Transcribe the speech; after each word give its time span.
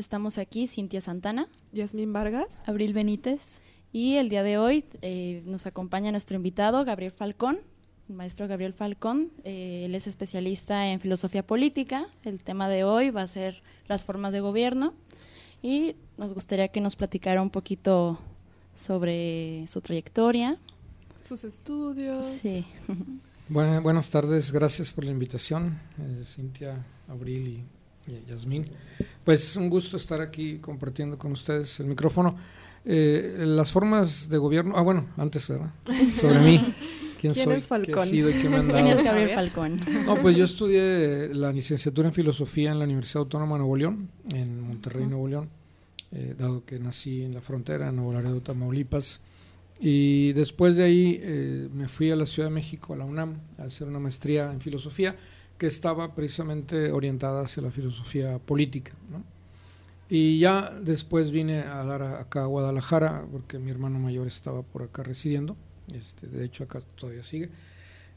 Estamos 0.00 0.38
aquí, 0.38 0.66
Cintia 0.66 1.02
Santana, 1.02 1.46
Yasmín 1.72 2.12
Vargas. 2.14 2.62
Abril 2.66 2.94
Benítez, 2.94 3.60
y 3.92 4.14
el 4.16 4.30
día 4.30 4.42
de 4.42 4.56
hoy 4.56 4.84
eh, 5.02 5.42
nos 5.44 5.66
acompaña 5.66 6.10
nuestro 6.10 6.36
invitado, 6.36 6.82
Gabriel 6.86 7.12
Falcón, 7.12 7.58
el 8.08 8.14
maestro 8.14 8.48
Gabriel 8.48 8.72
Falcón. 8.72 9.30
Eh, 9.44 9.82
él 9.84 9.94
es 9.94 10.06
especialista 10.06 10.88
en 10.88 11.00
filosofía 11.00 11.46
política. 11.46 12.06
El 12.24 12.42
tema 12.42 12.68
de 12.70 12.82
hoy 12.84 13.10
va 13.10 13.22
a 13.22 13.26
ser 13.26 13.62
las 13.88 14.02
formas 14.04 14.32
de 14.32 14.40
gobierno 14.40 14.94
y 15.62 15.96
nos 16.16 16.32
gustaría 16.32 16.68
que 16.68 16.80
nos 16.80 16.96
platicara 16.96 17.42
un 17.42 17.50
poquito 17.50 18.18
sobre 18.74 19.66
su 19.68 19.82
trayectoria. 19.82 20.56
Sus 21.22 21.44
estudios. 21.44 22.24
Sí. 22.24 22.64
Buena- 23.50 23.80
buenas 23.80 24.08
tardes, 24.08 24.50
gracias 24.50 24.92
por 24.92 25.04
la 25.04 25.10
invitación, 25.10 25.78
eh, 25.98 26.22
Cintia, 26.24 26.86
Abril 27.06 27.48
y 27.48 27.64
Yasmín. 28.28 28.66
Pues 29.24 29.56
un 29.56 29.68
gusto 29.68 29.96
estar 29.96 30.20
aquí 30.20 30.58
compartiendo 30.58 31.18
con 31.18 31.32
ustedes 31.32 31.80
el 31.80 31.86
micrófono. 31.86 32.36
Eh, 32.84 33.34
las 33.38 33.70
formas 33.70 34.28
de 34.28 34.38
gobierno, 34.38 34.74
ah 34.76 34.80
bueno, 34.82 35.06
antes, 35.16 35.46
¿verdad? 35.48 35.70
Sobre 36.14 36.38
mí. 36.38 36.74
¿Quién, 37.20 37.34
¿Quién 37.34 37.44
soy? 37.44 37.54
es 37.54 37.66
¿Qué 37.66 37.74
he 37.74 37.84
Falcón? 37.84 38.06
sido 38.06 38.30
y 38.30 38.32
qué 38.34 38.48
me 38.48 38.56
han 38.56 38.68
¿Quién 38.70 38.86
es 38.86 38.94
dado? 38.96 39.04
Gabriel. 39.04 39.30
Falcón? 39.34 39.80
No, 40.06 40.16
pues 40.16 40.36
yo 40.36 40.44
estudié 40.44 41.28
la 41.34 41.52
licenciatura 41.52 42.08
en 42.08 42.14
filosofía 42.14 42.72
en 42.72 42.78
la 42.78 42.86
Universidad 42.86 43.22
Autónoma 43.22 43.56
de 43.56 43.58
Nuevo 43.58 43.76
León, 43.76 44.08
en 44.32 44.60
Monterrey, 44.62 45.06
Nuevo 45.06 45.28
León, 45.28 45.50
eh, 46.12 46.34
dado 46.38 46.64
que 46.64 46.78
nací 46.78 47.22
en 47.22 47.34
la 47.34 47.42
frontera, 47.42 47.88
en 47.90 47.96
Nuevo 47.96 48.14
Laredo, 48.14 48.40
Tamaulipas. 48.40 49.20
Y 49.78 50.32
después 50.32 50.76
de 50.76 50.84
ahí 50.84 51.20
eh, 51.22 51.68
me 51.74 51.88
fui 51.88 52.10
a 52.10 52.16
la 52.16 52.24
Ciudad 52.24 52.48
de 52.48 52.54
México, 52.54 52.94
a 52.94 52.96
la 52.96 53.04
UNAM, 53.04 53.34
a 53.58 53.64
hacer 53.64 53.86
una 53.88 53.98
maestría 53.98 54.50
en 54.50 54.60
filosofía 54.60 55.16
que 55.60 55.66
estaba 55.66 56.14
precisamente 56.14 56.90
orientada 56.90 57.42
hacia 57.42 57.62
la 57.62 57.70
filosofía 57.70 58.38
política. 58.38 58.94
¿no? 59.10 59.22
Y 60.08 60.38
ya 60.38 60.70
después 60.70 61.30
vine 61.30 61.58
a 61.60 61.84
dar 61.84 62.02
acá 62.02 62.44
a 62.44 62.46
Guadalajara, 62.46 63.26
porque 63.30 63.58
mi 63.58 63.70
hermano 63.70 63.98
mayor 63.98 64.26
estaba 64.26 64.62
por 64.62 64.84
acá 64.84 65.02
residiendo, 65.02 65.58
este, 65.92 66.28
de 66.28 66.46
hecho 66.46 66.64
acá 66.64 66.80
todavía 66.96 67.22
sigue. 67.22 67.50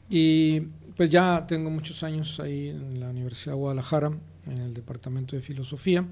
Y 0.08 0.60
pues 0.96 1.10
ya 1.10 1.44
tengo 1.46 1.68
muchos 1.68 2.02
años 2.02 2.40
ahí 2.40 2.70
en 2.70 2.98
la 2.98 3.10
Universidad 3.10 3.52
de 3.52 3.58
Guadalajara, 3.58 4.10
en 4.46 4.58
el 4.58 4.72
Departamento 4.72 5.36
de 5.36 5.42
Filosofía, 5.42 6.02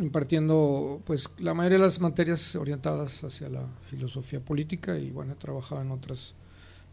impartiendo 0.00 1.02
pues 1.04 1.28
la 1.40 1.52
mayoría 1.52 1.76
de 1.76 1.84
las 1.84 2.00
materias 2.00 2.56
orientadas 2.56 3.22
hacia 3.22 3.50
la 3.50 3.66
filosofía 3.90 4.40
política 4.40 4.98
y 4.98 5.10
bueno, 5.10 5.34
he 5.34 5.36
trabajado 5.36 5.82
en 5.82 5.90
otras 5.90 6.32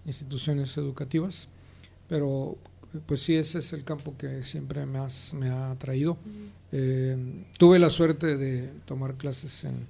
instituciones 0.05 0.75
educativas, 0.75 1.47
pero 2.09 2.57
pues 3.05 3.21
sí, 3.21 3.35
ese 3.35 3.59
es 3.59 3.73
el 3.73 3.83
campo 3.83 4.15
que 4.17 4.43
siempre 4.43 4.85
me, 4.85 4.99
has- 4.99 5.33
me 5.33 5.49
ha 5.49 5.71
atraído. 5.71 6.17
Eh, 6.71 7.17
tuve 7.57 7.79
la 7.79 7.89
suerte 7.89 8.37
de 8.37 8.69
tomar 8.85 9.15
clases 9.15 9.63
en, 9.65 9.87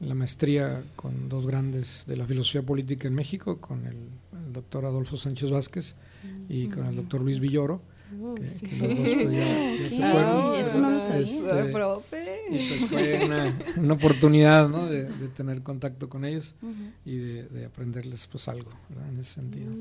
la 0.00 0.14
maestría 0.16 0.82
con 0.96 1.28
dos 1.28 1.46
grandes 1.46 2.04
de 2.08 2.16
la 2.16 2.26
filosofía 2.26 2.62
política 2.62 3.06
en 3.06 3.14
México, 3.14 3.58
con 3.60 3.86
el, 3.86 3.94
el 4.46 4.52
doctor 4.52 4.84
Adolfo 4.84 5.16
Sánchez 5.16 5.50
Vázquez 5.52 5.94
y 6.48 6.66
con 6.66 6.86
el 6.86 6.96
doctor 6.96 7.20
Luis 7.20 7.38
Villoro, 7.40 7.80
Uh, 8.20 8.34
que, 8.34 8.46
sí. 8.46 8.66
que 8.66 8.76
los 8.76 8.88
dos 8.98 9.08
pues, 9.22 9.32
ya, 9.32 9.74
ya 9.74 9.88
se 9.88 9.96
fueron. 10.12 10.54
eso 10.56 10.78
no 10.78 10.90
lo 10.90 11.00
sabía. 11.00 11.22
Este, 11.22 11.64
profe. 11.72 12.21
Y 12.50 12.68
pues 12.68 12.86
fue 12.86 13.24
una, 13.24 13.58
una 13.76 13.94
oportunidad 13.94 14.68
¿no? 14.68 14.86
de, 14.86 15.04
de 15.04 15.28
tener 15.28 15.62
contacto 15.62 16.08
con 16.08 16.24
ellos 16.24 16.54
y 17.04 17.16
de, 17.16 17.44
de 17.44 17.64
aprenderles 17.66 18.28
pues 18.30 18.48
algo 18.48 18.70
¿verdad? 18.88 19.08
en 19.08 19.20
ese 19.20 19.34
sentido. 19.34 19.72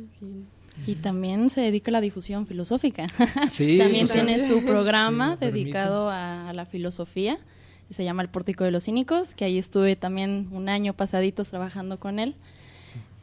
Y 0.88 0.96
también 0.96 1.50
se 1.50 1.62
dedica 1.62 1.92
a 1.92 1.94
la 1.94 2.02
difusión 2.02 2.48
filosófica. 2.48 3.06
Sí, 3.50 3.78
también 3.78 4.08
sea, 4.08 4.24
tiene 4.24 4.46
su 4.46 4.64
programa 4.64 5.38
si 5.40 5.46
dedicado 5.46 6.10
a, 6.10 6.50
a 6.50 6.54
la 6.54 6.66
filosofía. 6.66 7.40
Se 7.90 8.06
llama 8.06 8.22
El 8.22 8.30
Pórtico 8.30 8.64
de 8.64 8.72
los 8.72 8.86
Cínicos, 8.86 9.36
que 9.36 9.44
ahí 9.44 9.58
estuve 9.58 9.98
también 9.98 10.48
un 10.52 10.70
año 10.70 10.94
pasaditos 10.94 11.50
trabajando 11.50 12.00
con 12.00 12.20
él. 12.20 12.36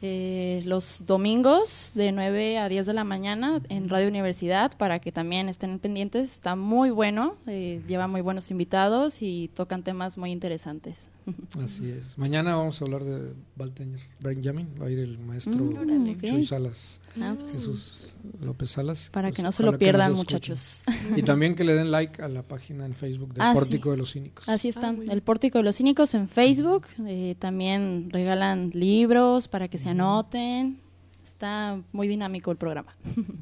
Eh, 0.01 0.61
los 0.65 1.05
domingos 1.05 1.91
de 1.93 2.13
9 2.13 2.57
a 2.57 2.69
10 2.69 2.85
de 2.85 2.93
la 2.93 3.03
mañana 3.03 3.61
en 3.67 3.89
Radio 3.89 4.07
Universidad 4.07 4.71
para 4.77 4.99
que 4.99 5.11
también 5.11 5.49
estén 5.49 5.77
pendientes. 5.79 6.33
Está 6.33 6.55
muy 6.55 6.89
bueno, 6.89 7.35
eh, 7.47 7.81
lleva 7.87 8.07
muy 8.07 8.21
buenos 8.21 8.49
invitados 8.49 9.21
y 9.21 9.49
tocan 9.53 9.83
temas 9.83 10.17
muy 10.17 10.31
interesantes. 10.31 11.09
Así 11.63 11.89
es. 11.89 12.17
Mañana 12.17 12.55
vamos 12.55 12.81
a 12.81 12.85
hablar 12.85 13.03
de 13.03 13.33
Walter 13.57 13.87
Benjamin, 14.19 14.67
va 14.81 14.87
a 14.87 14.89
ir 14.89 14.99
el 14.99 15.17
maestro 15.19 15.63
Mm. 15.65 16.17
Chuy 16.21 16.45
Salas, 16.45 16.99
Ah, 17.21 17.35
pues, 17.39 17.51
Jesús 17.51 18.13
López 18.41 18.71
Salas. 18.71 19.09
para 19.11 19.29
pues, 19.29 19.37
que 19.37 19.43
no 19.43 19.51
se 19.51 19.63
lo 19.63 19.77
pierdan, 19.77 20.13
muchachos. 20.13 20.83
Y 21.15 21.23
también 21.23 21.55
que 21.55 21.63
le 21.63 21.73
den 21.73 21.91
like 21.91 22.21
a 22.21 22.27
la 22.27 22.43
página 22.43 22.85
en 22.85 22.93
Facebook 22.93 23.33
del 23.33 23.41
Ah, 23.41 23.53
sí. 23.53 23.59
Pórtico 23.59 23.91
de 23.91 23.97
los 23.97 24.11
Cínicos. 24.13 24.47
Así 24.49 24.67
Ah, 24.67 24.71
están. 24.71 24.99
bien. 24.99 25.11
el 25.11 25.21
Pórtico 25.21 25.57
de 25.59 25.63
los 25.63 25.75
Cínicos 25.77 26.13
en 26.13 26.27
Facebook. 26.29 26.87
eh, 27.05 27.35
también 27.39 28.09
regalan 28.11 28.69
libros 28.73 29.47
para 29.47 29.67
que 29.67 29.77
se 29.77 29.89
anoten. 29.89 30.79
Está 31.23 31.81
muy 31.93 32.07
dinámico 32.07 32.51
el 32.51 32.57
programa. 32.57 32.95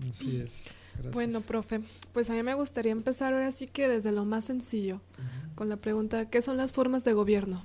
Así 0.10 0.38
es. 0.38 0.54
Gracias. 0.98 1.14
Bueno, 1.14 1.42
profe, 1.42 1.82
pues 2.14 2.30
a 2.30 2.34
mí 2.34 2.44
me 2.44 2.54
gustaría 2.54 2.92
empezar 2.92 3.34
ahora 3.34 3.52
sí 3.52 3.66
que 3.68 3.88
desde 3.88 4.12
lo 4.12 4.26
más 4.26 4.46
sencillo, 4.46 5.00
con 5.56 5.70
la 5.70 5.78
pregunta, 5.78 6.30
¿qué 6.30 6.42
son 6.42 6.58
las 6.58 6.72
formas 6.72 7.04
de 7.04 7.14
gobierno? 7.14 7.64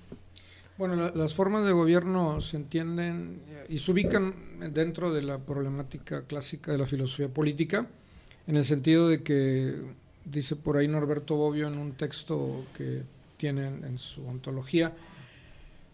Bueno, 0.78 0.96
la- 0.96 1.10
las 1.10 1.34
formas 1.34 1.64
de 1.66 1.72
gobierno 1.72 2.40
se 2.40 2.56
entienden 2.56 3.40
eh, 3.48 3.66
y 3.68 3.78
se 3.78 3.92
ubican 3.92 4.34
dentro 4.72 5.12
de 5.12 5.22
la 5.22 5.38
problemática 5.38 6.22
clásica 6.22 6.72
de 6.72 6.78
la 6.78 6.86
filosofía 6.86 7.28
política, 7.28 7.86
en 8.46 8.56
el 8.56 8.64
sentido 8.64 9.08
de 9.08 9.22
que, 9.22 9.76
dice 10.24 10.56
por 10.56 10.76
ahí 10.76 10.88
Norberto 10.88 11.36
Bobbio 11.36 11.68
en 11.68 11.78
un 11.78 11.92
texto 11.92 12.64
que 12.76 13.02
tiene 13.36 13.66
en, 13.68 13.84
en 13.84 13.98
su 13.98 14.26
ontología, 14.26 14.92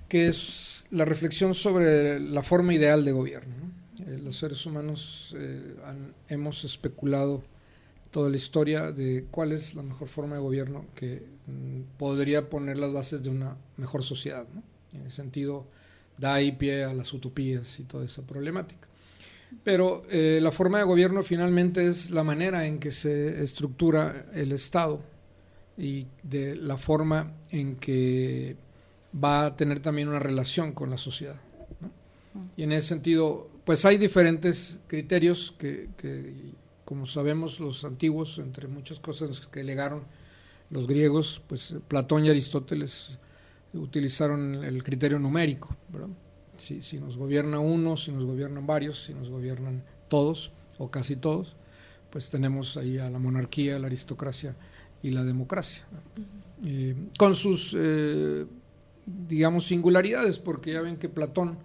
que 0.09 0.29
es 0.29 0.87
la 0.91 1.05
reflexión 1.05 1.55
sobre 1.55 2.19
la 2.21 2.43
forma 2.43 2.73
ideal 2.75 3.05
de 3.05 3.13
gobierno. 3.13 3.55
¿no? 3.57 3.88
Eh, 4.07 4.19
los 4.23 4.37
seres 4.37 4.65
humanos 4.67 5.35
eh, 5.39 5.77
han- 5.85 6.15
hemos 6.29 6.65
especulado 6.65 7.43
toda 8.11 8.31
la 8.31 8.37
historia 8.37 8.91
de 8.93 9.27
cuál 9.31 9.53
es 9.53 9.75
la 9.75 9.83
mejor 9.83 10.09
forma 10.09 10.37
de 10.37 10.41
gobierno 10.43 10.87
que 10.95 11.23
mm, 11.47 11.99
podría 11.99 12.49
poner 12.49 12.79
las 12.79 12.93
bases 12.93 13.23
de 13.23 13.31
una 13.31 13.57
mejor 13.77 14.03
sociedad. 14.03 14.47
¿no? 14.55 14.63
En 14.99 15.07
ese 15.07 15.17
sentido, 15.17 15.67
da 16.17 16.35
ahí 16.35 16.53
pie 16.53 16.85
a 16.85 16.95
las 16.95 17.13
utopías 17.13 17.79
y 17.81 17.85
toda 17.85 18.05
esa 18.05 18.23
problemática. 18.23 18.89
Pero 19.65 20.03
eh, 20.11 20.41
la 20.43 20.53
forma 20.53 20.79
de 20.79 20.85
gobierno 20.85 21.23
finalmente 21.23 21.87
es 21.87 22.11
la 22.11 22.23
manera 22.23 22.67
en 22.67 22.79
que 22.79 22.91
se 22.91 23.43
estructura 23.43 24.27
el 24.35 24.53
Estado 24.53 25.01
y 25.77 26.07
de 26.23 26.57
la 26.57 26.77
forma 26.77 27.33
en 27.51 27.77
que 27.77 28.57
va 29.25 29.47
a 29.47 29.57
tener 29.57 29.81
también 29.81 30.09
una 30.09 30.19
relación 30.19 30.73
con 30.73 30.91
la 30.91 30.99
sociedad. 30.99 31.37
¿no? 31.81 31.91
Y 32.57 32.63
en 32.65 32.73
ese 32.73 32.89
sentido, 32.89 33.49
pues 33.69 33.85
hay 33.85 33.99
diferentes 33.99 34.81
criterios 34.87 35.55
que, 35.59 35.91
que, 35.99 36.33
como 36.87 37.05
sabemos, 37.05 37.61
los 37.61 37.85
antiguos, 37.85 38.39
entre 38.39 38.67
muchas 38.67 38.99
cosas 38.99 39.47
que 39.47 39.63
legaron 39.63 40.05
los 40.71 40.87
griegos, 40.87 41.43
pues 41.47 41.75
Platón 41.87 42.25
y 42.25 42.31
Aristóteles 42.31 43.19
utilizaron 43.75 44.65
el 44.65 44.83
criterio 44.83 45.19
numérico, 45.19 45.77
¿verdad? 45.91 46.09
Si, 46.57 46.81
si 46.81 46.99
nos 46.99 47.19
gobierna 47.19 47.59
uno, 47.59 47.99
si 47.99 48.11
nos 48.11 48.25
gobiernan 48.25 48.67
varios, 48.67 49.05
si 49.05 49.13
nos 49.13 49.29
gobiernan 49.29 49.85
todos 50.09 50.51
o 50.79 50.91
casi 50.91 51.17
todos, 51.17 51.55
pues 52.09 52.31
tenemos 52.31 52.79
ahí 52.79 52.97
a 52.97 53.11
la 53.11 53.19
monarquía, 53.19 53.79
la 53.79 53.89
aristocracia 53.89 54.57
y 55.03 55.11
la 55.11 55.25
democracia. 55.25 55.85
Eh, 56.67 56.97
con 57.19 57.35
sus, 57.35 57.77
eh, 57.79 58.47
digamos, 59.05 59.67
singularidades, 59.67 60.39
porque 60.39 60.73
ya 60.73 60.81
ven 60.81 60.97
que 60.97 61.11
Platón 61.11 61.59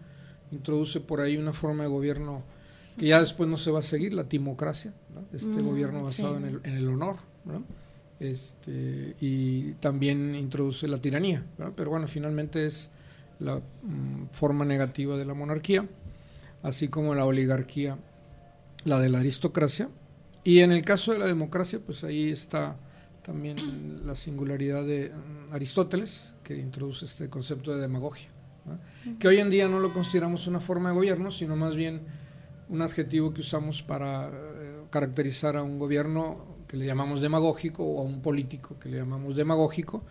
introduce 0.53 0.99
por 0.99 1.21
ahí 1.21 1.37
una 1.37 1.53
forma 1.53 1.83
de 1.83 1.89
gobierno 1.89 2.43
que 2.97 3.07
ya 3.07 3.19
después 3.19 3.49
no 3.49 3.57
se 3.57 3.71
va 3.71 3.79
a 3.79 3.83
seguir, 3.83 4.13
la 4.13 4.25
timocracia, 4.25 4.93
¿no? 5.13 5.25
este 5.33 5.61
Mm, 5.61 5.65
gobierno 5.65 6.03
basado 6.03 6.37
sí. 6.37 6.43
en, 6.43 6.49
el, 6.49 6.61
en 6.63 6.73
el 6.75 6.87
honor, 6.87 7.17
¿no? 7.45 7.63
este, 8.19 9.15
y 9.19 9.73
también 9.73 10.35
introduce 10.35 10.87
la 10.87 10.99
tiranía, 10.99 11.43
pero 11.75 11.89
bueno, 11.89 12.07
finalmente 12.07 12.65
es 12.65 12.89
la 13.39 13.57
mm, 13.57 14.27
forma 14.31 14.63
negativa 14.63 15.17
de 15.17 15.25
la 15.25 15.33
monarquía, 15.33 15.87
así 16.61 16.87
como 16.87 17.15
la 17.15 17.25
oligarquía, 17.25 17.97
la 18.85 18.99
de 18.99 19.09
la 19.09 19.19
aristocracia, 19.19 19.89
y 20.43 20.59
en 20.59 20.71
el 20.71 20.83
caso 20.83 21.13
de 21.13 21.19
la 21.19 21.25
democracia, 21.25 21.79
pues 21.85 22.03
ahí 22.03 22.29
está 22.31 22.75
también 23.23 24.05
la 24.05 24.15
singularidad 24.15 24.85
de 24.85 25.09
mm, 25.09 25.53
Aristóteles, 25.53 26.33
que 26.43 26.57
introduce 26.57 27.05
este 27.05 27.29
concepto 27.29 27.73
de 27.73 27.81
demagogia, 27.81 28.27
que 29.19 29.27
hoy 29.27 29.39
en 29.39 29.49
día 29.49 29.67
no 29.67 29.79
lo 29.79 29.93
consideramos 29.93 30.47
una 30.47 30.59
forma 30.59 30.89
de 30.89 30.95
gobierno, 30.95 31.31
sino 31.31 31.55
más 31.55 31.75
bien 31.75 32.01
un 32.69 32.81
adjetivo 32.81 33.33
que 33.33 33.41
usamos 33.41 33.83
para 33.83 34.29
eh, 34.29 34.81
caracterizar 34.89 35.57
a 35.57 35.63
un 35.63 35.79
gobierno 35.79 36.45
que 36.67 36.77
le 36.77 36.85
llamamos 36.85 37.21
demagógico 37.21 37.83
o 37.83 37.99
a 37.99 38.03
un 38.03 38.21
político 38.21 38.79
que 38.79 38.89
le 38.89 38.97
llamamos 38.97 39.35
demagógico, 39.35 40.03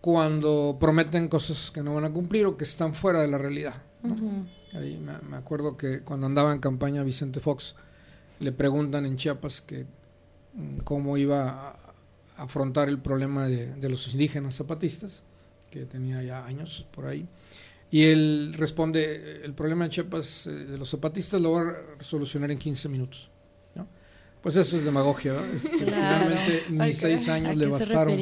cuando 0.00 0.78
prometen 0.80 1.28
cosas 1.28 1.70
que 1.70 1.82
no 1.82 1.94
van 1.94 2.04
a 2.04 2.10
cumplir 2.10 2.46
o 2.46 2.56
que 2.56 2.64
están 2.64 2.94
fuera 2.94 3.20
de 3.20 3.28
la 3.28 3.38
realidad. 3.38 3.74
Ahí 4.72 4.96
me, 4.96 5.36
acuerdo 5.36 5.76
que 5.76 6.00
cuando 6.00 6.26
andaba 6.26 6.52
en 6.52 6.60
campaña 6.60 7.02
Vicente 7.02 7.40
Fox, 7.40 7.74
le 8.38 8.52
preguntan 8.52 9.04
en 9.04 9.16
Chiapas 9.16 9.60
que 9.60 9.84
mm, 10.54 10.78
cómo 10.84 11.18
iba 11.18 11.68
a 11.68 11.76
afrontar 12.36 12.88
el 12.88 12.98
problema 12.98 13.46
de, 13.46 13.88
los 13.88 14.12
indígenas 14.12 14.56
zapatistas, 14.56 15.22
que 15.70 15.84
tenía 15.84 16.22
ya 16.22 16.46
años 16.46 16.86
por 16.92 17.06
ahí. 17.06 17.28
Y 17.90 18.04
él 18.04 18.54
responde, 18.56 19.42
el 19.44 19.52
problema 19.52 19.84
de 19.84 19.90
Chiapas 19.90 20.46
eh, 20.46 20.50
de 20.50 20.78
los 20.78 20.90
zapatistas 20.90 21.40
lo 21.40 21.52
va 21.52 21.62
a 21.98 22.02
solucionar 22.02 22.50
en 22.50 22.58
15 22.58 22.88
minutos. 22.88 23.30
Pues 24.42 24.56
eso 24.56 24.78
es 24.78 24.86
demagogia, 24.86 25.34
¿no? 25.34 25.40
Finalmente 25.40 26.64
ni 26.70 26.92
seis 26.94 27.28
años 27.28 27.54
le 27.56 27.66
bastaron 27.66 28.18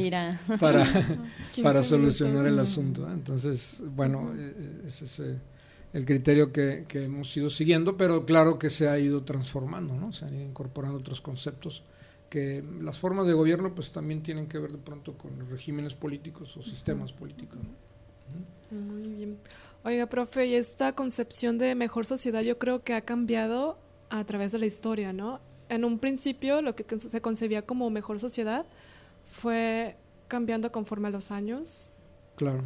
para, 0.59 0.85
para 1.62 1.82
solucionar 1.85 2.44
el 2.44 2.59
asunto. 2.59 3.09
Entonces, 3.09 3.81
bueno, 3.94 4.32
eh, 4.37 4.53
eh, 4.56 4.82
ese 4.87 5.05
es 5.05 5.23
el 5.93 6.05
criterio 6.05 6.53
que, 6.53 6.87
que, 6.88 7.05
hemos 7.05 7.37
ido 7.37 7.50
siguiendo, 7.50 7.97
pero 7.97 8.26
claro 8.26 8.59
que 8.59 8.69
se 8.69 8.88
ha 8.88 8.99
ido 8.99 9.23
transformando, 9.23 9.94
¿no? 9.94 10.11
Se 10.11 10.25
han 10.25 10.35
ido 10.35 10.43
incorporando 10.43 10.99
otros 10.99 11.21
conceptos 11.21 11.85
que 12.29 12.64
las 12.81 12.99
formas 12.99 13.26
de 13.26 13.32
gobierno 13.32 13.73
pues 13.75 13.93
también 13.93 14.23
tienen 14.23 14.49
que 14.49 14.59
ver 14.59 14.73
de 14.73 14.79
pronto 14.79 15.17
con 15.17 15.49
regímenes 15.49 15.94
políticos 15.94 16.56
o 16.56 16.62
sistemas 16.62 17.12
políticos. 17.12 17.61
Muy 18.71 19.09
bien. 19.09 19.39
Oiga, 19.85 20.07
profe, 20.07 20.47
y 20.47 20.55
esta 20.55 20.95
concepción 20.95 21.59
de 21.59 21.75
mejor 21.75 22.05
sociedad 22.05 22.43
yo 22.43 22.59
creo 22.59 22.83
que 22.83 22.95
ha 22.95 23.01
cambiado 23.01 23.79
a 24.11 24.25
través 24.25 24.53
de 24.53 24.59
la 24.59 24.67
historia, 24.67 25.13
¿no? 25.13 25.41
En 25.69 25.85
un 25.85 25.99
principio 25.99 26.63
lo 26.63 26.75
que 26.75 26.85
se 26.99 27.21
concebía 27.21 27.63
como 27.63 27.89
mejor 27.91 28.19
sociedad 28.19 28.67
fue 29.25 29.97
cambiando 30.27 30.73
conforme 30.73 31.09
a 31.09 31.11
los 31.11 31.31
años. 31.31 31.91
Claro. 32.37 32.63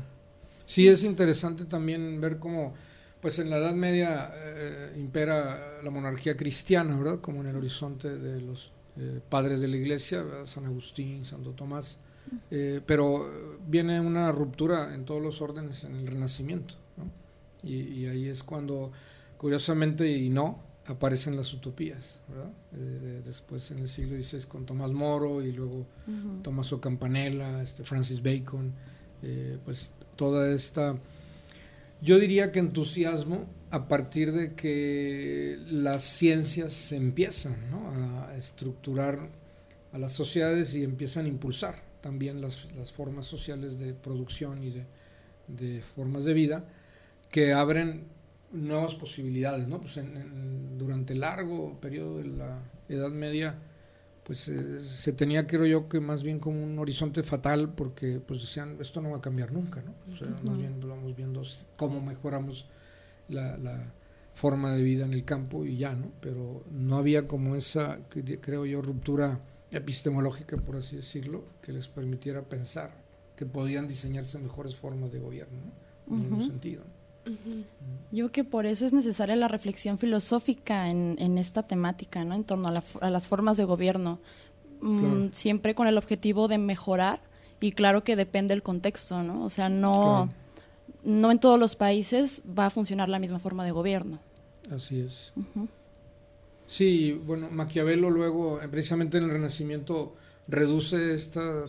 Sí, 0.67 0.89
es 0.89 1.05
interesante 1.05 1.65
también 1.65 2.21
ver 2.21 2.39
cómo, 2.39 2.75
pues 3.21 3.39
en 3.39 3.51
la 3.51 3.59
Edad 3.59 3.75
Media 3.75 4.31
eh, 4.35 4.95
impera 4.97 5.83
la 5.83 5.91
monarquía 5.91 6.37
cristiana, 6.37 6.97
¿verdad? 6.97 7.21
Como 7.21 7.41
en 7.41 7.49
el 7.49 7.57
horizonte 7.57 8.19
de 8.19 8.41
los 8.41 8.73
eh, 8.97 9.21
padres 9.29 9.61
de 9.61 9.69
la 9.69 9.77
iglesia, 9.77 10.25
San 10.45 10.67
Agustín, 10.67 11.25
Santo 11.25 11.53
Tomás, 11.53 11.99
eh, 12.51 12.81
pero 12.87 13.59
viene 13.67 14.01
una 14.01 14.33
ruptura 14.33 14.95
en 14.95 15.05
todos 15.05 15.23
los 15.23 15.41
órdenes 15.41 15.85
en 15.85 15.97
el 15.97 16.07
Renacimiento, 16.07 16.77
y, 17.63 18.07
ahí 18.07 18.29
es 18.29 18.43
cuando, 18.43 18.91
curiosamente 19.37 20.11
y 20.11 20.29
no, 20.31 20.59
aparecen 20.87 21.37
las 21.37 21.53
utopías, 21.55 22.21
eh, 22.75 23.23
después 23.25 23.71
en 23.71 23.79
el 23.79 23.89
siglo 23.89 24.21
XVI 24.21 24.49
con 24.49 24.67
Tomás 24.67 24.91
Moro 24.91 25.43
y 25.43 25.53
luego 25.53 25.87
Tommaso 26.43 26.81
Campanella, 26.81 27.63
este 27.63 27.85
Francis 27.85 28.23
Bacon, 28.23 28.73
pues 29.65 29.93
toda 30.17 30.53
esta, 30.53 30.97
yo 32.01 32.19
diría 32.19 32.51
que 32.51 32.59
entusiasmo 32.59 33.47
a 33.71 33.87
partir 33.87 34.33
de 34.33 34.55
que 34.55 35.57
las 35.71 36.03
ciencias 36.03 36.73
se 36.73 36.97
empiezan 36.97 37.55
a 38.27 38.35
estructurar 38.35 39.31
a 39.93 39.99
las 39.99 40.13
sociedades 40.13 40.75
y 40.75 40.83
empiezan 40.83 41.27
a 41.27 41.29
impulsar 41.29 41.92
también 42.03 42.43
las, 42.43 42.67
formas 42.93 43.27
sociales 43.27 43.79
de 43.79 43.95
producción 43.95 44.63
y 44.63 44.85
de, 45.49 45.81
formas 45.95 46.25
de 46.25 46.35
vida 46.35 46.65
que 47.31 47.55
abren 47.55 48.05
nuevas 48.53 48.95
posibilidades. 48.95 49.67
¿no? 49.69 49.81
Pues 49.81 49.99
durante 50.77 51.15
el 51.15 51.21
largo 51.21 51.81
periodo 51.81 52.19
de 52.19 52.25
la 52.25 52.59
Edad 52.89 53.11
Media, 53.11 53.59
pues 54.25 54.49
eh, 54.49 54.85
se 54.85 55.13
tenía, 55.13 55.47
creo 55.47 55.65
yo, 55.65 55.89
que 55.89 56.01
más 56.01 56.23
bien 56.23 56.39
como 56.39 56.63
un 56.63 56.79
horizonte 56.79 57.23
fatal 57.23 57.73
porque 57.75 58.21
pues 58.21 58.43
decían, 58.43 58.77
esto 58.81 59.01
no 59.01 59.11
va 59.11 59.19
a 59.19 59.21
cambiar 59.21 59.53
nunca, 59.53 59.83
¿no? 59.83 59.95
O 60.13 60.17
sea, 60.17 60.29
más 60.29 60.59
bien 60.59 60.81
vamos 60.87 61.17
viendo 61.17 61.43
cómo 61.77 62.01
mejoramos 62.01 62.67
la, 63.29 63.95
forma 64.35 64.73
de 64.73 64.83
vida 64.83 65.05
en 65.05 65.13
el 65.13 65.25
campo 65.27 65.67
y 65.67 65.77
ya, 65.77 65.95
¿no? 65.95 66.11
Pero 66.23 66.65
no 66.71 66.97
había 66.97 67.29
como 67.29 67.55
esa, 67.55 67.99
creo 68.09 68.65
yo, 68.65 68.81
ruptura 68.81 69.41
epistemológica, 69.73 70.57
por 70.57 70.77
así 70.77 70.97
decirlo, 70.97 71.45
que 71.63 71.73
les 71.73 71.89
permitiera 71.89 72.43
pensar 72.43 72.93
que 73.37 73.47
podían 73.47 73.89
diseñarse 73.89 74.39
mejores 74.39 74.77
formas 74.77 75.13
de 75.13 75.19
gobierno, 75.19 75.59
¿no? 76.07 76.17
En 76.17 76.33
un 76.33 76.45
sentido. 76.45 76.83
Yo 77.25 77.33
creo 78.11 78.33
que 78.33 78.45
por 78.45 78.67
eso 78.67 78.85
es 78.85 78.93
necesaria 78.93 79.37
la 79.37 79.49
reflexión 79.49 79.97
filosófica 79.97 80.91
en, 80.91 81.39
esta 81.39 81.63
temática, 81.63 82.25
¿no? 82.25 82.35
En 82.35 82.45
torno 82.45 82.69
a, 83.01 83.11
las 83.11 83.29
formas 83.29 83.57
de 83.57 83.65
gobierno, 83.65 84.19
mm, 84.81 85.29
siempre 85.33 85.75
con 85.75 85.87
el 85.87 85.97
objetivo 85.97 86.49
de 86.49 86.59
mejorar 86.59 87.21
y 87.61 87.73
claro 87.73 88.05
que 88.05 88.17
depende 88.17 88.55
del 88.55 88.63
contexto, 88.63 89.23
¿no? 89.23 89.45
O 89.45 89.51
sea, 89.51 89.69
no 89.69 90.29
no 91.05 91.31
en 91.31 91.39
todos 91.39 91.59
los 91.59 91.77
países 91.77 92.43
va 92.47 92.67
a 92.67 92.71
funcionar 92.71 93.09
la 93.09 93.19
misma 93.19 93.39
forma 93.39 93.65
de 93.65 93.73
gobierno. 93.73 94.19
Así 94.71 95.01
es. 95.01 95.33
Sí, 96.73 97.13
bueno, 97.13 97.51
Maquiavelo 97.51 98.09
luego, 98.09 98.59
precisamente 98.71 99.19
en 99.19 99.25
el 99.25 99.31
Renacimiento, 99.31 100.17
reduce 100.49 101.13
esta 101.13 101.65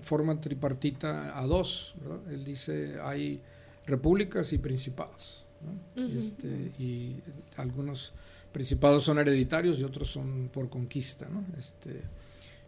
forma 0.00 0.40
tripartita 0.40 1.38
a 1.38 1.44
dos. 1.44 1.94
Él 2.30 2.42
dice, 2.42 2.96
hay 3.02 3.42
repúblicas 3.86 4.54
y 4.54 4.58
principados. 4.58 5.44
este, 5.94 6.48
y 6.78 7.16
algunos 7.58 8.14
principados 8.50 9.04
son 9.04 9.18
hereditarios 9.18 9.78
y 9.78 9.84
otros 9.84 10.08
son 10.10 10.48
por 10.50 10.70
conquista. 10.70 11.28
¿no? 11.28 11.44
Este, 11.58 12.00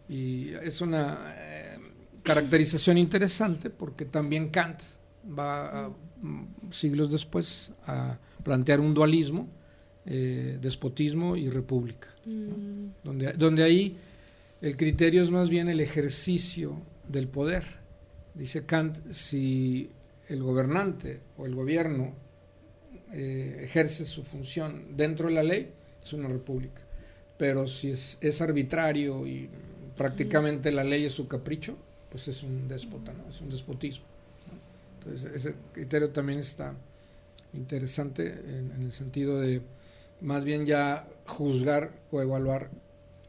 y 0.07 0.53
es 0.61 0.81
una 0.81 1.33
eh, 1.39 1.79
caracterización 2.21 2.99
interesante 2.99 3.71
porque 3.71 4.05
también 4.05 4.49
Kant 4.49 4.81
va 5.27 5.89
mm, 6.21 6.69
siglos 6.69 7.09
después 7.11 7.71
a 7.87 8.19
plantear 8.43 8.79
un 8.79 8.93
dualismo, 8.93 9.49
eh, 10.05 10.57
despotismo 10.61 11.35
y 11.35 11.49
república, 11.49 12.07
mm. 12.25 12.85
donde, 13.03 13.33
donde 13.33 13.63
ahí 13.63 13.97
el 14.61 14.75
criterio 14.75 15.21
es 15.21 15.31
más 15.31 15.49
bien 15.49 15.69
el 15.69 15.79
ejercicio 15.79 16.81
del 17.07 17.27
poder. 17.27 17.63
Dice 18.33 18.65
Kant, 18.65 19.11
si 19.11 19.89
el 20.27 20.43
gobernante 20.43 21.19
o 21.37 21.45
el 21.45 21.55
gobierno 21.55 22.13
eh, 23.11 23.61
ejerce 23.63 24.05
su 24.05 24.23
función 24.23 24.95
dentro 24.95 25.27
de 25.27 25.33
la 25.33 25.43
ley, 25.43 25.71
es 26.03 26.13
una 26.13 26.27
república. 26.27 26.81
Pero 27.37 27.67
si 27.67 27.91
es, 27.91 28.17
es 28.21 28.41
arbitrario 28.41 29.25
y 29.25 29.49
prácticamente 29.97 30.71
la 30.71 30.83
ley 30.83 31.05
es 31.05 31.13
su 31.13 31.27
capricho, 31.27 31.77
pues 32.09 32.27
es 32.27 32.43
un 32.43 32.67
déspota, 32.67 33.13
¿no? 33.13 33.27
es 33.29 33.41
un 33.41 33.49
despotismo. 33.49 34.05
Entonces, 34.99 35.31
ese 35.33 35.55
criterio 35.73 36.09
también 36.09 36.39
está 36.39 36.75
interesante 37.53 38.27
en, 38.27 38.81
el 38.81 38.91
sentido 38.91 39.39
de 39.39 39.61
más 40.21 40.43
bien 40.43 40.65
ya 40.65 41.07
juzgar 41.25 41.91
o 42.11 42.21
evaluar 42.21 42.69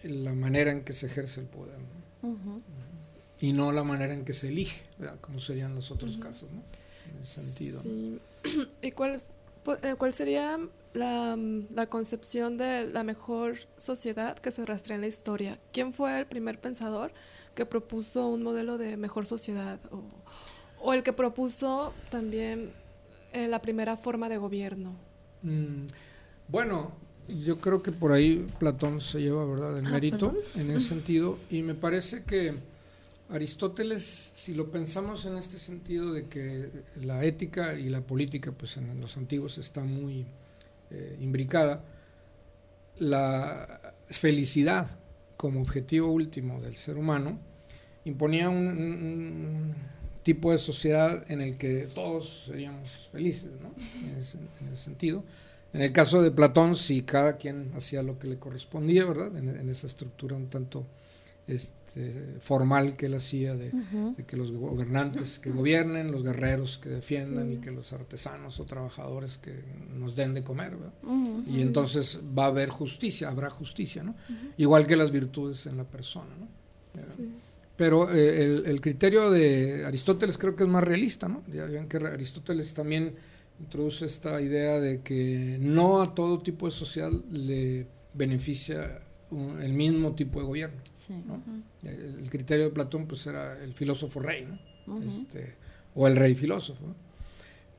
la 0.03 0.33
manera 0.33 0.71
en 0.71 0.83
que 0.83 0.93
se 0.93 1.07
ejerce 1.07 1.41
el 1.41 1.47
poder. 1.47 1.79
Y 3.41 3.53
no 3.53 3.73
la 3.73 3.85
manera 3.85 4.13
en 4.13 4.25
que 4.25 4.35
se 4.35 4.49
elige, 4.49 4.83
como 5.21 5.41
serían 5.41 5.75
los 5.75 5.91
otros 5.91 6.19
casos, 6.19 6.51
¿no? 6.53 6.63
En 7.11 7.23
ese 7.23 7.41
sentido. 7.41 7.81
¿Y 8.83 8.93
cuál, 8.93 9.17
eh, 9.83 9.95
cuál 9.97 10.13
sería 10.13 10.59
la, 10.93 11.39
la, 11.75 11.87
concepción 11.87 12.59
de 12.59 12.87
la 12.87 13.03
mejor 13.03 13.59
sociedad 13.77 14.39
que 14.39 14.51
se 14.51 14.65
rastrea 14.67 14.97
en 14.97 15.01
la 15.01 15.07
historia? 15.07 15.59
¿Quién 15.73 15.93
fue 15.93 16.19
el 16.19 16.27
primer 16.27 16.61
pensador 16.61 17.13
que 17.55 17.65
propuso 17.65 18.29
un 18.29 18.43
modelo 18.43 18.77
de 18.77 18.97
mejor 18.97 19.25
sociedad? 19.25 19.81
O, 19.91 20.03
o 20.83 20.93
el 20.93 21.03
que 21.03 21.13
propuso 21.13 21.95
también 22.11 22.73
eh, 23.33 23.49
la 23.49 23.63
primera 23.63 23.97
forma 23.97 24.29
de 24.29 24.39
gobierno. 24.39 24.97
Mm, 25.43 25.87
bueno, 26.50 26.92
yo 27.45 27.59
creo 27.59 27.83
que 27.83 27.92
por 27.92 28.12
ahí 28.12 28.47
Platón 28.59 29.00
se 29.00 29.21
lleva, 29.21 29.45
¿verdad?, 29.45 29.78
el 29.78 29.87
ah, 29.87 29.90
mérito 29.90 30.35
en 30.57 30.71
ese 30.71 30.88
sentido. 30.88 31.38
Y 31.50 31.62
me 31.62 31.75
parece 31.75 32.25
que 32.25 32.54
Aristóteles, 33.28 34.33
si 34.35 34.54
lo 34.54 34.71
pensamos 34.71 35.25
en 35.25 35.37
este 35.37 35.59
sentido 35.59 36.12
de 36.12 36.26
que 36.26 36.69
la 37.00 37.25
ética 37.25 37.75
y 37.75 37.88
la 37.88 38.00
política, 38.00 38.52
pues 38.52 38.76
en 38.76 39.00
los 39.00 39.16
antiguos 39.16 39.59
está 39.59 39.83
muy 39.83 40.26
eh, 40.90 41.16
imbricada, 41.21 41.85
la 42.99 43.95
felicidad 44.09 44.99
como 45.37 45.61
objetivo 45.61 46.11
último 46.11 46.61
del 46.61 46.76
ser 46.76 46.99
humano 46.99 47.38
imponía 48.04 48.50
un 48.50 49.75
tipo 50.23 50.52
de 50.52 50.59
sociedad 50.59 51.25
en 51.30 51.40
el 51.40 51.57
que 51.57 51.88
todos 51.95 52.45
seríamos 52.47 53.09
felices, 53.12 53.50
¿no? 53.61 53.73
En 54.07 54.19
ese, 54.19 54.38
sentido. 54.76 55.25
En 55.73 55.83
el 55.83 55.93
caso 55.93 56.21
de 56.23 56.31
Platón, 56.31 56.75
si 56.75 57.03
cada 57.03 57.37
quien 57.37 57.73
hacía 57.77 58.03
lo 58.03 58.19
que 58.19 58.27
le 58.27 58.39
correspondía, 58.39 59.05
¿verdad? 59.05 59.37
En, 59.37 59.69
esa 59.69 59.87
estructura 59.87 60.35
un 60.35 60.49
tanto 60.49 60.85
este, 61.47 62.12
formal 62.41 62.97
que 62.97 63.07
él 63.07 63.15
hacía 63.15 63.55
de, 63.55 63.71
que 64.27 64.37
los 64.37 64.50
gobernantes 64.50 65.39
que 65.39 65.50
gobiernen, 65.50 66.11
los 66.11 66.25
guerreros 66.25 66.79
que 66.79 66.89
defiendan 66.89 67.53
y 67.53 67.57
que 67.59 67.71
los 67.71 67.93
artesanos 67.93 68.59
o 68.59 68.65
trabajadores 68.65 69.39
que 69.39 69.62
nos 69.97 70.17
den 70.17 70.35
de 70.35 70.43
comer. 70.43 70.77
Y 71.47 71.61
entonces 71.61 72.19
va 72.37 72.45
a 72.45 72.49
haber 72.49 72.69
justicia, 72.71 73.29
habrá 73.29 73.49
justicia, 73.49 74.03
¿no? 74.03 74.17
Igual 74.57 74.87
que 74.87 74.97
las 74.97 75.12
virtudes 75.12 75.67
en 75.67 75.77
la 75.77 75.85
persona, 75.85 76.35
¿no? 76.39 76.49
Pero 77.77 78.11
eh, 78.11 78.45
el, 78.45 78.67
el, 78.67 78.81
criterio 78.83 79.31
de 79.31 79.87
Aristóteles 79.87 80.37
creo 80.37 80.55
que 80.55 80.65
es 80.65 80.69
más 80.69 80.85
realista, 80.85 81.29
¿no? 81.29 81.43
Ya 81.50 81.65
ven 81.65 81.89
que 81.89 81.97
Aristóteles 81.97 82.75
también 82.75 83.15
introduce 83.61 84.07
esta 84.07 84.40
idea 84.40 84.81
de 84.81 85.02
que 85.02 85.59
no 85.61 86.02
a 86.02 86.14
todo 86.14 86.40
tipo 86.40 86.67
de 86.67 86.73
sociedad 86.73 87.11
le 87.31 87.87
beneficia 88.14 89.00
el 89.31 89.73
mismo 89.73 90.14
tipo 90.14 90.40
de 90.40 90.47
gobierno. 90.47 90.81
el, 91.83 92.29
criterio 92.31 92.67
de 92.67 92.71
Platón 92.71 93.07
pues 93.07 93.26
era 93.26 93.62
el 93.62 93.75
filósofo 93.75 94.21
rey, 94.21 94.49
este, 95.05 95.55
o 95.95 96.07
el 96.07 96.17
rey 96.17 96.35
filósofo. 96.35 96.85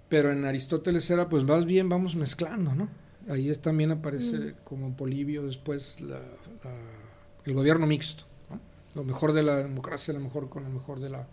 Pero 0.08 0.32
en 0.32 0.46
Aristóteles 0.46 1.10
era 1.10 1.28
pues 1.28 1.46
vas 1.46 1.66
bien, 1.66 1.90
vamos 1.90 2.16
mezclando, 2.16 2.74
¿no? 2.76 2.90
Ahí 3.30 3.50
es, 3.50 3.62
también 3.62 3.92
aparece 3.92 4.56
como 4.64 4.96
Polibio 4.96 5.44
después 5.44 5.98
el 7.46 7.54
gobierno 7.54 7.86
mixto, 7.86 8.26
lo 8.96 9.04
mejor 9.04 9.34
de 9.34 9.44
la 9.44 9.58
democracia, 9.58 10.14
lo 10.14 10.20
mejor 10.20 10.50
con 10.50 10.64
lo 10.64 10.70
mejor 10.70 11.00
de 11.00 11.10
la 11.10 11.28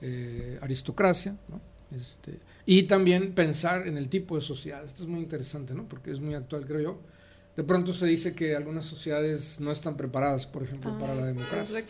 eh, 0.00 0.58
aristocracia, 0.60 1.36
este, 1.94 2.40
y 2.66 2.84
también 2.84 3.34
pensar 3.34 3.86
en 3.86 3.96
el 3.96 4.08
tipo 4.08 4.36
de 4.36 4.42
sociedad. 4.42 4.84
Esto 4.84 5.02
es 5.02 5.08
muy 5.08 5.20
interesante, 5.20 5.74
¿no? 5.74 5.88
Porque 5.88 6.10
es 6.10 6.20
muy 6.20 6.34
actual, 6.34 6.66
creo 6.66 6.80
yo 6.80 6.98
de 7.56 7.64
pronto 7.64 7.92
se 7.92 8.06
dice 8.06 8.34
que 8.34 8.56
algunas 8.56 8.86
sociedades 8.86 9.60
no 9.60 9.70
están 9.70 9.96
preparadas, 9.96 10.46
por 10.46 10.62
ejemplo, 10.62 10.96
para 10.98 11.14
la 11.14 11.26
democracia. 11.26 11.80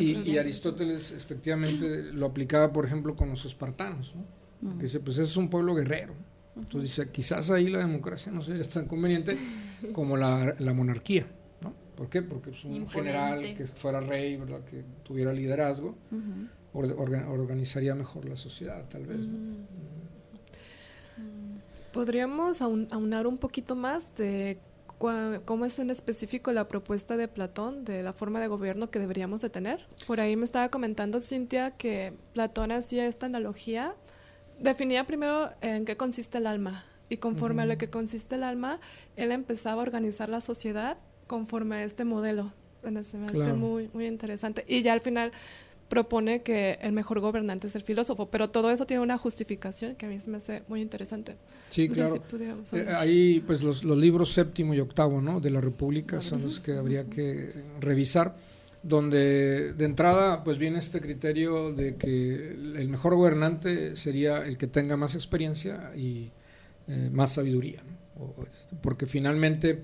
Y, 0.00 0.36
Aristóteles 0.36 1.12
efectivamente 1.12 2.12
lo 2.12 2.26
aplicaba, 2.26 2.72
por 2.72 2.84
ejemplo, 2.84 3.14
con 3.14 3.30
los 3.30 3.44
espartanos, 3.44 4.16
¿no? 4.16 4.78
Que 4.78 4.84
dice, 4.84 4.98
pues 4.98 5.18
es 5.18 5.36
un 5.36 5.48
pueblo 5.48 5.74
guerrero. 5.74 6.14
Entonces 6.56 6.90
dice, 6.90 7.10
quizás 7.10 7.50
ahí 7.50 7.68
la 7.68 7.78
democracia 7.78 8.32
no 8.32 8.42
sería 8.42 8.64
tan 8.64 8.86
conveniente 8.86 9.36
como 9.92 10.16
la, 10.16 10.56
monarquía, 10.74 11.26
¿no? 11.60 11.72
¿Por 11.94 12.08
qué? 12.08 12.22
Porque 12.22 12.50
es 12.50 12.64
un 12.64 12.88
general 12.88 13.54
que 13.54 13.66
fuera 13.66 14.00
rey, 14.00 14.36
¿verdad? 14.38 14.64
Que 14.64 14.82
tuviera 15.04 15.32
liderazgo, 15.32 15.94
organizaría 16.76 17.94
mejor 17.94 18.24
la 18.26 18.36
sociedad, 18.36 18.84
tal 18.88 19.06
vez, 19.06 19.20
¿Podríamos 21.92 22.60
aunar 22.60 23.26
un 23.26 23.38
poquito 23.38 23.74
más 23.74 24.14
de 24.16 24.58
cómo 24.98 25.64
es 25.64 25.78
en 25.78 25.88
específico 25.88 26.52
la 26.52 26.68
propuesta 26.68 27.16
de 27.16 27.26
Platón 27.26 27.86
de 27.86 28.02
la 28.02 28.12
forma 28.12 28.38
de 28.38 28.48
gobierno 28.48 28.90
que 28.90 28.98
deberíamos 28.98 29.40
de 29.40 29.48
tener? 29.48 29.86
Por 30.06 30.20
ahí 30.20 30.36
me 30.36 30.44
estaba 30.44 30.68
comentando 30.68 31.20
Cintia 31.20 31.70
que 31.70 32.12
Platón 32.34 32.70
hacía 32.70 33.06
esta 33.06 33.24
analogía, 33.24 33.94
definía 34.60 35.04
primero 35.06 35.50
en 35.62 35.86
qué 35.86 35.96
consiste 35.96 36.36
el 36.36 36.46
alma 36.46 36.84
y 37.08 37.16
conforme 37.16 37.62
a 37.62 37.66
lo 37.66 37.78
que 37.78 37.88
consiste 37.88 38.34
el 38.34 38.42
alma, 38.42 38.80
él 39.16 39.32
empezaba 39.32 39.80
a 39.80 39.84
organizar 39.84 40.28
la 40.28 40.42
sociedad 40.42 40.98
conforme 41.26 41.76
a 41.76 41.84
este 41.84 42.04
modelo. 42.04 42.52
Bueno, 42.82 43.02
se 43.02 43.16
me 43.16 43.26
hace 43.26 43.52
muy, 43.52 43.90
muy 43.92 44.06
interesante. 44.06 44.64
Y 44.68 44.82
ya 44.82 44.92
al 44.92 45.00
final 45.00 45.32
propone 45.88 46.42
que 46.42 46.78
el 46.80 46.92
mejor 46.92 47.20
gobernante 47.20 47.66
es 47.66 47.76
el 47.76 47.82
filósofo, 47.82 48.28
pero 48.30 48.50
todo 48.50 48.70
eso 48.70 48.86
tiene 48.86 49.02
una 49.02 49.18
justificación 49.18 49.94
que 49.96 50.06
a 50.06 50.08
mí 50.08 50.18
se 50.18 50.30
me 50.30 50.38
hace 50.38 50.62
muy 50.68 50.80
interesante. 50.80 51.36
Sí, 51.70 51.88
claro. 51.88 52.22
Eh, 52.72 52.86
ahí, 52.96 53.40
pues 53.40 53.62
los, 53.62 53.84
libros 53.84 54.32
séptimo 54.32 54.74
y 54.74 54.80
octavo, 54.80 55.20
¿no? 55.20 55.40
De 55.40 55.50
la 55.50 55.60
República 55.60 56.20
son 56.20 56.42
los 56.42 56.60
que 56.60 56.72
habría 56.72 57.04
que 57.04 57.52
revisar, 57.80 58.36
donde 58.82 59.72
de 59.72 59.84
entrada, 59.84 60.44
pues 60.44 60.58
viene 60.58 60.78
este 60.78 61.00
criterio 61.00 61.72
de 61.72 61.96
que 61.96 62.50
el 62.50 62.88
mejor 62.88 63.14
gobernante 63.14 63.96
sería 63.96 64.44
el 64.44 64.56
que 64.56 64.66
tenga 64.66 64.96
más 64.96 65.14
experiencia 65.14 65.92
y 65.96 66.30
eh, 66.88 67.10
más 67.12 67.32
sabiduría, 67.32 67.82
¿no? 67.84 68.06
porque 68.80 69.06
finalmente 69.06 69.82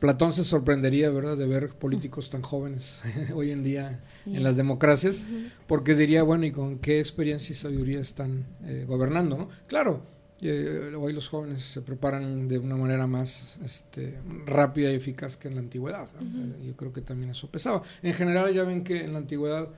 Platón 0.00 0.32
se 0.32 0.44
sorprendería, 0.44 1.10
¿verdad?, 1.10 1.36
de 1.36 1.46
ver 1.46 1.70
políticos 1.70 2.30
tan 2.30 2.42
jóvenes 2.42 3.02
hoy 3.34 3.50
en 3.50 3.62
día 3.62 4.00
en 4.26 4.42
las 4.42 4.56
democracias, 4.56 5.20
porque 5.66 5.94
diría, 5.94 6.22
bueno, 6.22 6.46
¿y 6.46 6.50
con 6.50 6.78
qué 6.78 6.98
experiencia 6.98 7.52
y 7.52 7.56
sabiduría 7.56 8.00
están 8.00 8.44
eh, 8.64 8.84
gobernando, 8.86 9.36
no? 9.36 9.48
Claro, 9.66 10.02
eh, 10.40 10.92
hoy 10.98 11.12
los 11.12 11.28
jóvenes 11.28 11.62
se 11.62 11.82
preparan 11.82 12.48
de 12.48 12.58
una 12.58 12.76
manera 12.76 13.06
más 13.06 13.58
este, 13.64 14.18
rápida 14.44 14.90
y 14.90 14.96
eficaz 14.96 15.36
que 15.36 15.46
en 15.46 15.54
la 15.54 15.60
antigüedad. 15.60 16.08
Yo 16.64 16.74
creo 16.76 16.92
que 16.92 17.00
también 17.00 17.30
eso 17.30 17.48
pesaba. 17.48 17.82
En 18.02 18.12
general 18.12 18.52
ya 18.52 18.64
ven 18.64 18.82
que 18.82 19.04
en 19.04 19.12
la 19.12 19.20
antigüedad 19.20 19.68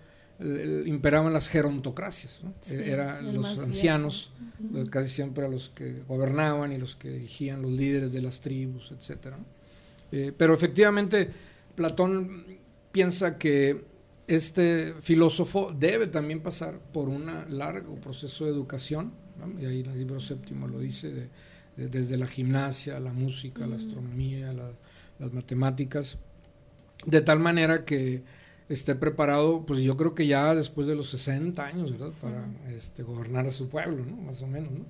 imperaban 0.40 1.32
las 1.32 1.48
gerontocracias, 1.48 2.40
¿no? 2.42 2.52
eran 2.70 3.34
los 3.34 3.58
ancianos, 3.60 4.32
casi 4.90 5.08
siempre 5.08 5.46
a 5.46 5.48
los 5.48 5.70
que 5.70 6.02
gobernaban 6.08 6.72
y 6.72 6.78
los 6.78 6.96
que 6.96 7.10
dirigían 7.10 7.62
los 7.62 7.70
líderes 7.70 8.12
de 8.12 8.20
las 8.20 8.40
tribus, 8.40 8.90
etcétera. 8.90 9.38
Eh, 10.10 10.32
pero 10.36 10.54
efectivamente, 10.54 11.30
Platón 11.74 12.44
piensa 12.90 13.38
que 13.38 13.84
este 14.26 14.94
filósofo 15.00 15.72
debe 15.76 16.08
también 16.08 16.40
pasar 16.40 16.78
por 16.78 17.08
un 17.08 17.26
largo 17.56 17.94
proceso 17.96 18.44
de 18.44 18.50
educación, 18.50 19.12
y 19.60 19.66
ahí 19.66 19.80
en 19.80 19.90
el 19.90 19.98
libro 19.98 20.20
séptimo 20.20 20.66
lo 20.66 20.78
dice, 20.78 21.28
desde 21.76 22.16
la 22.16 22.26
gimnasia, 22.26 22.98
la 22.98 23.12
música, 23.12 23.66
la 23.66 23.76
astronomía, 23.76 24.52
las 25.18 25.32
matemáticas, 25.32 26.18
de 27.06 27.20
tal 27.20 27.38
manera 27.38 27.84
que 27.84 28.22
esté 28.68 28.94
preparado, 28.94 29.64
pues 29.66 29.80
yo 29.80 29.96
creo 29.96 30.14
que 30.14 30.26
ya 30.26 30.54
después 30.54 30.86
de 30.86 30.94
los 30.94 31.10
60 31.10 31.64
años, 31.64 31.92
¿verdad? 31.92 32.12
Para 32.20 32.46
este, 32.74 33.02
gobernar 33.02 33.46
a 33.46 33.50
su 33.50 33.68
pueblo, 33.68 34.04
¿no? 34.04 34.16
Más 34.16 34.40
o 34.42 34.46
menos, 34.46 34.70
¿no? 34.72 34.84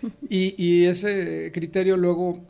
Y, 0.28 0.54
y 0.62 0.84
ese 0.84 1.50
criterio 1.52 1.96
luego 1.96 2.40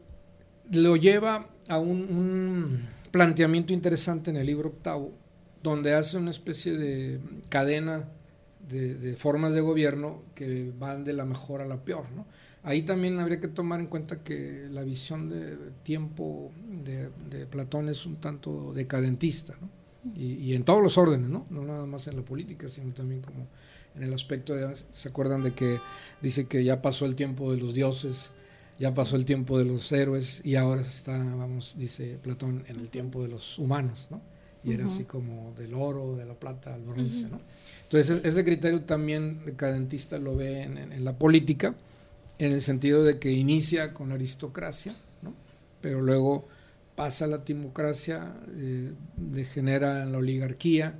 lo 0.70 0.96
lleva 0.96 1.48
a 1.68 1.78
un, 1.78 2.88
planteamiento 3.10 3.72
interesante 3.72 4.30
en 4.30 4.36
el 4.36 4.46
libro 4.46 4.68
octavo, 4.68 5.12
donde 5.62 5.94
hace 5.94 6.16
una 6.16 6.30
especie 6.30 6.76
de 6.76 7.20
cadena 7.48 8.08
de, 8.68 9.16
formas 9.16 9.54
de 9.54 9.62
gobierno 9.62 10.22
que 10.34 10.70
van 10.78 11.04
de 11.04 11.14
la 11.14 11.24
mejor 11.24 11.62
a 11.62 11.66
la 11.66 11.78
peor. 11.78 12.10
¿no? 12.14 12.26
Ahí 12.62 12.82
también 12.82 13.18
habría 13.18 13.40
que 13.40 13.48
tomar 13.48 13.80
en 13.80 13.86
cuenta 13.86 14.22
que 14.22 14.68
la 14.70 14.82
visión 14.82 15.30
de 15.30 15.56
tiempo 15.84 16.52
de, 16.84 17.46
Platón 17.46 17.88
es 17.88 18.04
un 18.04 18.16
tanto 18.16 18.72
decadentista, 18.74 19.54
¿no? 19.60 19.77
Y, 20.14 20.34
y, 20.34 20.54
en 20.54 20.64
todos 20.64 20.82
los 20.82 20.96
órdenes, 20.96 21.28
¿no? 21.28 21.46
no 21.50 21.64
nada 21.64 21.86
más 21.86 22.06
en 22.06 22.16
la 22.16 22.22
política, 22.22 22.68
sino 22.68 22.92
también 22.92 23.20
como 23.20 23.46
en 23.96 24.02
el 24.02 24.14
aspecto 24.14 24.54
de, 24.54 24.74
¿se 24.76 25.08
acuerdan 25.08 25.42
de 25.42 25.54
que 25.54 25.78
dice 26.22 26.46
que 26.46 26.62
ya 26.64 26.80
pasó 26.80 27.04
el 27.04 27.14
tiempo 27.14 27.52
de 27.52 27.58
los 27.58 27.74
dioses? 27.74 28.30
ya 28.78 28.94
pasó 28.94 29.16
el 29.16 29.24
tiempo 29.24 29.58
de 29.58 29.64
los 29.64 29.90
héroes 29.90 30.40
y 30.44 30.54
ahora 30.54 30.82
está, 30.82 31.18
vamos, 31.18 31.74
dice 31.76 32.18
Platón, 32.22 32.64
en 32.68 32.76
el 32.76 32.88
tiempo 32.88 33.22
de 33.22 33.28
los 33.28 33.58
humanos, 33.58 34.08
¿no? 34.10 34.20
Y 34.64 34.72
era 34.72 34.86
así 34.86 35.04
como 35.04 35.54
del 35.56 35.72
oro, 35.72 36.16
de 36.16 36.26
la 36.26 36.34
plata, 36.34 36.74
al 36.74 36.82
bronce, 36.82 37.28
¿no? 37.28 37.38
Entonces, 37.84 38.20
ese 38.24 38.44
criterio 38.44 38.82
también 38.82 39.44
decadentista 39.46 40.18
lo 40.18 40.36
ve 40.36 40.62
en, 40.62 41.04
la 41.04 41.16
política, 41.16 41.74
en 42.38 42.52
el 42.52 42.60
sentido 42.60 43.02
de 43.02 43.18
que 43.18 43.32
inicia 43.32 43.94
con 43.94 44.10
la 44.10 44.16
aristocracia, 44.16 44.96
¿no? 45.22 45.32
Pero 45.80 46.02
luego 46.02 46.48
pasa 46.98 47.28
la 47.28 47.44
timocracia, 47.44 48.34
eh, 48.48 48.92
degenera 49.16 50.02
en 50.02 50.10
la 50.10 50.18
oligarquía 50.18 50.98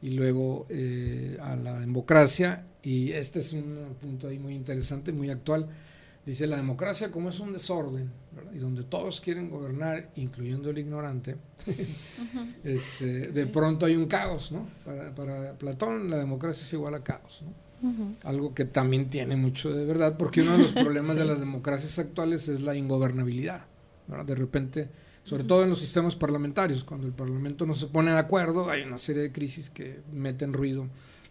y 0.00 0.12
luego 0.12 0.64
eh, 0.70 1.36
a 1.38 1.54
la 1.54 1.78
democracia, 1.78 2.64
y 2.82 3.12
este 3.12 3.40
es 3.40 3.52
un 3.52 3.94
punto 4.00 4.28
ahí 4.28 4.38
muy 4.38 4.54
interesante, 4.54 5.12
muy 5.12 5.28
actual, 5.28 5.68
Dice, 6.24 6.46
la 6.46 6.56
democracia 6.56 7.10
como 7.10 7.28
es 7.28 7.38
un 7.38 7.52
desorden, 7.52 8.10
y 8.54 8.58
donde 8.58 8.82
todos 8.84 9.20
quieren 9.20 9.50
gobernar, 9.50 10.08
incluyendo 10.16 10.70
el 10.70 10.78
ignorante, 10.78 11.36
este, 12.64 13.28
de 13.28 13.46
pronto 13.46 13.84
hay 13.84 13.94
un 13.94 14.06
caos, 14.06 14.50
¿no? 14.50 14.66
Para, 15.14 15.52
Platón 15.58 16.08
la 16.08 16.16
democracia 16.16 16.64
es 16.64 16.72
igual 16.72 16.94
a 16.94 17.04
caos, 17.04 17.42
¿no? 17.42 17.52
Algo 18.22 18.54
que 18.54 18.64
también 18.64 19.10
tiene 19.10 19.36
mucho 19.36 19.70
de 19.70 19.84
verdad, 19.84 20.16
porque 20.16 20.40
uno 20.40 20.52
de 20.52 20.62
los 20.62 20.72
problemas 20.72 21.16
de 21.16 21.24
las 21.26 21.40
democracias 21.40 21.98
actuales 21.98 22.48
es 22.48 22.62
la 22.62 22.74
ingobernabilidad, 22.74 23.66
De 24.26 24.34
repente, 24.34 24.88
sobre 25.24 25.44
todo 25.44 25.64
en 25.64 25.70
los 25.70 25.80
sistemas 25.80 26.16
parlamentarios, 26.16 26.84
cuando 26.84 27.06
el 27.06 27.12
parlamento 27.12 27.66
no 27.66 27.74
se 27.74 27.86
pone 27.86 28.12
de 28.12 28.18
acuerdo, 28.18 28.70
hay 28.70 28.82
una 28.82 28.98
serie 28.98 29.22
de 29.22 29.32
crisis 29.32 29.70
que 29.70 30.00
meten 30.12 30.52
ruido 30.52 30.86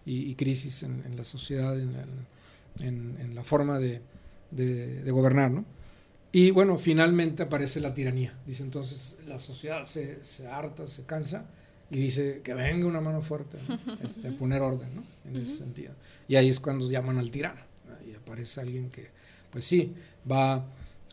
y, 0.06 0.36
crisis 0.36 0.84
en, 0.84 1.16
la 1.16 1.24
sociedad, 1.24 1.80
en 1.80 3.36
la 3.36 3.44
forma 3.44 3.80
de 3.80 4.02
de, 4.56 5.12
gobernar, 5.12 5.52
¿no? 5.52 5.66
Y 6.32 6.52
bueno, 6.52 6.78
finalmente 6.78 7.44
aparece 7.44 7.80
la 7.80 7.94
tiranía. 7.94 8.34
Dice 8.46 8.64
entonces, 8.64 9.18
la 9.28 9.38
sociedad 9.38 9.84
se, 9.84 10.24
se 10.24 10.48
harta, 10.48 10.88
se 10.88 11.04
cansa 11.04 11.46
y 11.92 11.98
dice 11.98 12.42
que 12.44 12.54
venga 12.54 12.88
una 12.88 13.02
mano 13.02 13.22
fuerte 13.22 13.60
este, 14.04 14.30
a 14.30 14.32
poner 14.32 14.62
orden, 14.62 14.96
¿no? 14.96 15.04
En 15.26 15.38
ese 15.38 15.58
sentido. 15.58 15.94
Y 16.28 16.36
ahí 16.36 16.50
es 16.50 16.60
cuando 16.60 16.90
llaman 16.90 17.18
al 17.18 17.30
tirano. 17.30 17.62
Y 18.10 18.16
aparece 18.16 18.62
alguien 18.62 18.90
que, 18.90 19.08
pues 19.52 19.66
sí, 19.66 19.94
va 20.30 20.66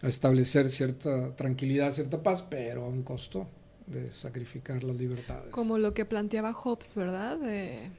a 0.03 0.09
establecer 0.09 0.69
cierta 0.69 1.35
tranquilidad, 1.37 1.93
cierta 1.93 2.23
paz, 2.23 2.45
pero 2.49 2.85
a 2.85 2.89
un 2.89 3.03
costo 3.03 3.49
de 3.87 4.11
sacrificar 4.11 4.83
las 4.85 4.97
libertades. 4.97 5.51
Como 5.51 5.79
lo 5.79 5.95
que 5.95 6.05
planteaba 6.05 6.53
Hobbes, 6.53 6.95
¿verdad? 6.95 7.39
De 7.39 7.91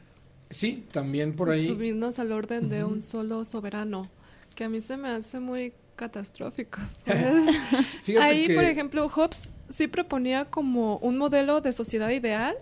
sí, 0.50 0.86
también 0.92 1.36
por 1.36 1.50
ahí. 1.50 1.66
Subirnos 1.66 2.20
al 2.20 2.32
orden 2.32 2.70
de 2.70 2.84
un 2.84 3.02
solo 3.02 3.44
soberano, 3.44 4.10
que 4.56 4.64
a 4.64 4.70
mí 4.70 4.82
se 4.82 4.98
me 4.98 5.10
hace 5.10 5.40
muy 5.40 5.74
catastrófico. 5.96 6.80
Ahí, 8.20 8.54
por 8.56 8.64
ejemplo, 8.64 9.08
Hobbes 9.08 9.54
sí 9.70 9.88
proponía 9.88 10.46
como 10.46 10.98
un 10.98 11.18
modelo 11.18 11.62
de 11.62 11.72
sociedad 11.74 12.10
ideal, 12.10 12.56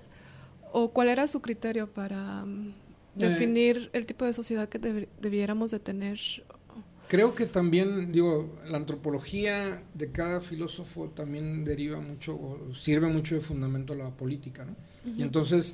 o 0.71 0.91
cuál 0.91 1.09
era 1.09 1.27
su 1.27 1.41
criterio 1.41 1.87
para 1.87 2.45
mm, 2.45 2.69
eh, 2.69 2.73
definir 3.15 3.89
el 3.93 4.05
tipo 4.05 4.25
de 4.25 4.33
sociedad 4.33 4.69
que 4.69 4.79
debiéramos 5.21 5.71
de 5.71 5.79
tener 5.79 6.19
Creo 7.09 7.33
que 7.33 7.47
también, 7.47 8.11
digo, 8.11 8.55
la 8.67 8.77
antropología 8.77 9.81
de 9.95 10.11
cada 10.11 10.41
filósofo 10.41 11.09
también 11.09 11.65
deriva 11.65 11.99
mucho, 11.99 12.35
o 12.35 12.75
sirve 12.75 13.07
mucho 13.07 13.33
de 13.33 13.41
fundamento 13.41 13.93
a 13.93 13.95
la 13.95 14.09
política, 14.11 14.63
¿no? 14.63 14.75
Y 15.17 15.23
entonces, 15.23 15.73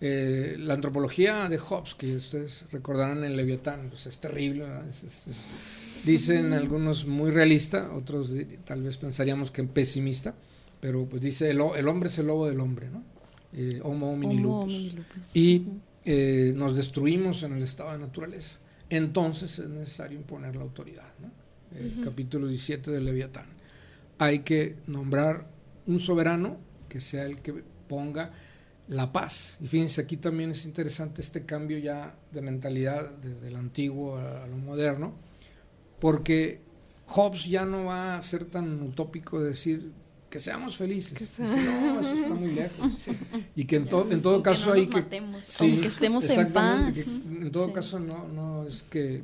eh, 0.00 0.56
la 0.58 0.72
antropología 0.72 1.50
de 1.50 1.58
Hobbes, 1.58 1.94
que 1.94 2.16
ustedes 2.16 2.64
recordarán 2.72 3.24
en 3.24 3.36
Leviatán, 3.36 3.88
pues 3.90 4.06
es 4.06 4.18
terrible, 4.20 4.64
dicen 6.06 6.54
algunos 6.54 7.06
muy 7.06 7.30
realista, 7.30 7.94
otros 7.94 8.32
tal 8.64 8.82
vez 8.82 8.96
pensaríamos 8.96 9.50
que 9.50 9.62
pesimista, 9.64 10.34
pero 10.80 11.04
pues 11.04 11.20
dice 11.20 11.50
el, 11.50 11.60
el 11.76 11.88
hombre 11.88 12.08
es 12.08 12.18
el 12.18 12.28
lobo 12.28 12.46
del 12.46 12.58
hombre, 12.58 12.88
¿no? 12.88 13.04
Eh, 13.52 13.80
homo 13.82 14.12
homini 14.12 14.38
lupus. 14.38 14.96
Y 15.34 15.66
eh, 16.06 16.54
nos 16.56 16.74
destruimos 16.74 17.42
en 17.42 17.52
el 17.52 17.64
estado 17.64 17.92
de 17.92 17.98
naturaleza 17.98 18.60
entonces 18.90 19.58
es 19.58 19.68
necesario 19.68 20.18
imponer 20.18 20.56
la 20.56 20.62
autoridad. 20.62 21.08
El 21.76 22.04
capítulo 22.04 22.48
17 22.48 22.90
del 22.90 23.04
Leviatán. 23.04 23.46
Hay 24.18 24.40
que 24.40 24.76
nombrar 24.86 25.46
un 25.86 26.00
soberano 26.00 26.58
que 26.88 27.00
sea 27.00 27.24
el 27.24 27.40
que 27.40 27.62
ponga 27.88 28.32
la 28.88 29.12
paz. 29.12 29.56
Y 29.60 29.68
fíjense, 29.68 30.00
aquí 30.00 30.16
también 30.16 30.50
es 30.50 30.64
interesante 30.64 31.22
este 31.22 31.46
cambio 31.46 31.78
ya 31.78 32.14
de 32.32 32.42
mentalidad 32.42 33.10
desde 33.22 33.48
el 33.48 33.56
antiguo 33.56 34.18
a, 34.18 34.46
lo 34.46 34.56
moderno, 34.56 35.14
porque 36.00 36.60
Hobbes 37.06 37.44
ya 37.44 37.64
no 37.64 37.84
va 37.86 38.16
a 38.16 38.22
ser 38.22 38.44
tan 38.46 38.82
utópico 38.82 39.40
de 39.40 39.50
decir 39.50 39.92
que 40.28 40.40
seamos 40.40 40.76
felices. 40.76 41.38
no, 41.38 42.00
eso 42.00 42.14
está 42.14 42.34
muy 42.34 42.52
lejos. 42.52 42.92
Y 43.54 43.64
que 43.64 43.76
en, 43.76 43.86
en 44.10 44.22
todo 44.22 44.42
caso 44.42 44.72
hay 44.72 44.88
que... 44.88 45.04
que 45.04 45.88
estemos 45.88 46.28
en 46.28 46.52
paz. 46.52 46.96
en 46.96 47.50
todo 47.52 47.72
caso 47.72 48.00
no, 48.00 48.26
no 48.28 48.49
es 48.70 48.82
que 48.84 49.22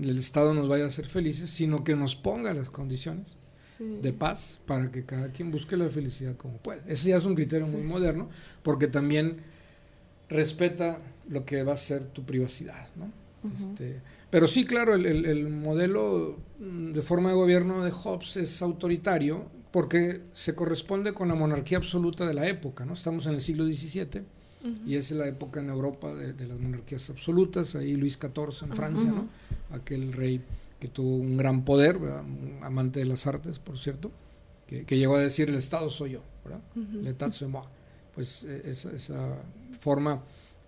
el 0.00 0.18
Estado 0.18 0.54
nos 0.54 0.68
vaya 0.68 0.84
a 0.84 0.88
hacer 0.88 1.06
felices, 1.06 1.50
sino 1.50 1.84
que 1.84 1.96
nos 1.96 2.16
ponga 2.16 2.52
las 2.54 2.70
condiciones 2.70 3.36
de 3.78 4.12
paz 4.12 4.58
para 4.66 4.90
que 4.90 5.04
cada 5.04 5.30
quien 5.32 5.50
busque 5.50 5.76
la 5.76 5.88
felicidad 5.88 6.36
como 6.36 6.56
puede. 6.58 6.80
Ese 6.86 7.10
ya 7.10 7.16
es 7.16 7.24
un 7.24 7.34
criterio 7.34 7.66
muy 7.66 7.82
moderno, 7.82 8.28
porque 8.62 8.86
también 8.86 9.38
respeta 10.28 10.98
lo 11.28 11.44
que 11.44 11.62
va 11.62 11.74
a 11.74 11.76
ser 11.76 12.06
tu 12.06 12.24
privacidad, 12.24 12.88
¿no? 12.96 13.10
este, 13.52 14.00
pero 14.30 14.48
sí, 14.48 14.64
claro, 14.64 14.94
el, 14.94 15.06
el, 15.06 15.24
el, 15.26 15.48
modelo 15.48 16.36
de 16.58 17.00
forma 17.02 17.28
de 17.28 17.36
gobierno 17.36 17.84
de 17.84 17.92
Hobbes 17.92 18.36
es 18.38 18.60
autoritario 18.60 19.46
porque 19.70 20.22
se 20.32 20.54
corresponde 20.54 21.12
con 21.12 21.28
la 21.28 21.34
monarquía 21.34 21.78
absoluta 21.78 22.26
de 22.26 22.34
la 22.34 22.48
época, 22.48 22.84
¿no? 22.84 22.94
Estamos 22.94 23.26
en 23.26 23.34
el 23.34 23.40
siglo 23.40 23.64
XVII 23.64 24.24
y 24.86 24.96
es 24.96 25.10
la 25.10 25.26
época 25.26 25.60
en 25.60 25.68
Europa 25.68 26.14
de, 26.14 26.46
las 26.46 26.58
monarquías 26.58 27.08
absolutas, 27.10 27.74
ahí 27.74 27.96
Luis 27.96 28.18
XIV 28.20 28.68
en 28.68 28.72
Francia, 28.76 29.10
¿no? 29.10 29.28
Aquel 29.70 30.12
rey 30.12 30.40
que 30.80 30.88
tuvo 30.88 31.16
un 31.16 31.36
gran 31.36 31.64
poder, 31.64 31.98
amante 32.62 33.00
de 33.00 33.06
las 33.06 33.26
artes, 33.26 33.58
por 33.58 33.78
cierto, 33.78 34.10
que, 34.66 34.84
llegó 34.96 35.16
a 35.16 35.20
decir 35.20 35.48
el 35.48 35.56
Estado 35.56 35.88
soy 35.90 36.12
yo, 36.12 36.22
¿verdad? 36.44 36.60
L'État 37.02 37.30
c'est 37.32 37.48
moi. 37.48 37.64
Pues 38.14 38.44
eh, 38.44 38.62
esa, 38.64 38.90
esa, 38.92 39.38
forma, 39.80 40.22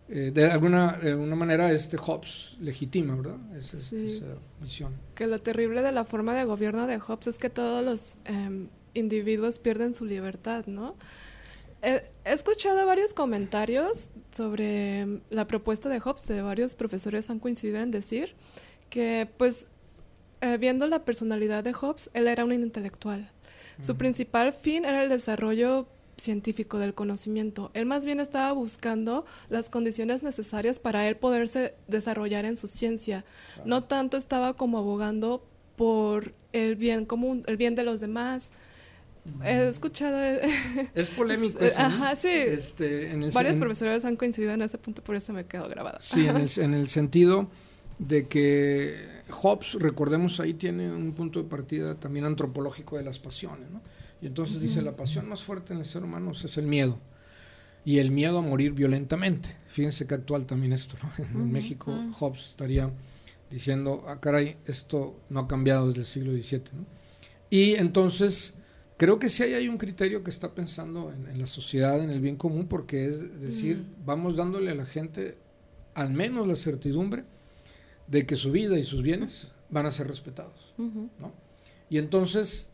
eh, 0.09 0.31
de 0.33 0.51
alguna 0.51 0.93
de 0.99 1.15
una 1.15 1.35
manera, 1.35 1.73
este 1.73 1.97
Hobbes 1.97 2.57
legitima, 2.61 3.17
¿verdad? 3.17 3.39
Esa, 3.57 3.97
esa, 3.97 4.27
visión. 4.61 4.93
Que 5.15 5.27
lo 5.27 5.39
terrible 5.39 5.83
de 5.83 5.93
la 5.93 6.05
forma 6.05 6.35
de 6.35 6.45
gobierno 6.45 6.87
de 6.87 6.99
Hobbes 6.99 7.27
es 7.27 7.39
que 7.39 7.51
todos 7.51 7.85
los 7.85 8.17
em, 8.25 8.69
individuos 8.95 9.59
pierden 9.59 9.95
su 9.95 10.05
libertad, 10.05 10.67
¿no? 10.67 10.95
He, 11.83 12.03
escuchado 12.25 12.85
varios 12.87 13.15
comentarios 13.15 14.11
sobre 14.33 15.21
la 15.31 15.47
propuesta 15.47 15.89
de 15.89 16.01
Hobbes, 16.01 16.27
de 16.27 16.43
varios 16.43 16.75
profesores 16.75 17.31
han 17.31 17.39
coincidido 17.39 17.79
en 17.79 17.91
decir 17.91 18.35
que, 18.91 19.29
pues, 19.37 19.67
eh, 20.41 20.57
viendo 20.59 20.87
la 20.87 21.05
personalidad 21.05 21.65
de 21.65 21.73
Hobbes, 21.73 22.11
él 22.15 22.29
era 22.29 22.45
un 22.45 22.53
intelectual. 22.53 23.31
Su 23.81 23.97
principal 23.97 24.53
fin 24.53 24.85
era 24.85 25.05
el 25.05 25.09
desarrollo 25.09 25.87
científico 26.17 26.79
del 26.79 26.95
conocimiento. 26.95 27.71
Él 27.75 27.87
más 27.87 28.05
bien 28.05 28.19
estaba 28.19 28.51
buscando 28.53 29.25
las 29.49 29.71
condiciones 29.71 30.23
necesarias 30.23 30.81
para 30.81 31.07
él 31.09 31.17
poderse 31.17 31.75
desarrollar 31.87 32.45
en 32.45 32.57
su 32.57 32.67
ciencia. 32.67 33.25
No 33.65 33.85
tanto 33.85 34.17
estaba 34.17 34.55
como 34.55 34.79
abogando 34.79 35.45
por 35.77 36.35
el 36.53 36.75
bien 36.75 37.07
común, 37.07 37.45
el 37.47 37.57
bien 37.57 37.77
de 37.77 37.85
los 37.85 38.01
demás, 38.01 38.51
He 39.45 39.69
escuchado. 39.69 40.19
Es 40.95 41.11
polémico. 41.11 41.59
Ajá, 41.77 42.17
sí. 42.17 42.29
Este, 42.29 43.31
Varios 43.33 43.59
profesores 43.59 44.05
han 44.05 44.17
coincidido 44.17 44.53
en 44.53 44.63
ese 44.63 44.79
punto, 44.79 45.03
por 45.03 45.17
eso 45.17 45.33
me 45.33 45.45
quedo 45.47 45.69
grabada. 45.69 45.99
Sí, 46.01 46.27
en 46.59 46.75
el, 46.75 46.89
sentido 46.89 47.49
de 47.99 48.27
que 48.27 48.97
Hobbes, 49.31 49.75
recordemos 49.75 50.41
ahí, 50.41 50.55
tiene 50.55 50.93
un 50.93 51.13
punto 51.13 51.43
de 51.43 51.49
partida 51.49 51.95
también 51.95 52.25
antropológico 52.25 52.97
de 52.97 53.05
las 53.05 53.19
pasiones, 53.19 53.71
¿no? 53.71 53.81
Y 54.21 54.27
entonces 54.27 54.61
dice, 54.61 54.83
la 54.83 54.97
pasión 54.97 55.29
más 55.29 55.43
fuerte 55.43 55.73
en 55.73 55.81
el 55.81 55.85
ser 55.85 56.03
humano 56.03 56.33
es 56.33 56.57
el 56.57 56.67
miedo. 56.67 56.99
Y 57.85 57.99
el 57.99 58.11
miedo 58.11 58.39
a 58.39 58.43
morir 58.43 58.73
violentamente. 58.73 59.57
Fíjense 59.69 60.07
que 60.07 60.15
actual 60.15 60.45
también 60.45 60.73
esto, 60.73 60.97
¿no? 61.03 61.25
En 61.41 61.53
México, 61.53 61.97
Hobbes 62.19 62.49
estaría 62.49 62.91
diciendo, 63.51 64.05
ah, 64.09 64.19
caray, 64.21 64.57
esto 64.67 65.21
no 65.31 65.41
ha 65.41 65.49
cambiado 65.49 65.89
desde 65.89 66.01
el 66.01 66.07
siglo 66.07 66.33
XVII, 66.33 66.63
¿no? 66.75 66.99
Y 67.51 67.75
entonces 67.75 68.55
Creo 68.99 69.21
que 69.21 69.29
sí 69.29 69.45
hay, 69.45 69.69
un 69.69 69.79
criterio 69.79 70.25
que 70.25 70.31
está 70.31 70.55
pensando 70.57 71.13
en, 71.13 71.39
la 71.39 71.47
sociedad, 71.47 72.03
en 72.03 72.11
el 72.11 72.21
bien 72.21 72.35
común, 72.35 72.67
porque 72.67 73.07
es 73.07 73.41
decir, 73.41 73.79
mm. 73.79 74.05
vamos 74.05 74.37
dándole 74.37 74.73
a 74.73 74.75
la 74.75 74.87
gente 74.87 75.39
al 75.95 76.11
menos 76.11 76.49
la 76.49 76.57
certidumbre 76.57 77.25
de 78.09 78.27
que 78.27 78.35
su 78.35 78.51
vida 78.51 78.77
y 78.77 78.83
sus 78.83 79.03
bienes 79.03 79.53
van 79.71 79.87
a 79.87 79.93
ser 79.93 80.09
respetados. 80.09 80.75
¿no? 80.77 81.33
Y 81.89 81.99
entonces 81.99 82.71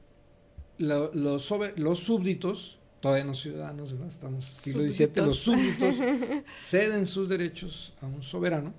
los, 0.78 1.14
los 1.14 2.00
súbditos, 2.00 2.78
todavía 3.00 3.24
no 3.24 3.34
ciudadanos, 3.34 3.92
¿verdad? 3.92 4.08
estamos 4.08 4.48
en 4.48 4.62
siglo 4.62 4.82
XVII, 4.82 5.26
los 5.26 5.38
súbditos 5.38 5.94
ceden 6.58 7.04
sus 7.04 7.28
derechos 7.28 7.92
a 8.00 8.06
un 8.06 8.22
soberano, 8.22 8.72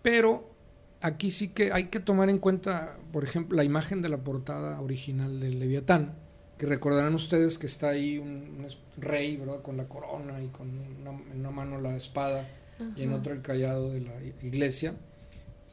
pero 0.00 0.50
aquí 1.02 1.30
sí 1.30 1.48
que 1.48 1.70
hay 1.72 1.88
que 1.88 2.00
tomar 2.00 2.30
en 2.30 2.38
cuenta, 2.38 2.96
por 3.12 3.24
ejemplo, 3.24 3.56
la 3.56 3.64
imagen 3.64 4.00
de 4.00 4.08
la 4.08 4.18
portada 4.18 4.80
original 4.80 5.38
del 5.38 5.58
Leviatán, 5.58 6.14
que 6.58 6.66
recordarán 6.66 7.14
ustedes 7.14 7.58
que 7.58 7.66
está 7.66 7.90
ahí 7.90 8.18
un, 8.18 8.66
rey, 8.96 9.36
¿verdad? 9.36 9.62
Con 9.62 9.76
la 9.76 9.84
corona 9.88 10.42
y 10.42 10.48
con 10.48 10.68
en 10.68 11.40
una 11.40 11.50
mano 11.50 11.80
la 11.80 11.96
espada 11.96 12.48
y 12.94 13.02
en 13.02 13.12
otra 13.12 13.32
el 13.32 13.42
callado 13.42 13.92
de 13.92 14.00
la 14.00 14.12
iglesia, 14.42 14.94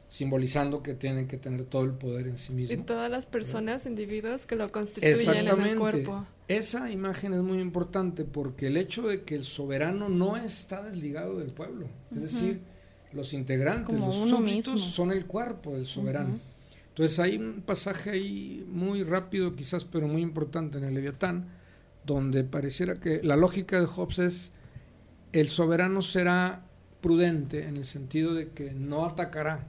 simbolizando 0.08 0.82
que 0.82 0.94
tienen 0.94 1.26
que 1.26 1.38
tener 1.38 1.64
todo 1.64 1.84
el 1.84 1.92
poder 1.92 2.28
en 2.28 2.38
sí 2.38 2.52
mismo. 2.52 2.74
Y 2.74 2.78
todas 2.78 3.10
las 3.10 3.26
personas, 3.26 3.86
individuos 3.86 4.46
que 4.46 4.56
lo 4.56 4.70
constituyen 4.70 5.48
en 5.48 5.60
el 5.60 5.78
cuerpo. 5.78 6.26
Esa 6.48 6.90
imagen 6.90 7.32
es 7.32 7.42
muy 7.42 7.60
importante 7.60 8.24
porque 8.24 8.66
el 8.66 8.76
hecho 8.76 9.08
de 9.08 9.22
que 9.22 9.34
el 9.34 9.44
soberano 9.44 10.08
no 10.10 10.36
está 10.36 10.82
desligado 10.82 11.38
del 11.38 11.52
pueblo, 11.52 11.86
es 12.14 12.22
decir, 12.22 12.60
los 13.12 13.32
integrantes, 13.32 13.98
los 13.98 14.14
súbditos 14.14 14.82
son 14.82 15.12
el 15.12 15.24
cuerpo 15.24 15.72
del 15.72 15.86
soberano. 15.86 16.38
Entonces 16.94 17.18
hay 17.18 17.38
un 17.38 17.62
pasaje 17.66 18.10
ahí 18.10 18.64
muy 18.70 19.02
rápido 19.02 19.56
quizás, 19.56 19.84
pero 19.84 20.06
muy 20.06 20.22
importante 20.22 20.78
en 20.78 20.84
el 20.84 20.94
Leviatán, 20.94 21.48
donde 22.06 22.44
pareciera 22.44 23.00
que 23.00 23.20
la 23.24 23.34
lógica 23.34 23.80
de 23.80 23.86
Hobbes 23.86 24.18
es 24.20 24.52
el 25.32 25.48
soberano 25.48 26.02
será 26.02 26.62
prudente 27.00 27.66
en 27.66 27.76
el 27.76 27.84
sentido 27.84 28.32
de 28.32 28.50
que 28.50 28.74
no 28.74 29.04
atacará 29.04 29.66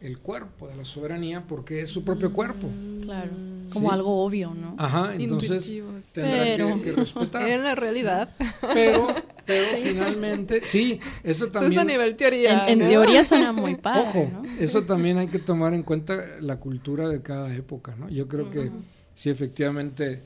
el 0.00 0.18
cuerpo 0.20 0.68
de 0.68 0.76
la 0.76 0.84
soberanía 0.84 1.44
porque 1.48 1.80
es 1.80 1.88
su 1.88 2.04
propio 2.04 2.32
cuerpo. 2.32 2.68
Mm, 2.68 3.00
claro, 3.00 3.32
como 3.72 3.90
algo 3.90 4.24
obvio, 4.24 4.54
¿no? 4.54 4.76
Ajá, 4.78 5.16
entonces 5.16 5.68
tendrá 6.12 6.80
que, 6.80 6.92
respetar. 6.92 7.42
En 7.48 7.64
la 7.64 7.74
realidad. 7.74 8.30
Pero, 8.72 9.08
pero 9.46 9.64
finalmente, 9.82 10.60
sí, 10.64 11.00
eso 11.22 11.48
también. 11.48 11.72
Eso 11.72 11.80
es 11.80 11.86
a 11.86 11.88
nivel 11.88 12.16
teoría. 12.16 12.66
En, 12.66 12.80
teoría 12.80 13.24
suena 13.24 13.52
muy 13.52 13.76
padre. 13.76 14.00
Ojo, 14.08 14.30
eso 14.58 14.82
también 14.82 15.18
hay 15.18 15.28
que 15.28 15.38
tomar 15.38 15.72
en 15.72 15.82
cuenta 15.82 16.14
la 16.40 16.56
cultura 16.56 17.08
de 17.08 17.22
cada 17.22 17.54
época, 17.54 17.94
¿no? 17.96 18.08
Yo 18.08 18.28
creo 18.28 18.50
que 18.50 18.70
sí, 19.14 19.30
efectivamente 19.30 20.20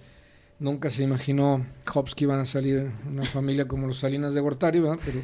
nunca 0.59 0.91
se 0.91 1.03
imaginó 1.03 1.67
Hobbes 1.93 2.15
que 2.15 2.25
iban 2.25 2.39
a 2.39 2.45
salir 2.45 2.91
una 3.09 3.25
familia 3.25 3.67
como 3.67 3.87
los 3.87 3.99
Salinas 3.99 4.35
de 4.35 4.41
Gortari, 4.41 4.79
¿verdad? 4.79 4.99
Pero 5.05 5.21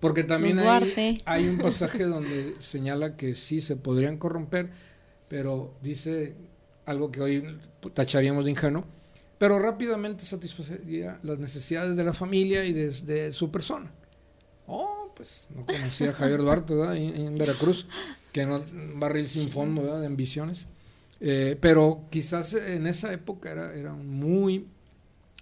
porque 0.00 0.24
también 0.24 0.58
hay, 0.58 1.22
hay, 1.24 1.48
un 1.48 1.58
pasaje 1.58 2.04
donde 2.04 2.56
señala 2.58 3.16
que 3.16 3.34
sí 3.34 3.60
se 3.60 3.76
podrían 3.76 4.18
corromper, 4.18 4.70
pero 5.28 5.74
dice 5.80 6.34
algo 6.86 7.10
que 7.12 7.20
hoy 7.20 7.58
tacharíamos 7.94 8.44
de 8.44 8.50
ingenuo, 8.50 8.84
pero 9.40 9.58
rápidamente 9.58 10.26
satisfacería 10.26 11.18
las 11.22 11.38
necesidades 11.38 11.96
de 11.96 12.04
la 12.04 12.12
familia 12.12 12.62
y 12.66 12.74
de, 12.74 13.32
su 13.32 13.50
persona. 13.50 13.90
Oh, 14.66 15.14
pues 15.16 15.48
no 15.56 15.64
conocía 15.64 16.10
a 16.10 16.12
Javier 16.12 16.40
Duarte, 16.40 16.74
¿verdad? 16.74 16.94
En, 16.94 17.38
Veracruz, 17.38 17.86
que 18.32 18.44
no, 18.44 18.56
un 18.56 19.00
barril 19.00 19.26
sin 19.28 19.48
fondo, 19.48 19.80
¿verdad? 19.80 20.00
De 20.00 20.08
ambiciones. 20.08 20.68
Eh, 21.20 21.56
pero 21.58 22.04
quizás 22.10 22.52
en 22.52 22.86
esa 22.86 23.14
época 23.14 23.50
era, 23.50 23.74
era 23.74 23.94
muy 23.94 24.66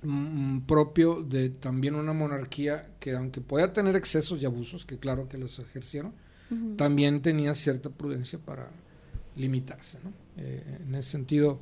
mm, 0.02 0.60
propio 0.60 1.20
de 1.24 1.50
también 1.50 1.96
una 1.96 2.12
monarquía 2.12 2.90
que 3.00 3.16
aunque 3.16 3.40
podía 3.40 3.72
tener 3.72 3.96
excesos 3.96 4.40
y 4.40 4.46
abusos, 4.46 4.86
que 4.86 5.00
claro 5.00 5.28
que 5.28 5.38
los 5.38 5.58
ejercieron, 5.58 6.12
también 6.76 7.20
tenía 7.20 7.52
cierta 7.56 7.90
prudencia 7.90 8.38
para 8.38 8.70
limitarse. 9.34 9.98
¿no? 10.04 10.12
Eh, 10.36 10.78
en 10.86 10.94
ese 10.94 11.10
sentido, 11.10 11.58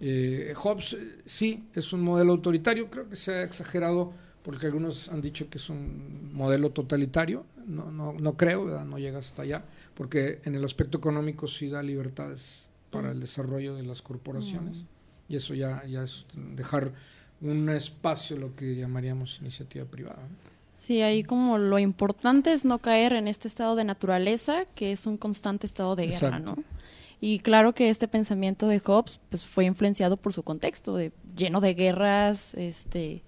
eh, 0.00 0.54
Hobbes 0.56 0.94
eh, 0.94 1.18
sí 1.26 1.64
es 1.74 1.92
un 1.92 2.02
modelo 2.02 2.32
autoritario, 2.32 2.90
creo 2.90 3.08
que 3.08 3.16
se 3.16 3.32
ha 3.34 3.42
exagerado 3.42 4.12
porque 4.42 4.66
algunos 4.66 5.08
han 5.08 5.20
dicho 5.20 5.50
que 5.50 5.58
es 5.58 5.68
un 5.68 6.32
modelo 6.32 6.70
totalitario, 6.70 7.44
no, 7.66 7.90
no, 7.90 8.12
no 8.14 8.36
creo, 8.36 8.84
no 8.84 8.98
llega 8.98 9.18
hasta 9.18 9.42
allá, 9.42 9.64
porque 9.94 10.40
en 10.44 10.54
el 10.54 10.64
aspecto 10.64 10.98
económico 10.98 11.46
sí 11.46 11.68
da 11.68 11.82
libertades 11.82 12.62
para 12.90 13.10
el 13.10 13.20
desarrollo 13.20 13.74
de 13.74 13.82
las 13.82 14.00
corporaciones. 14.00 14.84
Y 15.28 15.36
eso 15.36 15.54
ya, 15.54 15.84
ya 15.84 16.02
es 16.02 16.24
dejar 16.54 16.92
un 17.40 17.68
espacio, 17.68 18.38
lo 18.38 18.56
que 18.56 18.74
llamaríamos 18.74 19.38
iniciativa 19.40 19.84
privada. 19.84 20.22
Sí, 20.78 21.02
ahí 21.02 21.22
como 21.22 21.58
lo 21.58 21.78
importante 21.78 22.52
es 22.52 22.64
no 22.64 22.78
caer 22.78 23.12
en 23.12 23.28
este 23.28 23.48
estado 23.48 23.76
de 23.76 23.84
naturaleza, 23.84 24.64
que 24.74 24.92
es 24.92 25.06
un 25.06 25.18
constante 25.18 25.66
estado 25.66 25.94
de 25.96 26.06
guerra, 26.06 26.38
¿no? 26.38 26.56
Y 27.20 27.40
claro 27.40 27.74
que 27.74 27.90
este 27.90 28.06
pensamiento 28.06 28.68
de 28.68 28.78
Hobbes 28.78 29.20
pues 29.28 29.46
fue 29.46 29.64
influenciado 29.64 30.16
por 30.16 30.32
su 30.32 30.42
contexto, 30.42 30.96
de, 30.96 31.12
lleno 31.36 31.60
de 31.60 31.74
guerras, 31.74 32.54
este 32.54 33.22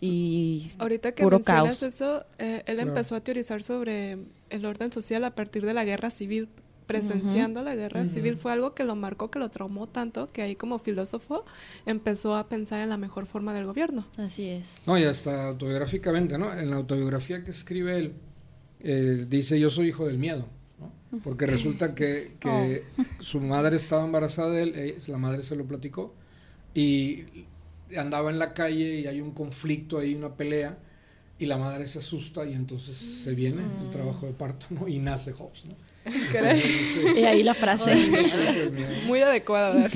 y 0.00 0.70
ahorita 0.78 1.12
que 1.12 1.24
mencionas 1.24 1.82
eso, 1.82 2.26
eh, 2.38 2.62
él 2.66 2.78
empezó 2.78 3.16
a 3.16 3.20
teorizar 3.20 3.62
sobre 3.62 4.18
el 4.50 4.66
orden 4.66 4.92
social 4.92 5.24
a 5.24 5.34
partir 5.34 5.64
de 5.64 5.72
la 5.72 5.82
guerra 5.84 6.10
civil, 6.10 6.50
presenciando 6.86 7.62
la 7.62 7.74
guerra 7.74 8.06
civil 8.06 8.36
fue 8.36 8.52
algo 8.52 8.74
que 8.74 8.84
lo 8.84 8.96
marcó, 8.96 9.30
que 9.30 9.38
lo 9.38 9.48
traumó 9.48 9.88
tanto, 9.88 10.26
que 10.26 10.42
ahí 10.42 10.56
como 10.56 10.78
filósofo 10.78 11.46
empezó 11.86 12.36
a 12.36 12.50
pensar 12.50 12.82
en 12.82 12.90
la 12.90 12.98
mejor 12.98 13.24
forma 13.24 13.54
del 13.54 13.64
gobierno. 13.64 14.06
Así 14.18 14.46
es. 14.46 14.74
No, 14.84 14.98
y 14.98 15.04
hasta 15.04 15.48
autobiográficamente, 15.48 16.36
¿no? 16.36 16.52
En 16.52 16.68
la 16.68 16.76
autobiografía 16.76 17.42
que 17.42 17.52
escribe 17.52 17.96
él, 17.96 18.12
eh, 18.80 19.24
dice 19.26 19.58
yo 19.58 19.70
soy 19.70 19.88
hijo 19.88 20.06
del 20.06 20.18
miedo 20.18 20.46
porque 21.22 21.46
resulta 21.46 21.94
que, 21.94 22.32
oh. 22.44 23.22
su 23.22 23.40
madre 23.40 23.76
estaba 23.76 24.04
embarazada 24.04 24.50
de 24.50 24.62
él, 24.62 24.72
eh, 24.74 24.98
la 25.06 25.18
madre 25.18 25.42
se 25.42 25.56
lo 25.56 25.64
platicó, 25.64 26.14
y 26.74 27.24
andaba 27.96 28.30
en 28.30 28.38
la 28.38 28.54
calle 28.54 29.00
y 29.00 29.06
hay 29.06 29.20
un 29.20 29.32
conflicto 29.32 29.98
ahí, 29.98 30.14
una 30.14 30.34
pelea, 30.34 30.78
y 31.38 31.46
la 31.46 31.58
madre 31.58 31.86
se 31.86 31.98
asusta 31.98 32.44
y 32.44 32.54
entonces 32.54 32.96
se 32.96 33.34
viene 33.34 33.62
el 33.62 33.88
mm. 33.88 33.90
trabajo 33.90 34.26
de 34.26 34.32
parto, 34.32 34.66
¿no? 34.70 34.88
Y 34.88 34.98
nace 34.98 35.32
Hobbes, 35.32 35.64
¿no? 35.66 35.74
y 37.16 37.24
ahí 37.24 37.42
la 37.42 37.54
frase. 37.54 37.94
Muy 39.06 39.20
adecuada. 39.20 39.88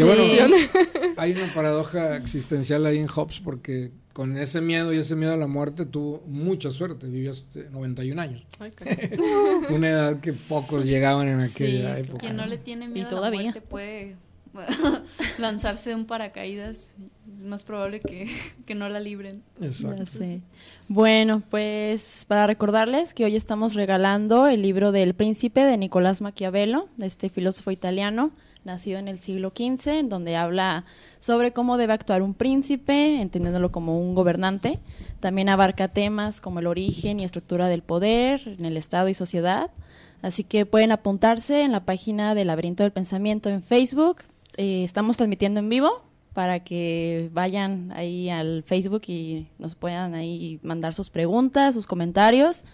hay 1.16 1.33
una 1.33 1.53
paradoja 1.55 2.16
existencial 2.16 2.87
ahí 2.87 2.98
en 2.98 3.09
Hobbes 3.09 3.40
porque 3.40 3.92
con 4.18 4.37
ese 4.37 4.61
miedo 4.61 4.92
y 4.92 4.98
ese 4.98 5.14
miedo 5.14 5.35
a 5.35 5.37
la 5.37 5.46
muerte 5.46 5.87
tuvo 5.87 6.24
mucha 6.26 6.72
suerte, 6.72 7.07
vivió 7.07 7.31
91 7.70 8.20
años. 8.20 8.42
Una 9.70 9.90
edad 9.90 10.18
que 10.18 10.33
pocos 10.33 10.85
llegaban 10.87 11.28
en 11.28 11.38
aquella 11.38 11.96
época. 12.00 12.18
Quien 12.18 12.37
no, 12.37 12.44
le 12.44 12.59
tiene 12.59 12.88
miedo 12.88 13.16
a 13.18 13.31
la 13.31 13.31
muerte 13.31 13.61
puede 13.61 14.16
lanzarse 15.38 15.94
un 15.94 16.04
paracaídas. 16.04 16.90
Es 16.98 17.44
más 17.44 17.62
probable 17.62 18.00
que, 18.00 18.28
que 18.66 18.74
no 18.74 18.88
la 18.88 18.98
libren. 18.98 19.44
Exacto. 19.61 20.18
Bueno, 20.88 21.44
pues 21.48 22.24
para 22.26 22.48
recordarles 22.48 23.14
que 23.14 23.24
hoy 23.24 23.37
estamos 23.37 23.74
regalando 23.74 24.48
el 24.48 24.62
libro 24.62 24.90
del 24.90 25.14
Príncipe 25.14 25.61
de 25.61 25.76
Nicolás 25.76 26.22
Maquiavelo, 26.22 26.88
este 27.00 27.28
filósofo 27.28 27.70
italiano 27.70 28.33
nacido 28.68 29.00
en 29.00 29.09
el 29.09 29.18
siglo 29.18 29.52
XV, 29.57 29.88
en 29.88 30.09
donde 30.09 30.37
habla 30.37 30.85
sobre 31.18 31.52
cómo 31.52 31.76
debe 31.76 31.92
actuar 31.94 32.22
un 32.22 32.35
príncipe, 32.35 33.20
entendiéndolo 33.20 33.72
como 33.72 34.00
un 34.00 34.14
gobernante. 34.14 34.78
También 35.18 35.48
abarca 35.48 35.88
temas 35.88 36.40
como 36.40 36.61
el 36.61 36.68
origen 36.68 37.18
y 37.18 37.24
estructura 37.24 37.68
del 37.68 37.83
poder 37.83 38.42
en 38.46 38.64
el 38.64 38.76
Estado 38.76 39.09
y 39.09 39.14
sociedad. 39.14 39.70
Así 40.22 40.44
que 40.44 40.66
pueden 40.66 40.92
apuntarse 40.92 41.62
en 41.62 41.72
la 41.72 41.85
página 41.85 42.35
del 42.35 42.48
Laberinto 42.48 42.83
del 42.83 42.92
Pensamiento 42.92 43.48
en 43.50 43.62
Facebook. 43.62 44.22
Eh, 44.57 44.85
estamos 44.85 45.16
transmitiendo 45.16 45.61
en 45.61 45.68
vivo 45.68 46.02
para 46.35 46.61
que 46.61 47.31
vayan 47.33 47.92
ahí 47.92 48.31
al 48.31 48.62
Facebook 48.64 49.02
y 49.09 49.48
nos 49.59 49.74
puedan 49.74 50.14
ahí 50.14 50.61
mandar 50.62 50.94
sus 50.94 51.11
preguntas, 51.11 51.74
sus 51.74 51.87
comentarios. 51.87 52.64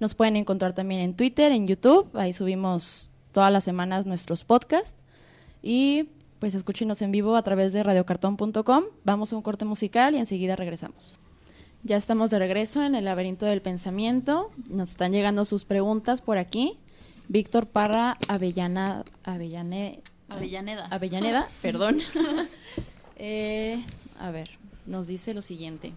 Nos 0.00 0.14
pueden 0.14 0.36
encontrar 0.36 0.72
también 0.72 1.00
en 1.00 1.14
Twitter, 1.14 1.52
en 1.52 1.66
YouTube. 1.66 2.08
Ahí 2.14 2.32
subimos 2.32 3.10
todas 3.32 3.52
las 3.52 3.64
semanas 3.64 4.06
nuestros 4.06 4.44
podcasts. 4.44 5.03
Y 5.66 6.10
pues 6.40 6.54
escúchenos 6.54 7.00
en 7.00 7.10
vivo 7.10 7.36
a 7.36 7.42
través 7.42 7.72
de 7.72 7.82
radiocartón.com. 7.82 8.84
Vamos 9.02 9.32
a 9.32 9.36
un 9.36 9.40
corte 9.40 9.64
musical 9.64 10.14
y 10.14 10.18
enseguida 10.18 10.56
regresamos. 10.56 11.14
Ya 11.82 11.96
estamos 11.96 12.28
de 12.28 12.38
regreso 12.38 12.82
en 12.82 12.94
el 12.94 13.06
laberinto 13.06 13.46
del 13.46 13.62
pensamiento. 13.62 14.50
Nos 14.68 14.90
están 14.90 15.12
llegando 15.12 15.46
sus 15.46 15.64
preguntas 15.64 16.20
por 16.20 16.36
aquí. 16.36 16.78
Víctor 17.28 17.66
Parra 17.66 18.18
Avellana, 18.28 19.06
Avellane, 19.24 20.02
Avellaneda. 20.28 20.86
Avellaneda, 20.88 21.48
perdón. 21.62 21.98
Eh, 23.16 23.80
a 24.18 24.32
ver, 24.32 24.50
nos 24.86 25.06
dice 25.06 25.34
lo 25.34 25.40
siguiente. 25.40 25.92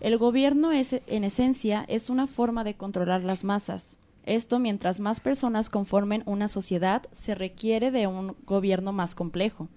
El 0.00 0.16
gobierno 0.16 0.72
es, 0.72 1.02
en 1.06 1.22
esencia 1.22 1.84
es 1.86 2.08
una 2.08 2.26
forma 2.26 2.64
de 2.64 2.74
controlar 2.74 3.22
las 3.22 3.44
masas. 3.44 3.98
Esto 4.26 4.58
mientras 4.58 4.98
más 4.98 5.20
personas 5.20 5.70
conformen 5.70 6.24
una 6.26 6.48
sociedad, 6.48 7.02
se 7.12 7.36
requiere 7.36 7.92
de 7.92 8.08
un 8.08 8.34
gobierno 8.44 8.92
más 8.92 9.14
complejo. 9.14 9.68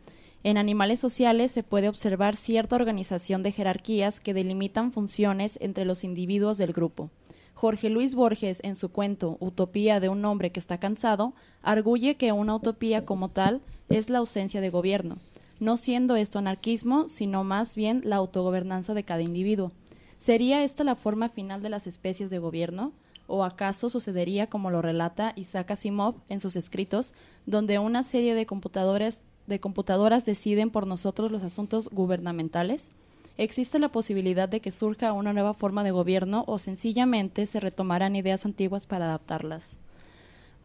En 0.43 0.57
animales 0.57 0.99
sociales 0.99 1.51
se 1.51 1.61
puede 1.61 1.87
observar 1.87 2.35
cierta 2.35 2.75
organización 2.75 3.43
de 3.43 3.51
jerarquías 3.51 4.19
que 4.19 4.33
delimitan 4.33 4.91
funciones 4.91 5.59
entre 5.61 5.85
los 5.85 6.03
individuos 6.03 6.57
del 6.57 6.73
grupo. 6.73 7.11
Jorge 7.53 7.89
Luis 7.89 8.15
Borges, 8.15 8.59
en 8.63 8.75
su 8.75 8.89
cuento 8.89 9.37
Utopía 9.39 9.99
de 9.99 10.09
un 10.09 10.25
hombre 10.25 10.51
que 10.51 10.59
está 10.59 10.79
cansado, 10.79 11.33
arguye 11.61 12.15
que 12.15 12.31
una 12.31 12.55
utopía 12.55 13.05
como 13.05 13.29
tal 13.29 13.61
es 13.89 14.09
la 14.09 14.19
ausencia 14.19 14.61
de 14.61 14.69
gobierno, 14.69 15.17
no 15.59 15.77
siendo 15.77 16.15
esto 16.15 16.39
anarquismo, 16.39 17.07
sino 17.09 17.43
más 17.43 17.75
bien 17.75 18.01
la 18.03 18.15
autogobernanza 18.15 18.95
de 18.95 19.03
cada 19.03 19.21
individuo. 19.21 19.73
¿Sería 20.17 20.63
esta 20.63 20.83
la 20.83 20.95
forma 20.95 21.29
final 21.29 21.61
de 21.61 21.69
las 21.69 21.85
especies 21.85 22.29
de 22.29 22.39
gobierno? 22.39 22.93
¿O 23.31 23.43
acaso 23.43 23.91
sucedería 23.91 24.47
como 24.47 24.71
lo 24.71 24.81
relata 24.81 25.33
Isaac 25.35 25.69
Asimov 25.69 26.15
en 26.29 26.39
sus 26.39 26.55
escritos, 26.55 27.13
donde 27.45 27.77
una 27.77 28.01
serie 28.01 28.33
de 28.33 28.47
computadoras, 28.47 29.19
de 29.45 29.59
computadoras 29.59 30.25
deciden 30.25 30.71
por 30.71 30.87
nosotros 30.87 31.31
los 31.31 31.43
asuntos 31.43 31.89
gubernamentales? 31.91 32.89
¿Existe 33.37 33.77
la 33.77 33.89
posibilidad 33.89 34.49
de 34.49 34.61
que 34.61 34.71
surja 34.71 35.13
una 35.13 35.31
nueva 35.31 35.53
forma 35.53 35.83
de 35.83 35.91
gobierno 35.91 36.43
o 36.47 36.57
sencillamente 36.57 37.45
se 37.45 37.59
retomarán 37.59 38.15
ideas 38.15 38.45
antiguas 38.45 38.87
para 38.87 39.05
adaptarlas? 39.05 39.77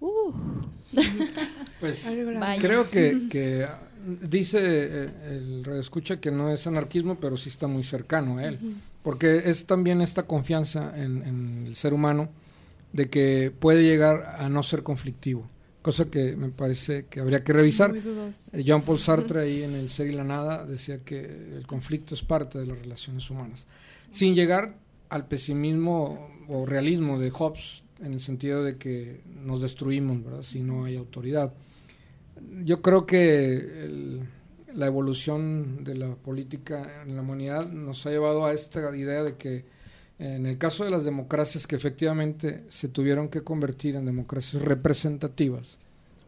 Uh. 0.00 0.32
Pues 1.80 2.08
creo 2.60 2.88
que, 2.88 3.26
que 3.30 3.66
dice 4.22 4.58
eh, 4.62 5.10
el 5.26 5.78
escucha 5.78 6.18
que 6.18 6.30
no 6.30 6.50
es 6.50 6.66
anarquismo, 6.66 7.16
pero 7.16 7.36
sí 7.36 7.50
está 7.50 7.66
muy 7.66 7.84
cercano 7.84 8.38
a 8.38 8.44
él, 8.44 8.58
porque 9.02 9.42
es 9.50 9.66
también 9.66 10.00
esta 10.00 10.22
confianza 10.22 10.94
en, 10.96 11.22
en 11.24 11.64
el 11.66 11.74
ser 11.74 11.92
humano 11.92 12.30
de 12.94 13.10
que 13.10 13.52
puede 13.56 13.82
llegar 13.82 14.36
a 14.38 14.48
no 14.48 14.62
ser 14.62 14.84
conflictivo, 14.84 15.48
cosa 15.82 16.04
que 16.04 16.36
me 16.36 16.50
parece 16.50 17.06
que 17.06 17.18
habría 17.18 17.42
que 17.42 17.52
revisar. 17.52 17.92
Eh, 18.52 18.62
Jean 18.62 18.82
Paul 18.82 19.00
Sartre 19.00 19.40
ahí 19.42 19.64
en 19.64 19.74
el 19.74 19.88
Ser 19.88 20.06
y 20.06 20.12
la 20.12 20.22
Nada 20.22 20.64
decía 20.64 21.00
que 21.02 21.18
el 21.18 21.66
conflicto 21.66 22.14
es 22.14 22.22
parte 22.22 22.60
de 22.60 22.66
las 22.66 22.78
relaciones 22.78 23.28
humanas, 23.28 23.66
sin 24.10 24.36
llegar 24.36 24.76
al 25.08 25.26
pesimismo 25.26 26.30
o 26.48 26.64
realismo 26.66 27.18
de 27.18 27.32
Hobbes 27.32 27.82
en 28.00 28.12
el 28.12 28.20
sentido 28.20 28.62
de 28.62 28.76
que 28.76 29.22
nos 29.42 29.60
destruimos, 29.60 30.22
¿verdad? 30.22 30.42
Si 30.42 30.62
no 30.62 30.84
hay 30.84 30.96
autoridad. 30.96 31.52
Yo 32.62 32.80
creo 32.80 33.06
que 33.06 34.20
la 34.72 34.86
evolución 34.86 35.82
de 35.82 35.96
la 35.96 36.14
política 36.14 37.02
en 37.02 37.16
la 37.16 37.22
humanidad 37.22 37.68
nos 37.68 38.06
ha 38.06 38.10
llevado 38.10 38.46
a 38.46 38.52
esta 38.52 38.96
idea 38.96 39.24
de 39.24 39.34
que 39.34 39.64
en 40.18 40.46
el 40.46 40.58
caso 40.58 40.84
de 40.84 40.90
las 40.90 41.04
democracias 41.04 41.66
que 41.66 41.76
efectivamente 41.76 42.64
se 42.68 42.88
tuvieron 42.88 43.28
que 43.28 43.42
convertir 43.42 43.96
en 43.96 44.04
democracias 44.04 44.62
representativas 44.62 45.78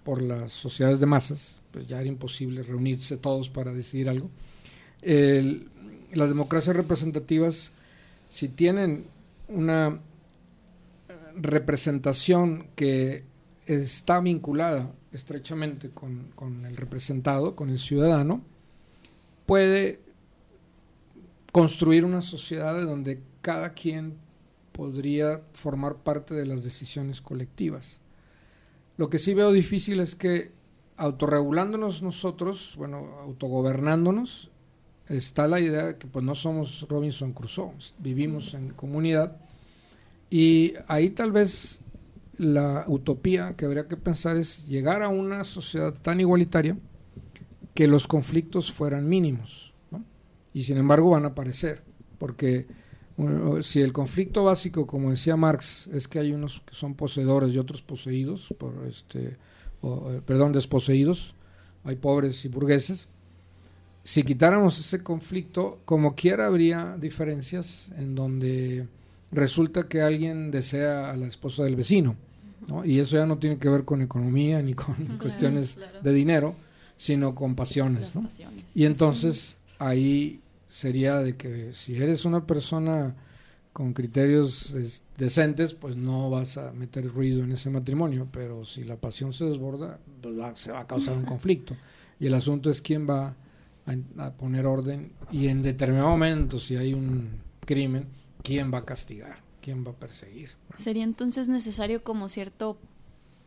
por 0.02 0.22
las 0.22 0.52
sociedades 0.52 1.00
de 1.00 1.06
masas, 1.06 1.60
pues 1.70 1.86
ya 1.86 2.00
era 2.00 2.08
imposible 2.08 2.62
reunirse 2.62 3.16
todos 3.16 3.50
para 3.50 3.72
decidir 3.72 4.08
algo. 4.08 4.30
las 5.02 6.28
democracias 6.28 6.74
representativas, 6.74 7.72
si 8.28 8.48
tienen 8.48 9.06
una 9.48 10.00
representación 11.36 12.68
que 12.74 13.24
está 13.66 14.20
vinculada 14.20 14.92
estrechamente 15.12 15.90
con, 15.90 16.30
con 16.34 16.64
el 16.66 16.76
representado, 16.76 17.54
con 17.54 17.68
el 17.68 17.78
ciudadano, 17.78 18.42
puede 19.44 20.00
construir 21.52 22.04
una 22.04 22.20
sociedad 22.20 22.80
donde 22.82 23.20
cada 23.46 23.74
quien 23.74 24.14
podría 24.72 25.40
formar 25.52 25.98
parte 25.98 26.34
de 26.34 26.46
las 26.46 26.64
decisiones 26.64 27.20
colectivas. 27.20 28.00
Lo 28.96 29.08
que 29.08 29.20
sí 29.20 29.34
veo 29.34 29.52
difícil 29.52 30.00
es 30.00 30.16
que 30.16 30.50
autorregulándonos 30.96 32.02
nosotros, 32.02 32.74
bueno, 32.76 33.20
autogobernándonos, 33.20 34.50
está 35.06 35.46
la 35.46 35.60
idea 35.60 35.96
que 35.96 36.08
pues 36.08 36.24
no 36.24 36.34
somos 36.34 36.88
Robinson 36.88 37.32
Crusoe, 37.32 37.70
vivimos 38.00 38.52
en 38.54 38.70
comunidad 38.70 39.36
y 40.28 40.74
ahí 40.88 41.10
tal 41.10 41.30
vez 41.30 41.78
la 42.38 42.84
utopía 42.88 43.54
que 43.54 43.64
habría 43.64 43.86
que 43.86 43.96
pensar 43.96 44.36
es 44.36 44.66
llegar 44.66 45.02
a 45.02 45.08
una 45.08 45.44
sociedad 45.44 45.94
tan 45.94 46.18
igualitaria 46.18 46.76
que 47.74 47.86
los 47.86 48.08
conflictos 48.08 48.72
fueran 48.72 49.08
mínimos. 49.08 49.72
Y 50.52 50.64
sin 50.64 50.78
embargo 50.78 51.10
van 51.10 51.26
a 51.26 51.28
aparecer, 51.28 51.84
porque 52.18 52.66
si 53.62 53.80
el 53.80 53.92
conflicto 53.92 54.44
básico, 54.44 54.86
como 54.86 55.10
decía 55.10 55.36
Marx, 55.36 55.88
es 55.92 56.06
que 56.06 56.18
hay 56.18 56.32
unos 56.32 56.60
que 56.66 56.74
son 56.74 56.94
poseedores 56.94 57.52
y 57.52 57.58
otros 57.58 57.82
poseídos, 57.82 58.52
por 58.58 58.86
este, 58.86 59.36
eh, 59.82 60.20
perdón, 60.26 60.52
desposeídos, 60.52 61.34
hay 61.84 61.96
pobres 61.96 62.44
y 62.44 62.48
burgueses, 62.48 63.08
si 64.04 64.22
quitáramos 64.22 64.78
ese 64.78 65.00
conflicto, 65.02 65.80
como 65.84 66.14
quiera 66.14 66.46
habría 66.46 66.96
diferencias 66.98 67.90
en 67.96 68.14
donde 68.14 68.86
resulta 69.32 69.88
que 69.88 70.02
alguien 70.02 70.50
desea 70.50 71.10
a 71.10 71.16
la 71.16 71.26
esposa 71.26 71.64
del 71.64 71.74
vecino, 71.74 72.16
y 72.84 72.98
eso 72.98 73.16
ya 73.16 73.26
no 73.26 73.38
tiene 73.38 73.58
que 73.58 73.68
ver 73.68 73.84
con 73.84 74.02
economía 74.02 74.60
ni 74.62 74.74
con 74.74 74.94
cuestiones 75.20 75.78
de 76.02 76.12
dinero, 76.12 76.54
sino 76.96 77.34
con 77.34 77.54
pasiones. 77.54 78.12
Y 78.74 78.84
entonces 78.84 79.58
ahí 79.78 80.40
sería 80.76 81.20
de 81.20 81.36
que 81.36 81.72
si 81.72 81.96
eres 81.96 82.26
una 82.26 82.46
persona 82.46 83.16
con 83.72 83.94
criterios 83.94 84.76
decentes, 85.16 85.72
pues 85.74 85.96
no 85.96 86.28
vas 86.28 86.58
a 86.58 86.72
meter 86.72 87.08
ruido 87.08 87.44
en 87.44 87.52
ese 87.52 87.70
matrimonio, 87.70 88.28
pero 88.30 88.66
si 88.66 88.84
la 88.84 88.96
pasión 88.96 89.32
se 89.32 89.46
desborda, 89.46 89.98
pues 90.20 90.36
se 90.58 90.72
va 90.72 90.80
a 90.80 90.86
causar 90.86 91.16
un 91.16 91.24
conflicto. 91.32 91.74
Y 92.20 92.26
el 92.26 92.34
asunto 92.34 92.70
es 92.70 92.82
quién 92.82 93.08
va 93.08 93.36
a, 94.18 94.30
poner 94.32 94.66
orden 94.66 95.12
y 95.30 95.46
en 95.46 95.62
determinado 95.62 96.10
momento, 96.10 96.58
si 96.58 96.76
hay 96.76 96.92
un 96.92 97.30
crimen, 97.64 98.08
quién 98.42 98.70
va 98.72 98.78
a 98.78 98.84
castigar, 98.84 99.38
quién 99.62 99.82
va 99.82 99.92
a 99.92 99.94
perseguir. 99.94 100.50
Sería 100.76 101.04
entonces 101.04 101.48
necesario 101.48 102.04
como 102.04 102.28
cierto 102.28 102.76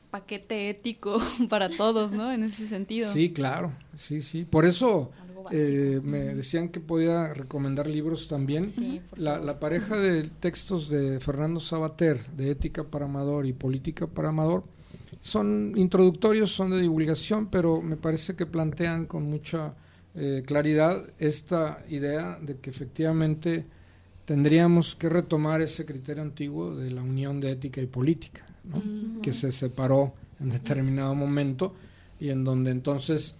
paquete 0.09 0.69
ético 0.69 1.17
para 1.49 1.69
todos, 1.69 2.11
¿no? 2.11 2.31
En 2.31 2.43
ese 2.43 2.67
sentido. 2.67 3.11
Sí, 3.11 3.31
claro, 3.31 3.73
sí, 3.95 4.21
sí. 4.21 4.45
Por 4.45 4.65
eso 4.65 5.11
eh, 5.51 5.99
me 6.03 6.35
decían 6.35 6.69
que 6.69 6.79
podía 6.79 7.33
recomendar 7.33 7.87
libros 7.87 8.27
también. 8.27 8.69
la, 9.15 9.59
pareja 9.59 9.95
de 9.95 10.23
textos 10.23 10.89
de 10.89 11.19
Fernando 11.19 11.59
Sabater, 11.59 12.23
de 12.31 12.51
Ética 12.51 12.83
para 12.83 13.05
Amador 13.05 13.45
y 13.45 13.53
Política 13.53 14.07
para 14.07 14.29
Amador, 14.29 14.63
son 15.21 15.73
introductorios, 15.75 16.51
son 16.51 16.71
de 16.71 16.81
divulgación, 16.81 17.47
pero 17.47 17.81
me 17.81 17.97
parece 17.97 18.35
que 18.35 18.45
plantean 18.45 19.05
con 19.05 19.23
mucha 19.23 19.73
eh, 20.15 20.43
claridad 20.45 21.03
esta 21.17 21.83
idea 21.89 22.37
de 22.41 22.57
que 22.57 22.69
efectivamente 22.69 23.65
tendríamos 24.25 24.95
que 24.95 25.09
retomar 25.09 25.61
ese 25.61 25.85
criterio 25.85 26.21
antiguo 26.21 26.75
de 26.75 26.91
la 26.91 27.01
unión 27.01 27.39
de 27.39 27.51
ética 27.51 27.81
y 27.81 27.87
política, 27.87 28.45
que 29.21 29.33
se 29.33 29.51
separó 29.51 30.13
en 30.39 30.49
determinado 30.49 31.15
momento 31.15 31.75
y 32.19 32.29
en 32.29 32.43
donde 32.43 32.71
entonces 32.71 33.35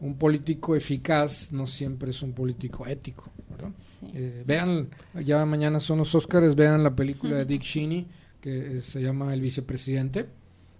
un 0.00 0.16
político 0.16 0.76
eficaz 0.76 1.52
no 1.52 1.66
siempre 1.66 2.10
es 2.10 2.22
un 2.22 2.32
político 2.32 2.86
ético. 2.86 3.30
Eh, 4.12 4.42
vean, 4.46 4.88
ya 5.24 5.44
mañana 5.46 5.80
son 5.80 5.98
los 5.98 6.14
Óscares, 6.14 6.54
vean 6.54 6.82
la 6.82 6.94
película 6.94 7.36
de 7.36 7.44
Dick 7.44 7.62
Cheney 7.62 8.06
que 8.40 8.78
eh, 8.78 8.80
se 8.82 9.00
llama 9.00 9.32
El 9.32 9.40
vicepresidente, 9.40 10.26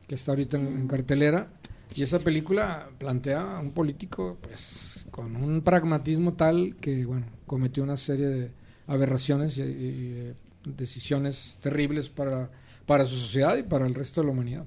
que 0.06 0.16
está 0.16 0.32
ahorita 0.32 0.58
en, 0.58 0.86
cartelera. 0.86 1.48
Y 1.94 2.02
esa 2.02 2.18
película 2.18 2.90
plantea 2.98 3.56
a 3.56 3.60
un 3.60 3.70
político 3.70 4.36
pues 4.42 5.06
con 5.10 5.36
un 5.36 5.62
pragmatismo 5.62 6.34
tal 6.34 6.76
que 6.80 7.06
bueno 7.06 7.26
cometió 7.46 7.82
una 7.82 7.96
serie 7.96 8.26
de 8.26 8.50
aberraciones 8.86 9.56
y, 9.58 10.34
decisiones 10.64 11.56
terribles 11.60 12.08
para, 12.08 12.50
para 12.86 13.04
su 13.04 13.16
sociedad 13.16 13.56
y 13.56 13.62
para 13.62 13.86
el 13.86 13.94
resto 13.94 14.20
de 14.20 14.26
la 14.26 14.32
humanidad. 14.32 14.66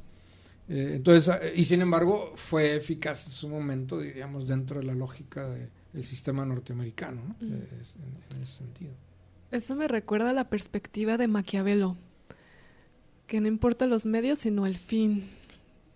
Eh, 0.69 0.93
entonces, 0.95 1.33
eh, 1.41 1.53
y 1.55 1.63
sin 1.63 1.81
embargo, 1.81 2.33
fue 2.35 2.75
eficaz 2.75 3.25
en 3.27 3.31
su 3.31 3.49
momento, 3.49 3.99
diríamos, 3.99 4.47
dentro 4.47 4.79
de 4.79 4.85
la 4.85 4.93
lógica 4.93 5.47
del 5.47 6.03
sistema 6.03 6.45
norteamericano, 6.45 7.21
¿no? 7.27 7.35
en, 7.47 7.67
ese 8.43 8.57
sentido. 8.57 8.91
Eso 9.51 9.75
me 9.75 9.87
recuerda 9.87 10.31
a 10.31 10.33
la 10.33 10.49
perspectiva 10.49 11.17
de 11.17 11.27
Maquiavelo, 11.27 11.95
que 13.27 13.39
no 13.39 13.47
importa 13.47 13.87
los 13.87 14.05
medios, 14.05 14.39
sino 14.39 14.65
el 14.65 14.75
fin. 14.75 15.29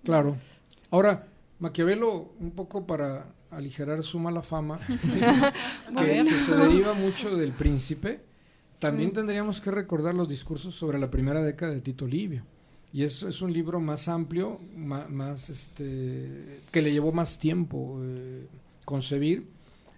Claro. 0.04 0.38
Ahora, 0.90 1.28
Maquiavelo, 1.60 2.34
un 2.40 2.52
poco 2.52 2.88
para 2.88 3.28
aligerar 3.52 4.04
su 4.04 4.20
mala 4.20 4.42
fama, 4.42 4.80
que, 5.98 6.26
se 6.46 6.56
deriva 6.56 6.94
mucho 6.94 7.36
del 7.36 7.52
príncipe, 7.52 8.22
también 8.82 9.14
tendríamos 9.14 9.62
que 9.62 9.70
recordar 9.70 10.16
los 10.16 10.28
discursos 10.28 10.76
sobre 10.76 10.98
la 10.98 11.12
primera 11.12 11.44
década 11.44 11.72
de 11.72 11.82
Tito 11.82 12.08
Livio. 12.08 12.44
Y 12.92 13.04
es, 13.04 13.22
es 13.22 13.42
un 13.44 13.54
libro 13.54 13.80
más 13.80 14.08
amplio, 14.08 14.60
más, 14.76 15.52
este, 15.52 16.62
que 16.72 16.82
le 16.82 16.92
llevó 16.92 17.12
más 17.12 17.38
tiempo 17.38 18.00
eh, 18.02 18.48
concebir. 18.84 19.46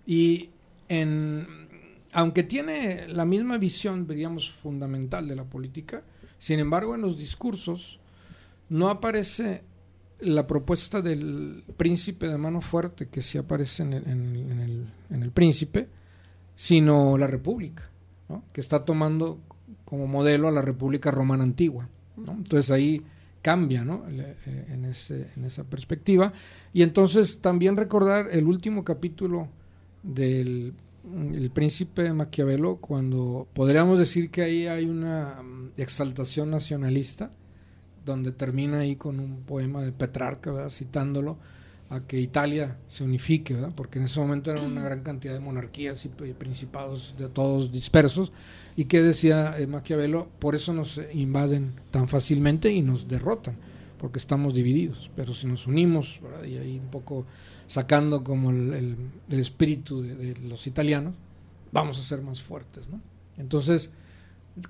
Y 0.05 0.49
en, 0.89 1.47
aunque 2.11 2.43
tiene 2.43 3.07
la 3.07 3.23
misma 3.23 3.57
visión, 3.57 4.05
diríamos, 4.05 4.51
fundamental 4.51 5.29
de 5.29 5.37
la 5.37 5.45
política, 5.45 6.03
sin 6.37 6.59
embargo 6.59 6.93
en 6.93 7.01
los 7.01 7.17
discursos 7.17 8.01
no 8.67 8.89
aparece 8.89 9.61
la 10.19 10.45
propuesta 10.45 11.01
del 11.01 11.63
príncipe 11.77 12.27
de 12.27 12.37
mano 12.37 12.59
fuerte 12.59 13.07
que 13.07 13.21
sí 13.21 13.37
aparece 13.37 13.83
en 13.83 13.93
el, 13.93 14.07
en, 14.09 14.59
el, 14.59 14.87
en 15.09 15.23
el 15.23 15.31
príncipe, 15.31 15.87
sino 16.53 17.17
la 17.17 17.27
república, 17.27 17.89
que 18.51 18.61
está 18.61 18.85
tomando 18.85 19.39
como 19.85 20.07
modelo 20.07 20.47
a 20.47 20.51
la 20.51 20.61
república 20.61 21.11
romana 21.11 21.43
antigua. 21.43 21.87
Entonces 22.17 22.71
ahí 22.71 23.01
cambia 23.41 23.83
¿no? 23.83 24.05
Eh, 24.09 24.65
en, 24.69 24.85
ese, 24.85 25.29
en 25.35 25.45
esa 25.45 25.63
perspectiva. 25.65 26.33
Y 26.73 26.81
entonces 26.81 27.39
también 27.41 27.75
recordar 27.75 28.29
el 28.31 28.45
último 28.45 28.83
capítulo 28.83 29.49
del 30.01 30.73
el 31.03 31.51
príncipe 31.51 32.13
Maquiavelo, 32.13 32.77
cuando 32.77 33.47
podríamos 33.53 33.99
decir 33.99 34.29
que 34.29 34.41
ahí 34.41 34.67
hay 34.67 34.85
una 34.85 35.41
mm, 35.43 35.71
exaltación 35.77 36.49
nacionalista, 36.49 37.31
donde 38.05 38.31
termina 38.31 38.79
ahí 38.79 38.95
con 38.95 39.19
un 39.19 39.41
poema 39.41 39.81
de 39.81 39.91
Petrarca, 39.91 40.69
citándolo 40.69 41.37
a 41.93 42.07
que 42.07 42.19
Italia 42.19 42.77
se 42.87 43.03
unifique, 43.03 43.55
porque 43.75 43.99
en 43.99 44.05
ese 44.05 44.19
momento 44.19 44.51
era 44.51 44.61
una 44.61 44.81
gran 44.81 45.01
cantidad 45.03 45.33
de 45.33 45.39
monarquías 45.39 46.05
y 46.05 46.09
principados 46.09 47.13
de 47.17 47.29
todos 47.29 47.71
dispersos, 47.71 48.31
y 48.75 48.85
que 48.85 49.01
decía 49.01 49.55
eh, 49.59 49.67
Maquiavelo, 49.67 50.27
por 50.39 50.55
eso 50.55 50.73
nos 50.73 50.99
invaden 51.13 51.73
tan 51.91 52.07
fácilmente 52.07 52.71
y 52.71 52.81
nos 52.81 53.07
derrotan, 53.07 53.55
porque 53.99 54.19
estamos 54.19 54.53
divididos, 54.53 55.11
pero 55.15 55.33
si 55.33 55.45
nos 55.45 55.67
unimos, 55.67 56.19
y 56.43 56.57
ahí 56.57 56.79
un 56.79 56.89
poco 56.89 57.25
sacando 57.67 58.23
como 58.23 58.49
el, 58.49 58.97
espíritu 59.29 60.01
de, 60.01 60.35
los 60.47 60.67
italianos, 60.67 61.13
vamos 61.71 61.99
a 61.99 62.03
ser 62.03 62.21
más 62.21 62.41
fuertes. 62.41 62.89
¿no? 62.89 62.99
Entonces, 63.37 63.91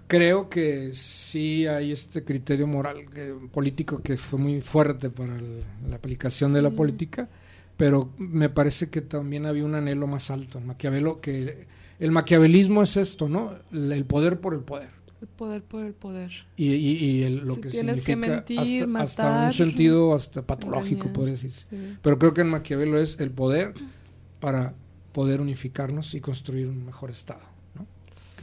creo 0.08 0.50
que 0.50 0.93
sí 0.93 1.67
hay 1.67 1.91
este 1.91 2.24
criterio 2.24 2.67
moral 2.67 3.06
político 3.52 4.02
que 4.02 4.17
fue 4.17 4.39
muy 4.39 4.62
fuerte 4.62 5.10
para 5.10 5.34
la 5.88 5.96
aplicación 5.96 6.54
de 6.54 6.62
la 6.62 6.72
política, 6.72 7.30
pero 7.76 8.12
me 8.17 8.50
parece 8.50 8.89
que 8.89 9.02
también 9.02 9.46
había 9.46 9.65
un 9.65 9.76
anhelo 9.76 10.08
más 10.08 10.32
alto 10.32 10.60
en 10.60 10.67
Maquiavelo, 10.67 11.19
que 11.19 11.67
el 12.00 12.12
maquiavelismo 12.12 12.84
es 12.84 12.98
esto, 12.98 13.28
¿no? 13.28 13.52
El 13.72 14.06
poder 14.06 14.39
por 14.39 14.54
el 14.54 14.62
poder. 14.62 14.89
El 15.22 15.28
poder 15.28 15.63
por 15.63 15.86
el 15.86 15.93
poder. 15.93 16.32
Y, 16.58 17.28
lo 17.30 17.60
que 17.60 17.69
significa 17.69 18.43
hasta, 19.00 19.46
un 19.48 19.54
sentido 19.54 20.13
hasta 20.13 20.41
patológico, 20.41 21.12
podría 21.12 21.36
decir. 21.36 21.52
Pero 22.02 22.19
creo 22.19 22.34
que 22.34 22.41
en 22.41 22.50
Maquiavelo 22.50 23.00
es 23.00 23.19
el 23.19 23.32
poder 23.32 23.74
para 24.39 24.76
poder 25.13 25.41
unificarnos 25.41 26.13
y 26.13 26.22
construir 26.22 26.67
un 26.67 26.86
mejor 26.86 27.12
Estado 27.12 27.53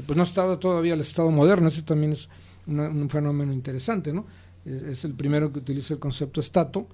que 0.01 0.07
pues 0.07 0.17
no 0.17 0.23
estaba 0.23 0.59
todavía 0.59 0.95
el 0.95 1.01
Estado 1.01 1.31
moderno, 1.31 1.69
eso 1.69 1.85
también 1.85 2.13
es 2.13 2.29
un 2.67 3.09
fenómeno 3.11 3.53
interesante, 3.53 4.13
¿no? 4.13 4.25
Es, 4.65 5.05
el 5.05 5.15
primero 5.15 5.53
que 5.53 5.59
utiliza 5.59 5.95
el 5.95 6.01
concepto 6.01 6.41
Estado, 6.41 6.87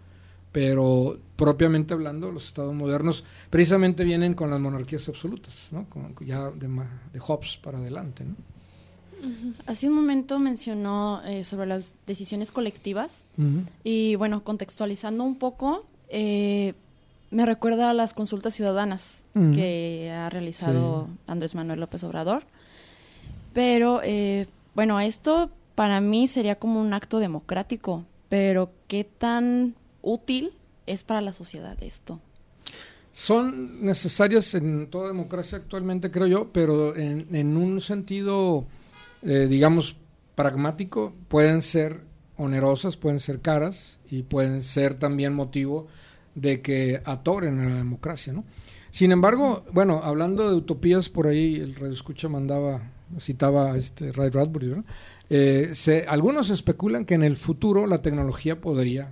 pero 0.53 1.19
propiamente 1.37 1.95
hablando, 1.95 2.31
los 2.31 2.47
estados 2.47 2.75
modernos 2.75 3.25
precisamente 3.51 4.05
vienen 4.05 4.35
con 4.35 4.51
las 4.51 4.61
monarquías 4.61 5.09
absolutas, 5.09 5.69
¿no? 5.73 5.87
ya 6.21 6.51
de, 6.51 6.69
de 7.13 7.19
Hobbes 7.19 7.59
para 7.59 7.79
adelante, 7.79 8.25
¿no? 8.25 8.35
Hace 9.67 9.89
un 9.89 9.95
momento 9.95 10.39
mencionó 10.39 11.23
eh, 11.25 11.43
sobre 11.43 11.67
las 11.67 11.95
decisiones 12.07 12.53
colectivas 12.53 13.25
y 13.83 14.15
bueno, 14.17 14.45
contextualizando 14.45 15.25
un 15.25 15.37
poco, 15.37 15.87
eh, 16.11 16.75
me 17.31 17.47
recuerda 17.47 17.91
a 17.91 17.95
las 17.95 18.15
consultas 18.15 18.55
ciudadanas 18.55 19.25
que 19.33 20.11
ha 20.11 20.29
realizado 20.31 21.09
Andrés 21.27 21.55
Manuel 21.55 21.81
López 21.81 22.05
Obrador 22.05 22.45
Pero, 23.57 24.03
eh, 24.05 24.49
bueno, 24.75 25.01
esto 25.01 25.51
para 25.75 26.03
mí 26.03 26.29
sería 26.29 26.57
como 26.57 26.79
un 26.79 26.93
acto 26.93 27.21
democrático, 27.21 28.05
pero 28.29 28.71
¿qué 28.87 29.03
tan 29.05 29.75
útil 30.03 30.53
es 30.85 31.05
para 31.05 31.23
la 31.23 31.33
sociedad 31.33 31.83
esto? 31.83 32.21
Son 33.15 33.83
necesarias 33.83 34.53
en 34.53 34.89
toda 34.89 35.09
democracia 35.09 35.57
actualmente, 35.57 36.11
creo 36.11 36.27
yo, 36.27 36.53
pero 36.53 36.95
en, 36.97 37.57
un 37.57 37.81
sentido, 37.81 38.67
eh, 39.23 39.47
digamos, 39.49 39.97
pragmático, 40.35 41.15
pueden 41.29 41.63
ser 41.63 42.03
onerosas, 42.37 42.99
pueden 42.99 43.21
ser 43.21 43.41
caras 43.41 43.99
y 44.11 44.25
pueden 44.25 44.61
ser 44.61 44.99
también 44.99 45.33
motivo 45.33 45.87
de 46.35 46.61
que 46.61 47.01
atoren 47.07 47.59
a 47.61 47.71
la 47.71 47.77
democracia, 47.77 48.35
¿no? 48.35 48.45
Sin 48.91 49.13
embargo, 49.13 49.65
bueno, 49.73 50.03
hablando 50.05 50.51
de 50.51 50.57
utopías, 50.57 51.09
por 51.09 51.27
ahí 51.27 51.57
el 51.57 51.75
Radio 51.75 51.95
Escucha 51.95 52.29
mandaba, 52.29 52.83
citaba 53.19 53.77
este 53.77 54.13
Ray 54.13 54.31
Bradbury, 54.31 54.69
¿no? 54.69 54.85
Eh, 55.29 55.73
algunos 56.09 56.51
especulan 56.51 57.05
que 57.05 57.15
en 57.15 57.23
el 57.23 57.37
futuro 57.37 57.87
la 57.87 58.03
tecnología 58.03 58.61
podría 58.61 59.11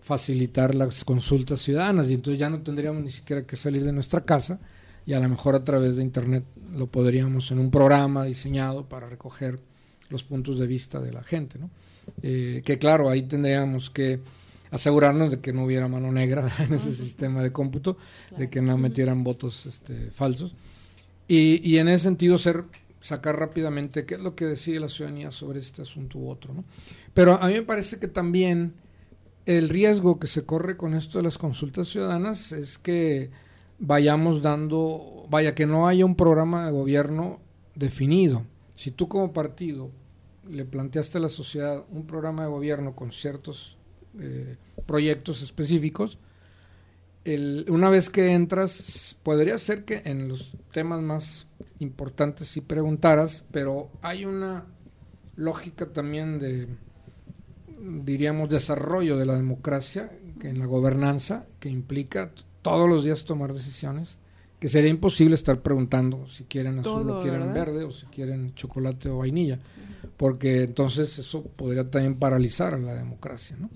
facilitar 0.00 0.74
las 0.74 1.04
consultas 1.04 1.60
ciudadanas 1.60 2.10
y 2.10 2.14
entonces 2.14 2.38
ya 2.38 2.50
no 2.50 2.62
tendríamos 2.62 3.02
ni 3.02 3.10
siquiera 3.10 3.46
que 3.46 3.56
salir 3.56 3.84
de 3.84 3.92
nuestra 3.92 4.22
casa 4.22 4.58
y 5.06 5.12
a 5.12 5.20
lo 5.20 5.28
mejor 5.28 5.54
a 5.54 5.64
través 5.64 5.96
de 5.96 6.02
internet 6.02 6.44
lo 6.72 6.86
podríamos 6.86 7.50
en 7.50 7.58
un 7.58 7.70
programa 7.70 8.24
diseñado 8.24 8.86
para 8.86 9.08
recoger 9.08 9.60
los 10.10 10.24
puntos 10.24 10.58
de 10.58 10.66
vista 10.66 11.00
de 11.00 11.12
la 11.12 11.22
gente, 11.22 11.58
¿no? 11.58 11.70
Eh, 12.22 12.62
que 12.64 12.78
claro, 12.78 13.08
ahí 13.08 13.22
tendríamos 13.22 13.88
que 13.88 14.20
asegurarnos 14.70 15.30
de 15.30 15.40
que 15.40 15.52
no 15.52 15.64
hubiera 15.64 15.88
mano 15.88 16.12
negra 16.12 16.50
en 16.58 16.74
ese 16.74 16.92
sistema 16.92 17.42
de 17.42 17.50
cómputo, 17.50 17.96
de 18.36 18.50
que 18.50 18.60
no 18.60 18.76
metieran 18.76 19.24
votos 19.24 19.66
este, 19.66 20.10
falsos. 20.10 20.54
Y, 21.28 21.66
y, 21.66 21.78
en 21.78 21.88
ese 21.88 22.04
sentido 22.04 22.36
ser 22.36 22.64
sacar 23.04 23.38
rápidamente 23.38 24.06
qué 24.06 24.14
es 24.14 24.22
lo 24.22 24.34
que 24.34 24.46
decide 24.46 24.80
la 24.80 24.88
ciudadanía 24.88 25.30
sobre 25.30 25.60
este 25.60 25.82
asunto 25.82 26.18
u 26.18 26.30
otro. 26.30 26.54
¿no? 26.54 26.64
Pero 27.12 27.34
a 27.34 27.48
mí 27.48 27.52
me 27.52 27.62
parece 27.62 27.98
que 27.98 28.08
también 28.08 28.72
el 29.44 29.68
riesgo 29.68 30.18
que 30.18 30.26
se 30.26 30.46
corre 30.46 30.78
con 30.78 30.94
esto 30.94 31.18
de 31.18 31.24
las 31.24 31.36
consultas 31.36 31.88
ciudadanas 31.88 32.52
es 32.52 32.78
que 32.78 33.30
vayamos 33.78 34.40
dando, 34.40 35.26
vaya, 35.28 35.54
que 35.54 35.66
no 35.66 35.86
haya 35.86 36.06
un 36.06 36.16
programa 36.16 36.64
de 36.64 36.72
gobierno 36.72 37.40
definido. 37.74 38.46
Si 38.74 38.90
tú 38.90 39.06
como 39.06 39.34
partido 39.34 39.90
le 40.48 40.64
planteaste 40.64 41.18
a 41.18 41.20
la 41.20 41.28
sociedad 41.28 41.84
un 41.90 42.06
programa 42.06 42.44
de 42.44 42.48
gobierno 42.48 42.96
con 42.96 43.12
ciertos 43.12 43.76
eh, 44.18 44.56
proyectos 44.86 45.42
específicos, 45.42 46.16
el, 47.24 47.66
una 47.68 47.90
vez 47.90 48.10
que 48.10 48.32
entras, 48.32 49.16
podría 49.22 49.58
ser 49.58 49.84
que 49.84 50.02
en 50.04 50.28
los 50.28 50.52
temas 50.72 51.00
más 51.00 51.46
importantes 51.78 52.48
sí 52.48 52.60
preguntaras, 52.60 53.44
pero 53.50 53.90
hay 54.02 54.24
una 54.24 54.66
lógica 55.36 55.86
también 55.86 56.38
de 56.38 56.68
diríamos, 57.84 58.48
desarrollo 58.48 59.16
de 59.16 59.26
la 59.26 59.34
democracia, 59.34 60.10
que 60.40 60.48
en 60.48 60.58
la 60.58 60.66
gobernanza, 60.66 61.46
que 61.60 61.68
implica 61.68 62.30
todos 62.62 62.88
los 62.88 63.04
días 63.04 63.24
tomar 63.24 63.52
decisiones, 63.52 64.18
que 64.58 64.68
sería 64.68 64.90
imposible 64.90 65.34
estar 65.34 65.60
preguntando 65.60 66.26
si 66.26 66.44
quieren 66.44 66.78
azul 66.78 67.10
o 67.10 67.20
quieren 67.20 67.52
verde, 67.52 67.84
o 67.84 67.92
si 67.92 68.06
quieren 68.06 68.54
chocolate 68.54 69.10
o 69.10 69.18
vainilla, 69.18 69.58
porque 70.16 70.62
entonces 70.62 71.18
eso 71.18 71.42
podría 71.42 71.90
también 71.90 72.14
paralizar 72.14 72.74
a 72.74 72.78
la 72.78 72.94
democracia, 72.94 73.56
¿no? 73.58 73.68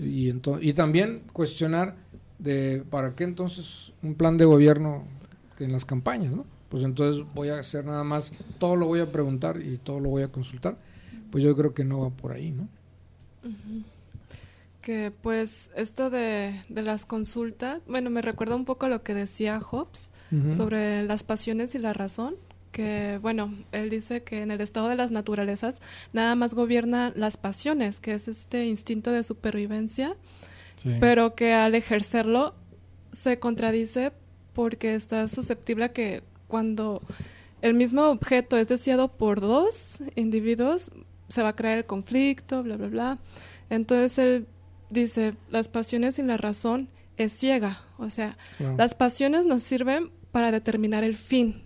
y, 0.00 0.32
y 0.60 0.72
también 0.72 1.22
cuestionar 1.32 1.96
de 2.38 2.84
para 2.90 3.14
qué 3.14 3.24
entonces 3.24 3.92
un 4.02 4.14
plan 4.14 4.36
de 4.36 4.44
gobierno 4.44 5.04
en 5.58 5.72
las 5.72 5.84
campañas, 5.84 6.32
¿no? 6.32 6.44
Pues 6.68 6.84
entonces 6.84 7.24
voy 7.34 7.48
a 7.48 7.58
hacer 7.58 7.84
nada 7.84 8.04
más, 8.04 8.32
todo 8.58 8.76
lo 8.76 8.86
voy 8.86 9.00
a 9.00 9.10
preguntar 9.10 9.60
y 9.62 9.78
todo 9.78 10.00
lo 10.00 10.10
voy 10.10 10.22
a 10.22 10.28
consultar, 10.28 10.76
pues 11.30 11.44
yo 11.44 11.56
creo 11.56 11.74
que 11.74 11.84
no 11.84 12.00
va 12.00 12.10
por 12.10 12.32
ahí, 12.32 12.50
¿no? 12.50 12.68
Que 14.82 15.12
pues 15.22 15.70
esto 15.76 16.10
de, 16.10 16.54
las 16.68 17.06
consultas, 17.06 17.80
bueno, 17.86 18.10
me 18.10 18.22
recuerda 18.22 18.56
un 18.56 18.64
poco 18.64 18.86
a 18.86 18.88
lo 18.88 19.02
que 19.02 19.14
decía 19.14 19.60
Hobbes 19.60 20.10
sobre 20.50 21.04
las 21.04 21.22
pasiones 21.22 21.74
y 21.76 21.78
la 21.78 21.92
razón, 21.92 22.34
que 22.72 23.18
bueno, 23.22 23.54
él 23.72 23.88
dice 23.88 24.22
que 24.22 24.42
en 24.42 24.50
el 24.50 24.60
estado 24.60 24.88
de 24.88 24.96
las 24.96 25.10
naturalezas 25.10 25.80
nada 26.12 26.34
más 26.34 26.52
gobierna 26.52 27.12
las 27.14 27.36
pasiones, 27.36 28.00
que 28.00 28.12
es 28.12 28.28
este 28.28 28.66
instinto 28.66 29.12
de 29.12 29.22
supervivencia, 29.22 30.16
pero 31.00 31.34
que 31.34 31.52
al 31.52 31.74
ejercerlo 31.74 32.54
se 33.12 33.38
contradice 33.38 34.12
porque 34.52 34.94
está 34.94 35.26
susceptible 35.28 35.86
a 35.86 35.92
que 35.92 36.22
cuando 36.48 37.02
el 37.62 37.74
mismo 37.74 38.04
objeto 38.06 38.56
es 38.56 38.68
deseado 38.68 39.08
por 39.08 39.40
dos 39.40 39.98
individuos, 40.14 40.90
se 41.28 41.42
va 41.42 41.48
a 41.50 41.54
crear 41.54 41.78
el 41.78 41.86
conflicto, 41.86 42.62
bla, 42.62 42.76
bla, 42.76 42.88
bla. 42.88 43.18
Entonces 43.70 44.18
él 44.18 44.46
dice, 44.90 45.34
las 45.50 45.68
pasiones 45.68 46.16
sin 46.16 46.26
la 46.26 46.36
razón 46.36 46.88
es 47.16 47.32
ciega. 47.32 47.82
O 47.98 48.10
sea, 48.10 48.36
las 48.76 48.94
pasiones 48.94 49.46
nos 49.46 49.62
sirven 49.62 50.10
para 50.30 50.52
determinar 50.52 51.04
el 51.04 51.16
fin. 51.16 51.62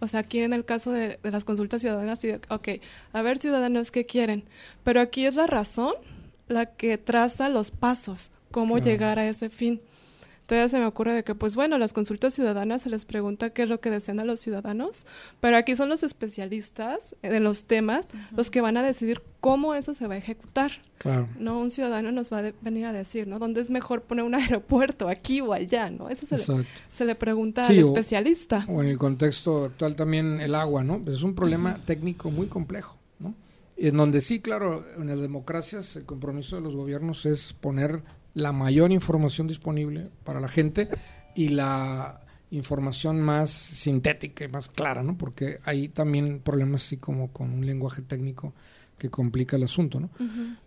O 0.00 0.06
sea, 0.06 0.20
aquí 0.20 0.40
en 0.40 0.52
el 0.52 0.64
caso 0.64 0.92
de, 0.92 1.18
las 1.22 1.44
consultas 1.44 1.80
ciudadanas, 1.80 2.20
ok, 2.48 2.68
a 3.12 3.22
ver 3.22 3.38
ciudadanos 3.38 3.90
qué 3.90 4.06
quieren. 4.06 4.44
Pero 4.84 5.00
aquí 5.00 5.26
es 5.26 5.36
la 5.36 5.46
razón 5.46 5.94
la 6.46 6.66
que 6.66 6.98
traza 6.98 7.48
los 7.48 7.70
pasos, 7.70 8.30
cómo 8.50 8.78
llegar 8.78 9.18
a 9.18 9.28
ese 9.28 9.50
fin. 9.50 9.80
Entonces 10.48 10.70
se 10.70 10.78
me 10.78 10.86
ocurre 10.86 11.12
de 11.12 11.24
que, 11.24 11.34
pues 11.34 11.54
bueno, 11.54 11.76
las 11.76 11.92
consultas 11.92 12.32
ciudadanas 12.32 12.80
se 12.80 12.88
les 12.88 13.04
pregunta 13.04 13.50
qué 13.50 13.64
es 13.64 13.68
lo 13.68 13.82
que 13.82 13.90
desean 13.90 14.18
a 14.18 14.24
los 14.24 14.40
ciudadanos, 14.40 15.06
pero 15.40 15.58
aquí 15.58 15.76
son 15.76 15.90
los 15.90 16.02
especialistas 16.02 17.14
en 17.20 17.44
los 17.44 17.64
temas 17.64 18.08
los 18.34 18.50
que 18.50 18.62
van 18.62 18.78
a 18.78 18.82
decidir 18.82 19.20
cómo 19.40 19.74
eso 19.74 19.92
se 19.92 20.06
va 20.06 20.14
a 20.14 20.16
ejecutar. 20.16 20.72
Claro. 20.96 21.28
No 21.38 21.60
un 21.60 21.68
ciudadano 21.68 22.12
nos 22.12 22.32
va 22.32 22.38
a 22.38 22.52
venir 22.62 22.86
a 22.86 22.94
decir, 22.94 23.28
¿no? 23.28 23.38
¿Dónde 23.38 23.60
es 23.60 23.68
mejor 23.68 24.04
poner 24.04 24.24
un 24.24 24.34
aeropuerto, 24.36 25.08
aquí 25.08 25.42
o 25.42 25.52
allá, 25.52 25.90
¿no? 25.90 26.08
Eso 26.08 26.24
se, 26.24 26.38
le, 26.38 26.64
se 26.90 27.04
le, 27.04 27.14
pregunta 27.14 27.66
al 27.66 27.78
especialista. 27.78 28.64
O, 28.70 28.82
en 28.82 28.88
el 28.88 28.96
contexto 28.96 29.66
actual 29.66 29.96
también 29.96 30.40
el 30.40 30.54
agua, 30.54 30.82
¿no? 30.82 31.02
Es 31.12 31.24
un 31.24 31.34
problema 31.34 31.78
técnico 31.84 32.30
muy 32.30 32.46
complejo, 32.46 32.96
¿no? 33.18 33.34
En 33.76 33.98
donde 33.98 34.22
sí, 34.22 34.40
claro, 34.40 34.82
en 34.96 35.08
las 35.08 35.20
democracias 35.20 35.94
el 35.96 36.06
compromiso 36.06 36.56
de 36.56 36.62
los 36.62 36.74
gobiernos 36.74 37.26
es 37.26 37.52
poner 37.52 38.00
la 38.34 38.52
mayor 38.52 38.92
información 38.92 39.46
disponible 39.46 40.10
para 40.24 40.40
la 40.40 40.48
gente 40.48 40.88
y 41.34 41.48
la 41.48 42.20
información 42.50 43.20
más 43.20 43.50
sintética 43.50 44.44
y 44.44 44.48
más 44.48 44.68
clara, 44.68 45.02
¿no? 45.02 45.16
Porque 45.16 45.60
hay 45.64 45.88
también 45.88 46.40
problemas 46.40 46.84
así 46.84 46.96
como 46.96 47.32
con 47.32 47.52
un 47.52 47.66
lenguaje 47.66 48.02
técnico 48.02 48.54
que 48.96 49.10
complica 49.10 49.56
el 49.56 49.64
asunto, 49.64 50.00
¿no? 50.00 50.10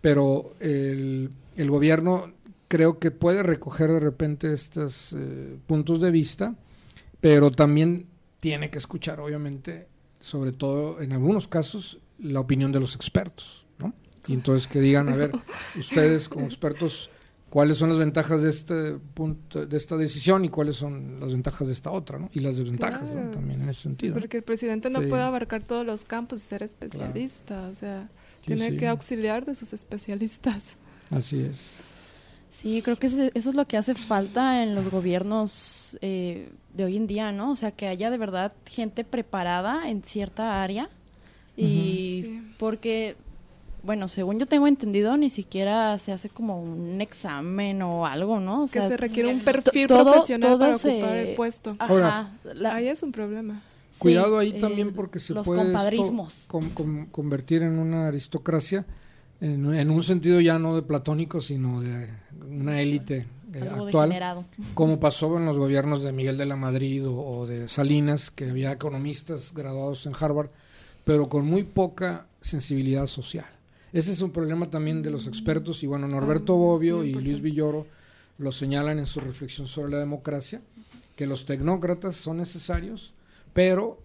Pero 0.00 0.54
el, 0.60 1.30
el, 1.56 1.70
gobierno 1.70 2.32
creo 2.68 2.98
que 2.98 3.10
puede 3.10 3.42
recoger 3.42 3.90
de 3.90 4.00
repente 4.00 4.52
estos 4.54 5.12
eh, 5.12 5.58
puntos 5.66 6.00
de 6.00 6.10
vista, 6.10 6.54
pero 7.20 7.50
también 7.50 8.06
tiene 8.40 8.70
que 8.70 8.78
escuchar, 8.78 9.20
obviamente, 9.20 9.88
sobre 10.18 10.52
todo 10.52 11.00
en 11.02 11.12
algunos 11.12 11.48
casos, 11.48 11.98
la 12.18 12.40
opinión 12.40 12.72
de 12.72 12.80
los 12.80 12.94
expertos, 12.94 13.66
¿no? 13.78 13.92
Y 14.26 14.32
entonces 14.32 14.66
que 14.66 14.80
digan, 14.80 15.08
a 15.10 15.16
ver, 15.16 15.32
ustedes 15.78 16.28
como 16.28 16.46
expertos 16.46 17.10
cuáles 17.52 17.76
son 17.76 17.90
las 17.90 17.98
ventajas 17.98 18.40
de 18.40 18.48
este 18.48 18.92
punto, 19.12 19.66
de 19.66 19.76
esta 19.76 19.94
decisión 19.98 20.42
y 20.42 20.48
cuáles 20.48 20.76
son 20.76 21.20
las 21.20 21.32
ventajas 21.32 21.66
de 21.66 21.74
esta 21.74 21.90
otra, 21.90 22.18
¿no? 22.18 22.30
Y 22.32 22.40
las 22.40 22.56
desventajas 22.56 23.02
también 23.30 23.60
en 23.60 23.68
ese 23.68 23.82
sentido. 23.82 24.14
Porque 24.14 24.38
el 24.38 24.42
presidente 24.42 24.88
no 24.88 25.02
puede 25.02 25.20
abarcar 25.20 25.62
todos 25.62 25.84
los 25.84 26.06
campos 26.06 26.40
y 26.40 26.44
ser 26.44 26.62
especialista, 26.62 27.68
o 27.68 27.74
sea, 27.74 28.08
tiene 28.40 28.78
que 28.78 28.88
auxiliar 28.88 29.44
de 29.44 29.54
sus 29.54 29.74
especialistas. 29.74 30.78
Así 31.10 31.40
es. 31.40 31.74
Sí, 32.50 32.80
creo 32.80 32.96
que 32.96 33.08
eso 33.08 33.30
es 33.34 33.54
lo 33.54 33.66
que 33.66 33.76
hace 33.76 33.94
falta 33.94 34.62
en 34.62 34.74
los 34.74 34.88
gobiernos 34.88 35.98
eh, 36.00 36.48
de 36.72 36.84
hoy 36.84 36.96
en 36.96 37.06
día, 37.06 37.32
¿no? 37.32 37.52
O 37.52 37.56
sea, 37.56 37.72
que 37.72 37.86
haya 37.86 38.08
de 38.08 38.16
verdad 38.16 38.54
gente 38.64 39.04
preparada 39.04 39.90
en 39.90 40.02
cierta 40.02 40.62
área 40.62 40.88
y 41.54 42.40
porque 42.58 43.16
bueno, 43.82 44.08
según 44.08 44.38
yo 44.38 44.46
tengo 44.46 44.66
entendido, 44.66 45.16
ni 45.16 45.30
siquiera 45.30 45.98
se 45.98 46.12
hace 46.12 46.28
como 46.28 46.62
un 46.62 47.00
examen 47.00 47.82
o 47.82 48.06
algo, 48.06 48.40
¿no? 48.40 48.64
O 48.64 48.66
que 48.68 48.80
se 48.80 48.96
requiere 48.96 49.32
un 49.32 49.40
perfil 49.40 49.86
profesional 49.86 50.58
para 50.58 50.76
ocupar 50.76 51.16
el 51.16 51.34
puesto. 51.34 51.76
Ajá, 51.78 52.30
ahí 52.70 52.88
es 52.88 53.02
un 53.02 53.12
problema. 53.12 53.62
Cuidado 53.98 54.38
ahí 54.38 54.58
también 54.58 54.92
porque 54.92 55.18
se 55.18 55.34
puede 55.34 55.74
convertir 57.10 57.62
en 57.62 57.78
una 57.78 58.08
aristocracia 58.08 58.86
en, 59.42 59.90
un 59.90 60.04
sentido 60.04 60.40
ya 60.40 60.58
no 60.58 60.76
de 60.76 60.82
platónico, 60.82 61.40
sino 61.40 61.80
de 61.80 62.08
una 62.48 62.80
élite 62.80 63.26
eh, 63.52 63.68
actual, 63.68 64.46
como 64.74 65.00
pasó 65.00 65.36
en 65.36 65.46
los 65.46 65.58
gobiernos 65.58 66.04
de 66.04 66.12
Miguel 66.12 66.38
de 66.38 66.46
la 66.46 66.54
Madrid 66.56 67.04
o 67.06 67.44
de 67.44 67.68
Salinas, 67.68 68.30
que 68.30 68.50
había 68.50 68.70
economistas 68.70 69.52
graduados 69.52 70.06
en 70.06 70.12
Harvard, 70.18 70.50
pero 71.02 71.28
con 71.28 71.44
muy 71.44 71.64
poca 71.64 72.26
sensibilidad 72.40 73.08
social. 73.08 73.46
Ese 73.92 74.12
es 74.12 74.22
un 74.22 74.30
problema 74.30 74.70
también 74.70 75.02
de 75.02 75.10
los 75.10 75.26
expertos 75.26 75.82
y 75.82 75.86
bueno, 75.86 76.08
Norberto 76.08 76.56
Bobbio 76.56 77.04
y 77.04 77.12
Luis 77.12 77.42
Villoro 77.42 77.86
lo 78.38 78.50
señalan 78.50 78.98
en 78.98 79.06
su 79.06 79.20
reflexión 79.20 79.68
sobre 79.68 79.92
la 79.92 79.98
democracia, 79.98 80.62
que 81.14 81.26
los 81.26 81.44
tecnócratas 81.44 82.16
son 82.16 82.38
necesarios, 82.38 83.12
pero 83.52 84.02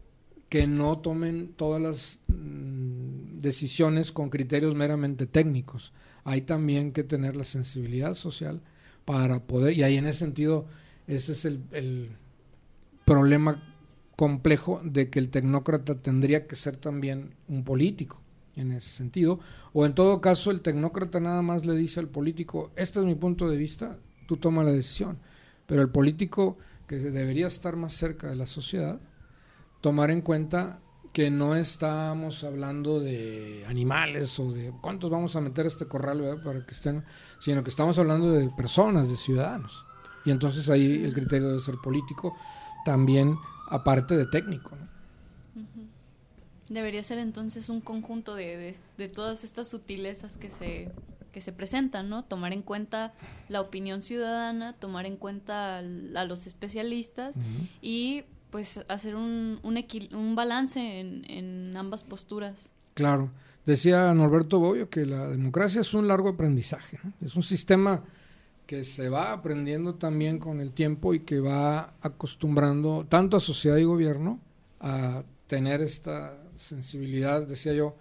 que 0.49 0.67
no 0.67 0.97
tomen 0.99 1.53
todas 1.55 1.81
las 1.81 2.19
mm, 2.27 3.39
decisiones 3.39 4.11
con 4.11 4.29
criterios 4.29 4.75
meramente 4.75 5.25
técnicos. 5.25 5.93
Hay 6.25 6.41
también 6.41 6.91
que 6.91 7.03
tener 7.03 7.37
la 7.37 7.45
sensibilidad 7.45 8.13
social 8.13 8.61
para 9.05 9.39
poder, 9.39 9.73
y 9.73 9.83
ahí 9.83 9.95
en 9.95 10.05
ese 10.05 10.19
sentido, 10.19 10.65
ese 11.07 11.31
es 11.31 11.45
el, 11.45 11.61
el 11.71 12.09
problema 13.05 13.63
complejo 14.17 14.81
de 14.83 15.09
que 15.09 15.19
el 15.19 15.29
tecnócrata 15.29 15.95
tendría 15.95 16.45
que 16.45 16.57
ser 16.57 16.75
también 16.75 17.35
un 17.47 17.63
político 17.63 18.21
en 18.57 18.71
ese 18.71 18.89
sentido, 18.89 19.39
o 19.73 19.85
en 19.85 19.93
todo 19.93 20.21
caso 20.21 20.51
el 20.51 20.61
tecnócrata 20.61 21.19
nada 21.19 21.41
más 21.41 21.65
le 21.65 21.75
dice 21.75 21.99
al 21.99 22.09
político, 22.09 22.71
este 22.75 22.99
es 22.99 23.05
mi 23.05 23.15
punto 23.15 23.49
de 23.49 23.57
vista, 23.57 23.97
tú 24.27 24.37
toma 24.37 24.63
la 24.63 24.71
decisión, 24.71 25.19
pero 25.65 25.81
el 25.81 25.89
político 25.89 26.57
que 26.87 26.97
debería 26.97 27.47
estar 27.47 27.75
más 27.75 27.93
cerca 27.93 28.27
de 28.27 28.35
la 28.35 28.47
sociedad, 28.47 28.99
tomar 29.81 30.11
en 30.11 30.21
cuenta 30.21 30.79
que 31.13 31.29
no 31.31 31.55
estamos 31.55 32.43
hablando 32.43 32.99
de 32.99 33.65
animales 33.67 34.39
o 34.39 34.51
de 34.51 34.71
cuántos 34.81 35.09
vamos 35.09 35.35
a 35.35 35.41
meter 35.41 35.65
a 35.65 35.67
este 35.67 35.87
corral 35.87 36.41
para 36.43 36.65
que 36.65 36.73
estén, 36.73 37.03
sino 37.39 37.63
que 37.63 37.69
estamos 37.69 37.97
hablando 37.97 38.31
de 38.31 38.49
personas, 38.51 39.09
de 39.09 39.17
ciudadanos. 39.17 39.85
Y 40.25 40.31
entonces 40.31 40.69
ahí 40.69 41.03
el 41.03 41.13
criterio 41.13 41.47
debe 41.47 41.59
ser 41.61 41.77
político, 41.77 42.35
también 42.85 43.35
aparte 43.69 44.15
de 44.15 44.27
técnico. 44.27 44.77
Debería 46.69 47.01
ser 47.03 47.17
entonces 47.19 47.69
un 47.69 47.79
conjunto 47.79 48.35
de, 48.35 48.75
de, 48.97 49.07
todas 49.07 49.43
estas 49.43 49.69
sutilezas 49.69 50.35
que 50.35 50.49
se, 50.49 50.91
que 51.31 51.39
se 51.39 51.53
presentan, 51.53 52.09
¿no? 52.09 52.25
Tomar 52.25 52.51
en 52.51 52.61
cuenta 52.61 53.13
la 53.47 53.61
opinión 53.61 54.01
ciudadana, 54.01 54.73
tomar 54.73 55.05
en 55.05 55.15
cuenta 55.15 55.77
a 55.77 56.25
los 56.25 56.45
especialistas 56.45 57.35
y 57.81 58.23
pues 58.51 58.81
hacer 58.89 59.15
un, 59.15 59.59
un, 59.63 59.83
un 60.13 60.35
balance 60.35 60.99
en, 60.99 61.23
en, 61.29 61.77
ambas 61.77 62.03
posturas. 62.03 62.71
Claro. 62.93 63.29
Decía 63.65 64.13
Norberto 64.13 64.59
Boyo 64.59 64.89
que 64.89 65.05
la 65.05 65.27
democracia 65.27 65.81
es 65.81 65.93
un 65.93 66.07
largo 66.07 66.29
aprendizaje, 66.29 66.99
es 67.21 67.35
un 67.35 67.43
sistema 67.43 68.03
que 68.65 68.83
se 68.83 69.09
va 69.09 69.31
aprendiendo 69.31 69.95
también 69.95 70.39
con 70.39 70.59
el 70.59 70.71
tiempo 70.71 71.13
y 71.13 71.21
que 71.21 71.39
va 71.39 71.93
acostumbrando 72.01 73.05
tanto 73.07 73.37
a 73.37 73.39
sociedad 73.39 73.77
y 73.77 73.83
gobierno 73.83 74.39
a 74.79 75.23
tener 75.47 75.81
esta 75.81 76.33
sensibilidad, 76.57 77.47
decía 77.47 77.73
yo, 77.73 77.95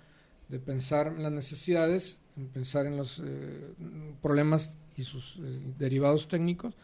de 0.48 0.59
pensar 0.59 1.09
en 1.09 1.22
las 1.22 1.32
necesidades, 1.32 2.20
en 2.36 2.48
pensar 2.48 2.86
en 2.86 2.96
los 2.96 3.20
eh, 3.24 3.74
problemas 4.22 4.76
y 4.96 5.02
sus 5.02 5.36
eh, 5.36 5.61
derivados 5.78 6.28
técnicos, 6.28 6.74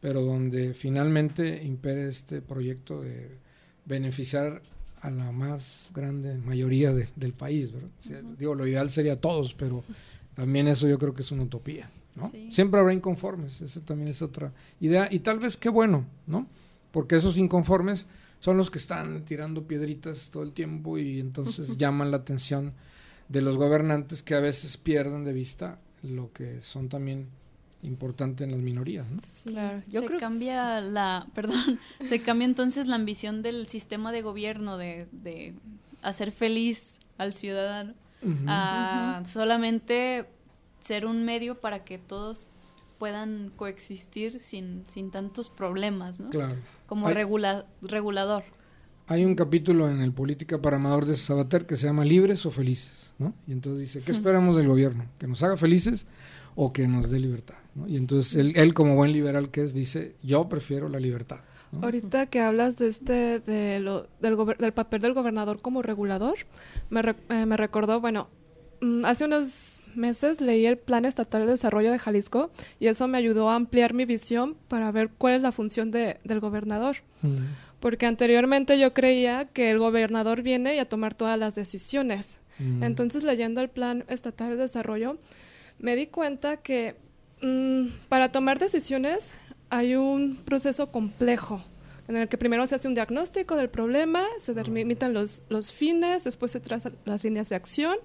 pero 0.00 0.22
donde 0.22 0.74
finalmente 0.74 1.62
impere 1.62 2.08
este 2.08 2.42
proyecto 2.42 3.02
de 3.02 3.38
beneficiar 3.84 4.62
a 5.00 5.10
la 5.10 5.32
más 5.32 5.90
grande 5.92 6.36
mayoría 6.38 6.92
del 6.92 7.32
país. 7.32 7.70
Digo, 8.38 8.54
lo 8.54 8.66
ideal 8.66 8.88
sería 8.88 9.20
todos, 9.20 9.54
pero 9.54 9.82
también 10.34 10.68
eso 10.68 10.88
yo 10.88 10.98
creo 10.98 11.12
que 11.14 11.22
es 11.22 11.32
una 11.32 11.42
utopía. 11.42 11.90
¿no? 12.14 12.30
Siempre 12.50 12.80
habrá 12.80 12.94
inconformes, 12.94 13.60
esa 13.62 13.80
también 13.80 14.08
es 14.08 14.22
otra 14.22 14.52
idea. 14.80 15.08
Y 15.10 15.20
tal 15.20 15.38
vez 15.40 15.56
qué 15.56 15.68
bueno, 15.68 16.04
¿no? 16.26 16.46
Porque 16.92 17.16
esos 17.16 17.36
inconformes 17.36 18.06
son 18.42 18.56
los 18.56 18.70
que 18.70 18.78
están 18.78 19.24
tirando 19.24 19.68
piedritas 19.68 20.30
todo 20.30 20.42
el 20.42 20.52
tiempo 20.52 20.98
y 20.98 21.20
entonces 21.20 21.76
llaman 21.76 22.10
la 22.10 22.16
atención 22.18 22.74
de 23.28 23.40
los 23.40 23.56
gobernantes 23.56 24.22
que 24.24 24.34
a 24.34 24.40
veces 24.40 24.76
pierden 24.76 25.24
de 25.24 25.32
vista 25.32 25.78
lo 26.02 26.32
que 26.32 26.60
son 26.60 26.88
también 26.88 27.28
importante 27.84 28.42
en 28.42 28.50
las 28.50 28.60
minorías. 28.60 29.08
¿no? 29.08 29.20
claro. 29.44 29.82
Yo 29.86 30.00
se 30.00 30.06
creo... 30.08 30.18
cambia 30.18 30.80
la, 30.80 31.28
perdón, 31.34 31.78
se 32.04 32.20
cambia 32.20 32.46
entonces 32.46 32.88
la 32.88 32.96
ambición 32.96 33.42
del 33.42 33.68
sistema 33.68 34.10
de 34.10 34.22
gobierno 34.22 34.76
de, 34.76 35.06
de 35.12 35.54
hacer 36.02 36.32
feliz 36.32 36.98
al 37.18 37.34
ciudadano 37.34 37.94
a 38.48 39.22
solamente 39.24 40.26
ser 40.80 41.06
un 41.06 41.24
medio 41.24 41.60
para 41.60 41.84
que 41.84 41.98
todos 41.98 42.48
puedan 43.02 43.50
coexistir 43.56 44.38
sin, 44.38 44.84
sin 44.86 45.10
tantos 45.10 45.50
problemas, 45.50 46.20
¿no? 46.20 46.30
Claro. 46.30 46.54
Como 46.86 47.10
regulador. 47.10 48.44
Hay 49.08 49.24
un 49.24 49.34
capítulo 49.34 49.90
en 49.90 50.00
el 50.00 50.12
Política 50.12 50.62
para 50.62 50.76
Amador 50.76 51.06
de 51.06 51.16
Sabater 51.16 51.66
que 51.66 51.74
se 51.74 51.88
llama 51.88 52.04
Libres 52.04 52.46
o 52.46 52.52
Felices, 52.52 53.12
¿no? 53.18 53.34
Y 53.48 53.50
entonces 53.54 53.80
dice, 53.80 54.02
¿qué 54.04 54.12
esperamos 54.12 54.56
del 54.56 54.68
gobierno? 54.68 55.06
¿Que 55.18 55.26
nos 55.26 55.42
haga 55.42 55.56
felices 55.56 56.06
o 56.54 56.72
que 56.72 56.86
nos 56.86 57.10
dé 57.10 57.18
libertad? 57.18 57.56
Y 57.88 57.96
entonces 57.96 58.36
él, 58.36 58.52
él, 58.54 58.72
como 58.72 58.94
buen 58.94 59.10
liberal 59.10 59.50
que 59.50 59.64
es, 59.64 59.74
dice, 59.74 60.14
yo 60.22 60.48
prefiero 60.48 60.88
la 60.88 61.00
libertad. 61.00 61.40
Ahorita 61.82 62.26
que 62.26 62.38
hablas 62.38 62.76
de 62.76 62.86
este 62.86 63.40
de 63.40 63.80
lo, 63.80 64.06
del, 64.20 64.36
del, 64.60 64.72
papel 64.72 65.02
del 65.02 65.12
gobernador 65.12 65.60
como 65.60 65.82
regulador, 65.82 66.36
me, 66.88 67.00
eh, 67.00 67.46
me 67.46 67.56
recordó, 67.56 68.00
bueno, 68.00 68.28
hace 69.04 69.24
unos 69.24 69.80
meses 69.94 70.40
leí 70.40 70.66
el 70.66 70.78
Plan 70.78 71.04
Estatal 71.04 71.46
de 71.46 71.52
Desarrollo 71.52 71.92
de 71.92 71.98
Jalisco 71.98 72.50
y 72.80 72.86
eso 72.86 73.08
me 73.08 73.18
ayudó 73.18 73.50
a 73.50 73.54
ampliar 73.54 73.94
mi 73.94 74.04
visión 74.04 74.56
para 74.68 74.90
ver 74.90 75.10
cuál 75.16 75.34
es 75.34 75.42
la 75.42 75.52
función 75.52 75.90
de, 75.90 76.18
del 76.24 76.40
gobernador. 76.40 76.98
Porque 77.80 78.06
anteriormente 78.06 78.78
yo 78.78 78.94
creía 78.94 79.46
que 79.46 79.70
el 79.70 79.78
gobernador 79.78 80.42
viene 80.42 80.76
y 80.76 80.78
a 80.78 80.88
tomar 80.88 81.14
todas 81.14 81.38
las 81.38 81.54
decisiones. 81.54 82.36
Entonces, 82.80 83.24
leyendo 83.24 83.60
el 83.60 83.70
Plan 83.70 84.04
Estatal 84.08 84.50
de 84.50 84.56
Desarrollo, 84.56 85.18
me 85.78 85.96
di 85.96 86.06
cuenta 86.06 86.58
que 86.58 86.94
Mm, 87.42 87.88
para 88.08 88.30
tomar 88.30 88.60
decisiones 88.60 89.34
hay 89.68 89.96
un 89.96 90.36
proceso 90.36 90.92
complejo 90.92 91.64
en 92.08 92.16
el 92.16 92.28
que 92.28 92.38
primero 92.38 92.66
se 92.66 92.74
hace 92.74 92.88
un 92.88 92.94
diagnóstico 92.94 93.56
del 93.56 93.70
problema, 93.70 94.24
se 94.38 94.54
delimitan 94.54 95.12
los, 95.12 95.42
los 95.48 95.72
fines, 95.72 96.24
después 96.24 96.52
se 96.52 96.60
trazan 96.60 96.96
las 97.04 97.24
líneas 97.24 97.48
de 97.48 97.56
acción 97.56 97.96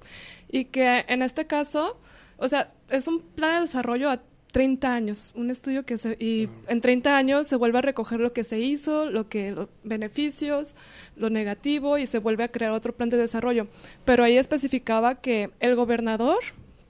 y 0.50 0.66
que 0.66 1.06
en 1.08 1.22
este 1.22 1.48
caso, 1.48 1.98
o 2.38 2.48
sea, 2.48 2.72
es 2.90 3.08
un 3.08 3.22
plan 3.22 3.56
de 3.56 3.62
desarrollo 3.62 4.10
a 4.10 4.22
30 4.52 4.94
años, 4.94 5.34
un 5.36 5.52
estudio 5.52 5.86
que 5.86 5.98
se, 5.98 6.18
y 6.20 6.50
en 6.68 6.82
30 6.82 7.16
años 7.16 7.48
se 7.48 7.56
vuelve 7.56 7.80
a 7.80 7.82
recoger 7.82 8.20
lo 8.20 8.34
que 8.34 8.44
se 8.44 8.60
hizo, 8.60 9.10
lo 9.10 9.30
que 9.30 9.52
los 9.52 9.68
beneficios, 9.84 10.76
lo 11.16 11.30
negativo 11.30 11.98
y 11.98 12.06
se 12.06 12.20
vuelve 12.20 12.44
a 12.44 12.48
crear 12.48 12.72
otro 12.72 12.96
plan 12.96 13.10
de 13.10 13.18
desarrollo. 13.18 13.68
Pero 14.06 14.24
ahí 14.24 14.38
especificaba 14.38 15.16
que 15.16 15.52
el 15.60 15.76
gobernador 15.76 16.40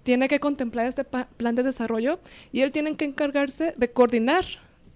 tiene 0.03 0.29
que 0.29 0.39
contemplar 0.39 0.85
este 0.85 1.03
plan 1.03 1.55
de 1.55 1.63
desarrollo 1.63 2.19
y 2.53 2.61
él 2.61 2.71
tiene 2.71 2.95
que 2.95 3.05
encargarse 3.05 3.73
de 3.75 3.91
coordinar 3.91 4.45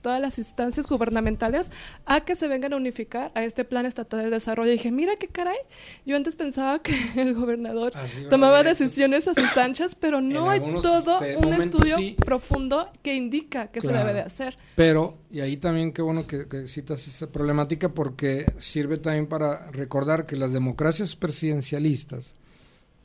todas 0.02 0.20
las 0.20 0.38
instancias 0.38 0.88
gubernamentales 0.88 1.72
a 2.06 2.22
que 2.22 2.36
se 2.36 2.48
vengan 2.48 2.74
a 2.74 2.78
unificar 2.78 3.32
a 3.36 3.44
este 3.44 3.66
plan 3.66 3.86
estatal 3.86 4.24
de 4.24 4.30
desarrollo. 4.30 4.70
Y 4.72 4.74
dije, 4.74 4.92
mira 4.92 5.16
qué 5.16 5.28
caray, 5.28 5.58
yo 6.06 6.16
antes 6.16 6.36
pensaba 6.36 6.82
que 6.82 6.94
el 7.22 7.34
gobernador 7.34 7.94
tomaba 8.30 8.64
decisiones 8.64 9.28
a 9.28 9.34
sus 9.34 9.58
anchas, 9.58 9.96
pero 9.96 10.22
no 10.22 10.50
hay 10.50 10.60
todo 10.60 11.22
este, 11.22 11.38
un 11.38 11.54
estudio 11.54 11.98
profundo 12.18 12.90
que 13.04 13.16
indica 13.16 13.68
que 13.68 13.82
se 13.82 13.92
debe 13.92 14.14
de 14.14 14.22
hacer. 14.22 14.58
Pero, 14.76 15.18
y 15.30 15.40
ahí 15.42 15.58
también 15.58 15.94
qué 15.94 16.02
bueno 16.02 16.28
que, 16.28 16.48
que 16.48 16.68
citas 16.68 17.08
esa 17.08 17.32
problemática 17.32 17.90
porque 17.90 18.46
sirve 18.58 18.98
también 18.98 19.28
para 19.28 19.72
recordar 19.72 20.26
que 20.26 20.36
las 20.36 20.54
democracias 20.54 21.16
presidencialistas 21.16 22.36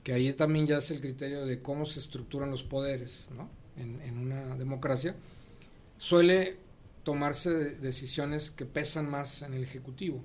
que 0.07 0.13
ahí 0.13 0.33
también 0.35 0.69
ya 0.69 0.79
es 0.79 0.93
el 0.93 1.01
criterio 1.01 1.45
de 1.47 1.61
cómo 1.61 1.85
se 1.85 1.99
estructuran 1.99 2.49
los 2.53 2.63
poderes 2.63 3.29
¿no? 3.37 3.51
en, 3.77 4.17
una 4.17 4.55
democracia, 4.55 5.17
suele 5.99 6.59
tomarse 7.07 7.51
decisiones 7.51 8.51
que 8.51 8.67
pesan 8.67 9.09
más 9.09 9.43
en 9.43 9.55
el 9.55 9.63
Ejecutivo, 9.63 10.25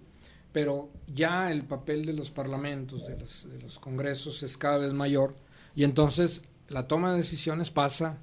pero 0.52 0.90
ya 1.06 1.52
el 1.52 1.64
papel 1.64 2.06
de 2.06 2.14
los 2.14 2.32
parlamentos, 2.32 3.06
de 3.06 3.20
los, 3.20 3.48
de 3.48 3.62
los 3.62 3.78
congresos 3.78 4.42
es 4.42 4.58
cada 4.58 4.80
vez 4.80 4.92
mayor 4.92 5.36
y 5.76 5.84
entonces 5.84 6.42
la 6.70 6.88
toma 6.88 7.12
de 7.12 7.18
decisiones 7.18 7.70
pasa 7.70 8.18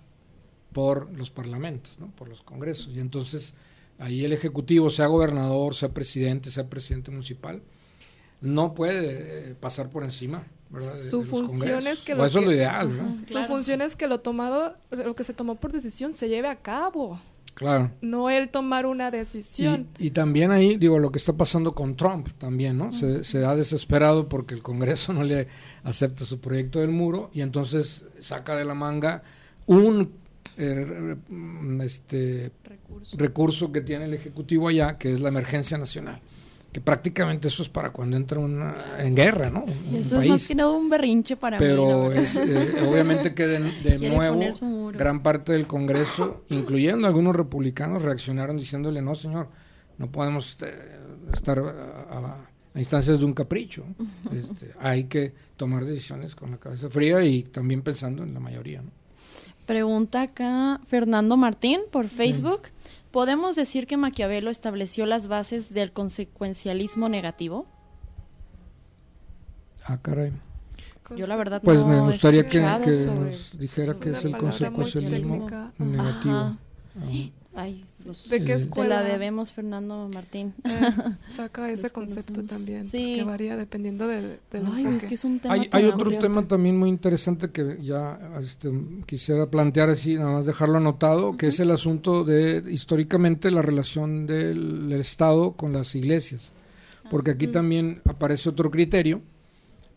por 0.72 1.08
los 1.12 1.30
parlamentos, 1.30 2.00
¿no? 2.00 2.10
por 2.16 2.28
los 2.28 2.42
congresos, 2.42 2.88
y 2.88 2.98
entonces 2.98 3.54
ahí 4.00 4.24
el 4.24 4.32
Ejecutivo, 4.32 4.90
sea 4.90 5.06
gobernador, 5.06 5.76
sea 5.76 5.94
presidente, 5.94 6.50
sea 6.50 6.68
presidente 6.68 7.12
municipal, 7.12 7.62
no 8.40 8.74
puede 8.74 9.50
eh, 9.50 9.54
pasar 9.54 9.88
por 9.88 10.02
encima 10.02 10.44
su 10.76 11.24
función 11.24 11.86
es 11.86 12.02
que 12.02 12.14
lo, 12.14 12.26
eso 12.26 12.40
lo 12.40 12.52
ideal, 12.52 12.90
Su 13.26 13.42
función 13.44 13.80
es 13.80 13.96
que 13.96 14.06
lo 14.06 14.20
tomado, 14.20 14.76
lo 14.90 15.14
que 15.14 15.24
se 15.24 15.32
tomó 15.32 15.54
por 15.54 15.72
decisión 15.72 16.12
se 16.12 16.28
lleve 16.28 16.48
a 16.48 16.56
cabo. 16.56 17.20
Claro. 17.58 17.90
No 18.02 18.30
el 18.30 18.50
tomar 18.50 18.86
una 18.86 19.10
decisión. 19.10 19.88
Y, 19.98 20.12
también 20.12 20.52
ahí, 20.52 20.76
digo, 20.76 21.00
lo 21.00 21.10
que 21.10 21.18
está 21.18 21.32
pasando 21.32 21.74
con 21.74 21.96
Trump 21.96 22.28
también, 22.38 22.78
¿no? 22.78 22.92
se, 22.92 23.24
se, 23.24 23.44
ha 23.44 23.56
desesperado 23.56 24.28
porque 24.28 24.54
el 24.54 24.62
Congreso 24.62 25.12
no 25.12 25.24
le 25.24 25.48
acepta 25.82 26.24
su 26.24 26.38
proyecto 26.38 26.78
del 26.78 26.92
muro 26.92 27.30
y 27.34 27.40
entonces 27.40 28.04
saca 28.20 28.54
de 28.54 28.64
la 28.64 28.74
manga 28.74 29.24
un 29.66 30.12
eh, 30.56 31.16
este 31.82 32.52
recurso 33.14 33.72
que 33.72 33.80
tiene 33.80 34.04
el 34.04 34.14
Ejecutivo 34.14 34.68
allá, 34.68 34.96
que 34.96 35.10
es 35.10 35.20
la 35.20 35.30
emergencia 35.30 35.78
nacional 35.78 36.20
que 36.78 36.80
prácticamente 36.80 37.48
eso 37.48 37.64
es 37.64 37.68
para 37.68 37.90
cuando 37.90 38.16
entra 38.16 38.38
una, 38.38 38.96
en 38.98 39.16
guerra, 39.16 39.50
¿no? 39.50 39.64
eso 39.92 40.20
es 40.20 40.28
más 40.28 40.46
que 40.46 40.54
nada 40.54 40.70
un 40.70 40.88
berrinche 40.88 41.36
para 41.36 41.58
Pero 41.58 42.10
mí. 42.10 42.14
Pero 42.14 42.44
eh, 42.44 42.88
obviamente 42.88 43.34
que 43.34 43.46
de, 43.46 44.08
nuevo 44.08 44.92
gran 44.92 45.22
parte 45.22 45.52
del 45.52 45.66
Congreso, 45.66 46.44
incluyendo 46.50 47.08
algunos 47.08 47.34
republicanos, 47.34 48.02
reaccionaron 48.02 48.56
diciéndole, 48.56 49.02
no 49.02 49.16
señor, 49.16 49.48
no 49.98 50.10
podemos 50.10 50.50
este, 50.50 50.72
estar 51.32 51.58
a 51.58 52.48
instancias 52.76 53.18
de 53.18 53.24
un 53.24 53.34
capricho. 53.34 53.84
Este, 54.32 54.72
hay 54.78 55.04
que 55.04 55.32
tomar 55.56 55.84
decisiones 55.84 56.36
con 56.36 56.52
la 56.52 56.58
cabeza 56.58 56.88
fría 56.88 57.24
y 57.24 57.42
también 57.42 57.82
pensando 57.82 58.22
en 58.22 58.34
la 58.34 58.40
mayoría. 58.40 58.82
¿no? 58.82 58.90
Pregunta 59.66 60.22
acá 60.22 60.80
Fernando 60.86 61.36
Martín 61.36 61.80
por 61.90 62.06
Facebook. 62.08 62.62
¿Podemos 63.10 63.56
decir 63.56 63.86
que 63.86 63.96
Maquiavelo 63.96 64.50
estableció 64.50 65.06
las 65.06 65.26
bases 65.28 65.72
del 65.72 65.92
consecuencialismo 65.92 67.08
negativo? 67.08 67.66
Ah, 69.84 69.98
caray. 70.00 70.32
Yo 71.16 71.26
la 71.26 71.36
verdad 71.36 71.62
Pues 71.64 71.78
no 71.80 71.86
me 71.86 72.00
gustaría 72.00 72.42
que, 72.42 72.50
que 72.50 72.58
sobre- 73.06 73.30
nos 73.30 73.58
dijera 73.58 73.92
una 73.96 74.18
es 74.18 74.24
el 74.26 74.36
consecuencialismo 74.36 75.46
negativo. 75.78 76.34
Ah. 76.34 76.56
Ay, 77.54 77.82
los- 78.04 78.28
¿De 78.28 78.44
qué 78.44 78.52
escuela? 78.52 79.02
la 79.02 79.08
debemos 79.08 79.52
Fernando 79.52 80.08
Martín. 80.12 80.54
eh, 80.64 80.70
saca 81.28 81.70
ese 81.70 81.90
concepto 81.90 82.44
también, 82.44 82.84
Sí. 82.86 83.16
que 83.16 83.24
varía 83.24 83.56
dependiendo 83.56 84.06
del, 84.06 84.38
del 84.52 84.66
Ay, 84.66 84.82
enfoque. 84.84 84.96
es 84.96 85.06
que 85.06 85.14
es 85.14 85.24
un 85.24 85.40
tema 85.40 85.54
Hay, 85.54 85.68
hay 85.72 85.84
otro 85.86 86.10
tema 86.18 86.46
también 86.46 86.76
muy 86.78 86.88
interesante 86.88 87.50
que 87.50 87.78
ya 87.82 88.20
este, 88.40 88.70
quisiera 89.06 89.46
plantear 89.50 89.90
así, 89.90 90.14
nada 90.16 90.30
más 90.32 90.46
dejarlo 90.46 90.76
anotado, 90.76 91.36
que 91.36 91.48
es 91.48 91.58
el 91.58 91.70
asunto 91.70 92.22
de 92.22 92.62
históricamente 92.70 93.50
la 93.50 93.62
relación 93.62 94.26
del, 94.26 94.88
del 94.88 95.00
Estado 95.00 95.52
con 95.52 95.72
las 95.72 95.94
iglesias. 95.94 96.52
Porque 97.10 97.30
aquí 97.32 97.46
Mm. 97.48 97.52
también 97.52 98.02
aparece 98.04 98.50
otro 98.50 98.70
criterio 98.70 99.22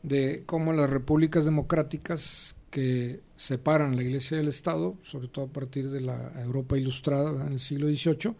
de 0.02 0.43
cómo 0.47 0.72
las 0.74 0.89
repúblicas 0.89 1.43
democráticas 1.45 2.56
que 2.72 3.19
separan 3.36 3.95
la 3.95 4.01
iglesia 4.01 4.38
del 4.38 4.47
Estado, 4.47 4.95
sobre 5.03 5.28
todo 5.28 5.45
a 5.45 5.49
partir 5.49 5.91
de 5.91 6.01
la 6.01 6.32
Europa 6.41 6.78
ilustrada 6.78 7.32
¿verdad? 7.32 7.47
en 7.47 7.53
el 7.53 7.59
siglo 7.59 7.88
XVIII, 7.88 8.34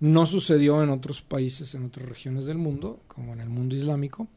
no 0.00 0.24
sucedió 0.26 0.82
en 0.82 0.90
otros 0.90 1.20
países, 1.20 1.74
en 1.74 1.84
otras 1.84 2.08
regiones 2.08 2.46
del 2.46 2.58
mundo, 2.58 3.00
como 3.08 3.32
en 3.32 3.40
el 3.40 3.48
mundo 3.48 3.74
islámico, 3.74 4.28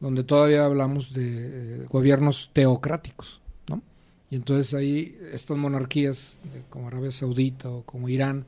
donde 0.00 0.24
todavía 0.24 0.64
hablamos 0.64 1.12
de 1.12 1.82
eh, 1.82 1.86
gobiernos 1.88 2.50
teocráticos, 2.52 3.40
¿no? 3.68 3.82
Y 4.30 4.36
entonces 4.36 4.74
ahí 4.74 5.16
estas 5.32 5.56
monarquías 5.56 6.38
como 6.70 6.88
Arabia 6.88 7.12
Saudita 7.12 7.68
o 7.68 7.82
como 7.82 8.08
Irán, 8.08 8.46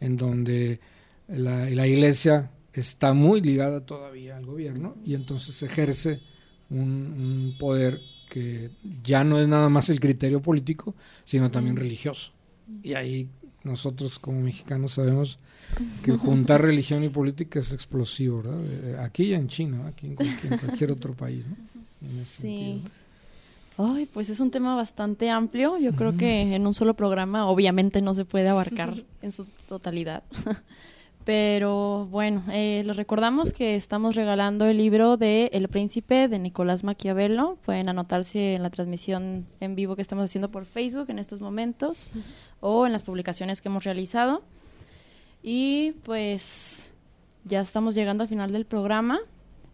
en 0.00 0.16
donde 0.16 0.80
la, 1.28 1.86
iglesia 1.86 2.50
está 2.72 3.12
muy 3.12 3.40
ligada 3.40 3.86
todavía 3.86 4.36
al 4.36 4.46
gobierno 4.46 4.96
y 5.04 5.14
entonces 5.14 5.62
ejerce 5.62 6.20
un 6.70 7.54
poder 7.58 8.00
que 8.30 8.70
ya 9.02 9.24
no 9.24 9.38
es 9.38 9.46
nada 9.48 9.68
más 9.68 9.90
el 9.90 10.00
criterio 10.00 10.40
político, 10.40 10.94
sino 11.24 11.50
también 11.50 11.76
religioso. 11.76 12.30
Y 12.82 12.94
ahí 12.94 13.28
nosotros 13.64 14.18
como 14.18 14.40
mexicanos 14.40 14.92
sabemos 14.92 15.38
que 16.02 16.12
juntar 16.12 16.62
religión 16.70 17.04
y 17.04 17.10
política 17.10 17.58
es 17.58 17.72
explosivo, 17.72 18.38
¿verdad? 18.42 18.60
Eh, 18.64 18.96
Aquí 19.00 19.24
y 19.24 19.34
en 19.34 19.48
China, 19.48 19.86
aquí 19.88 20.06
en 20.06 20.14
cualquier, 20.14 20.52
en 20.52 20.58
cualquier 20.58 20.92
otro 20.92 21.12
país, 21.12 21.44
¿no? 21.46 21.56
En 22.08 22.20
ese 22.20 22.24
Sí. 22.24 22.42
sentido. 22.42 22.80
Ay, 23.76 24.06
pues 24.12 24.28
es 24.30 24.40
un 24.40 24.50
tema 24.50 24.74
bastante 24.76 25.30
amplio. 25.30 25.78
Yo 25.78 25.92
creo 25.92 26.16
que 26.16 26.54
en 26.54 26.66
un 26.66 26.74
solo 26.74 26.94
programa 26.94 27.46
obviamente 27.46 28.02
no 28.02 28.14
se 28.14 28.24
puede 28.24 28.48
abarcar 28.48 28.94
en 29.22 29.32
su 29.32 29.46
totalidad. 29.68 30.22
Pero 31.30 32.06
bueno, 32.06 32.42
eh, 32.50 32.82
les 32.84 32.96
recordamos 32.96 33.52
que 33.52 33.76
estamos 33.76 34.16
regalando 34.16 34.66
el 34.66 34.78
libro 34.78 35.16
de 35.16 35.48
El 35.52 35.68
Príncipe 35.68 36.26
de 36.26 36.40
Nicolás 36.40 36.82
Maquiavelo. 36.82 37.56
Pueden 37.64 37.88
anotarse 37.88 38.56
en 38.56 38.64
la 38.64 38.70
transmisión 38.70 39.46
en 39.60 39.76
vivo 39.76 39.94
que 39.94 40.02
estamos 40.02 40.24
haciendo 40.24 40.50
por 40.50 40.66
Facebook 40.66 41.08
en 41.08 41.20
estos 41.20 41.40
momentos 41.40 42.10
o 42.58 42.84
en 42.84 42.90
las 42.90 43.04
publicaciones 43.04 43.60
que 43.60 43.68
hemos 43.68 43.84
realizado. 43.84 44.42
Y 45.40 45.92
pues 46.02 46.90
ya 47.44 47.60
estamos 47.60 47.94
llegando 47.94 48.22
al 48.22 48.28
final 48.28 48.50
del 48.50 48.64
programa. 48.64 49.20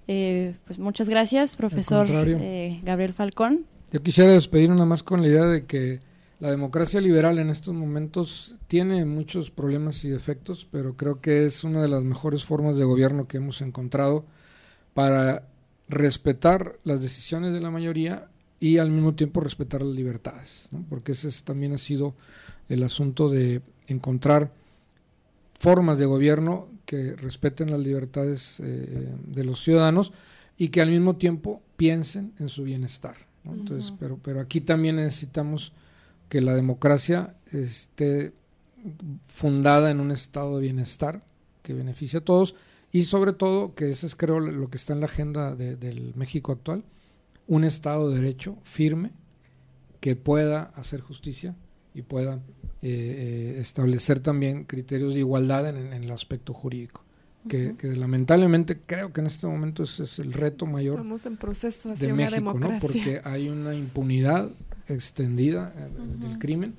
Eh, 0.08 0.56
pues 0.66 0.78
muchas 0.78 1.08
gracias, 1.08 1.56
profesor 1.56 2.06
eh, 2.10 2.80
Gabriel 2.82 3.14
Falcón. 3.14 3.64
Yo 3.92 4.02
quisiera 4.02 4.30
despedir 4.32 4.68
nada 4.68 4.84
más 4.84 5.02
con 5.02 5.22
la 5.22 5.28
idea 5.28 5.46
de 5.46 5.64
que 5.64 6.00
la 6.38 6.50
democracia 6.50 7.00
liberal 7.00 7.38
en 7.38 7.48
estos 7.50 7.74
momentos 7.74 8.56
tiene 8.66 9.04
muchos 9.04 9.50
problemas 9.50 10.04
y 10.04 10.08
defectos, 10.10 10.66
pero 10.70 10.94
creo 10.96 11.20
que 11.20 11.46
es 11.46 11.64
una 11.64 11.80
de 11.80 11.88
las 11.88 12.04
mejores 12.04 12.44
formas 12.44 12.76
de 12.76 12.84
gobierno 12.84 13.26
que 13.26 13.38
hemos 13.38 13.62
encontrado 13.62 14.24
para 14.94 15.48
respetar 15.88 16.78
las 16.84 17.00
decisiones 17.00 17.52
de 17.52 17.60
la 17.60 17.70
mayoría 17.70 18.28
y 18.60 18.78
al 18.78 18.90
mismo 18.90 19.14
tiempo 19.14 19.40
respetar 19.40 19.82
las 19.82 19.94
libertades, 19.94 20.68
¿no? 20.72 20.84
porque 20.88 21.12
ese 21.12 21.28
es- 21.28 21.44
también 21.44 21.72
ha 21.72 21.78
sido 21.78 22.14
el 22.68 22.82
asunto 22.82 23.28
de 23.28 23.62
encontrar 23.86 24.52
formas 25.58 25.98
de 25.98 26.06
gobierno 26.06 26.68
que 26.84 27.14
respeten 27.16 27.70
las 27.70 27.80
libertades 27.80 28.60
eh, 28.60 29.08
de 29.26 29.44
los 29.44 29.62
ciudadanos 29.62 30.12
y 30.58 30.68
que 30.68 30.80
al 30.80 30.90
mismo 30.90 31.16
tiempo 31.16 31.62
piensen 31.76 32.32
en 32.38 32.48
su 32.48 32.62
bienestar. 32.64 33.16
¿no? 33.44 33.54
Entonces, 33.54 33.92
pero, 33.98 34.18
pero 34.22 34.40
aquí 34.40 34.60
también 34.60 34.96
necesitamos 34.96 35.72
que 36.28 36.40
la 36.40 36.54
democracia 36.54 37.36
esté 37.52 38.32
fundada 39.26 39.90
en 39.90 40.00
un 40.00 40.10
estado 40.10 40.56
de 40.56 40.62
bienestar 40.62 41.24
que 41.62 41.72
beneficie 41.74 42.18
a 42.20 42.24
todos 42.24 42.54
y 42.92 43.02
sobre 43.02 43.32
todo, 43.32 43.74
que 43.74 43.88
eso 43.90 44.06
es 44.06 44.14
creo 44.16 44.40
lo 44.40 44.68
que 44.70 44.76
está 44.76 44.92
en 44.92 45.00
la 45.00 45.06
agenda 45.06 45.54
de- 45.54 45.76
del 45.76 46.14
México 46.14 46.52
actual, 46.52 46.84
un 47.48 47.64
estado 47.64 48.10
de 48.10 48.16
derecho 48.20 48.56
firme 48.62 49.10
que 50.00 50.16
pueda 50.16 50.72
hacer 50.76 51.00
justicia 51.00 51.56
y 51.94 52.02
pueda 52.02 52.34
eh, 52.34 52.36
eh, 52.82 53.56
establecer 53.58 54.20
también 54.20 54.64
criterios 54.64 55.14
de 55.14 55.20
igualdad 55.20 55.68
en, 55.68 55.92
en 55.92 56.04
el 56.04 56.10
aspecto 56.10 56.52
jurídico. 56.54 57.02
Que, 57.48 57.76
lamentablemente 57.82 58.78
creo 58.84 59.12
que 59.12 59.20
en 59.20 59.28
este 59.28 59.46
momento 59.46 59.82
es 59.84 60.18
el 60.18 60.32
reto 60.32 60.66
mayor 60.66 60.96
Estamos 60.96 61.26
en 61.26 61.36
proceso 61.36 61.92
hacia 61.92 62.08
de 62.08 62.12
una 62.12 62.30
México, 62.30 62.40
¿no? 62.40 62.52
democracia. 62.52 62.80
Porque 62.80 63.20
hay 63.24 63.48
una 63.48 63.74
impunidad 63.74 64.50
extendida 64.88 65.72
eh, 65.76 65.88
del 66.18 66.38
crimen 66.38 66.74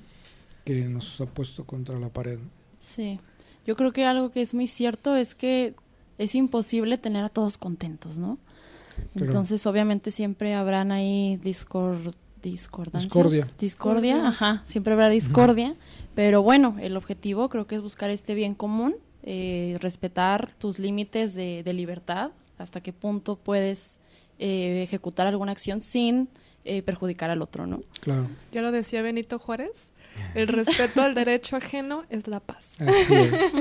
que 0.64 0.88
nos 0.88 1.20
ha 1.20 1.26
puesto 1.26 1.64
contra 1.64 1.98
la 1.98 2.08
pared. 2.08 2.38
Sí, 2.80 3.18
yo 3.66 3.76
creo 3.76 3.92
que 3.92 4.04
algo 4.04 4.30
que 4.30 4.42
es 4.42 4.54
muy 4.54 4.66
cierto 4.66 5.16
es 5.16 5.34
que 5.34 5.74
es 6.18 6.34
imposible 6.34 6.96
tener 6.98 7.24
a 7.24 7.28
todos 7.28 7.58
contentos, 7.58 8.18
¿no? 8.18 8.38
Entonces, 9.14 9.64
obviamente 9.66 10.10
siempre 10.10 10.54
habrán 10.54 10.90
ahí 10.90 11.38
discor 11.42 11.98
discordancias. 12.42 13.04
Discordia. 13.04 13.48
Discordia, 13.58 14.28
ajá, 14.28 14.62
siempre 14.66 14.92
habrá 14.92 15.08
discordia, 15.08 15.74
pero 16.14 16.42
bueno, 16.42 16.76
el 16.80 16.96
objetivo 16.96 17.48
creo 17.48 17.66
que 17.66 17.76
es 17.76 17.82
buscar 17.82 18.10
este 18.10 18.34
bien 18.34 18.54
común, 18.54 18.94
eh, 19.22 19.76
respetar 19.80 20.52
tus 20.58 20.78
límites 20.78 21.34
de, 21.34 21.62
de 21.62 21.72
libertad, 21.72 22.30
hasta 22.58 22.80
qué 22.80 22.92
punto 22.92 23.36
puedes 23.36 23.98
eh, 24.38 24.82
ejecutar 24.82 25.26
alguna 25.26 25.52
acción 25.52 25.80
sin 25.82 26.28
eh, 26.64 26.82
perjudicar 26.82 27.30
al 27.30 27.42
otro, 27.42 27.66
¿no? 27.66 27.82
Claro, 28.00 28.28
Ya 28.52 28.62
lo 28.62 28.70
decía 28.70 29.02
Benito 29.02 29.38
Juárez, 29.38 29.88
el 30.34 30.48
respeto 30.48 31.02
al 31.02 31.14
derecho 31.14 31.56
ajeno 31.56 32.04
es 32.10 32.26
la 32.28 32.40
paz. 32.40 32.76
así 32.80 33.14
es. 33.14 33.52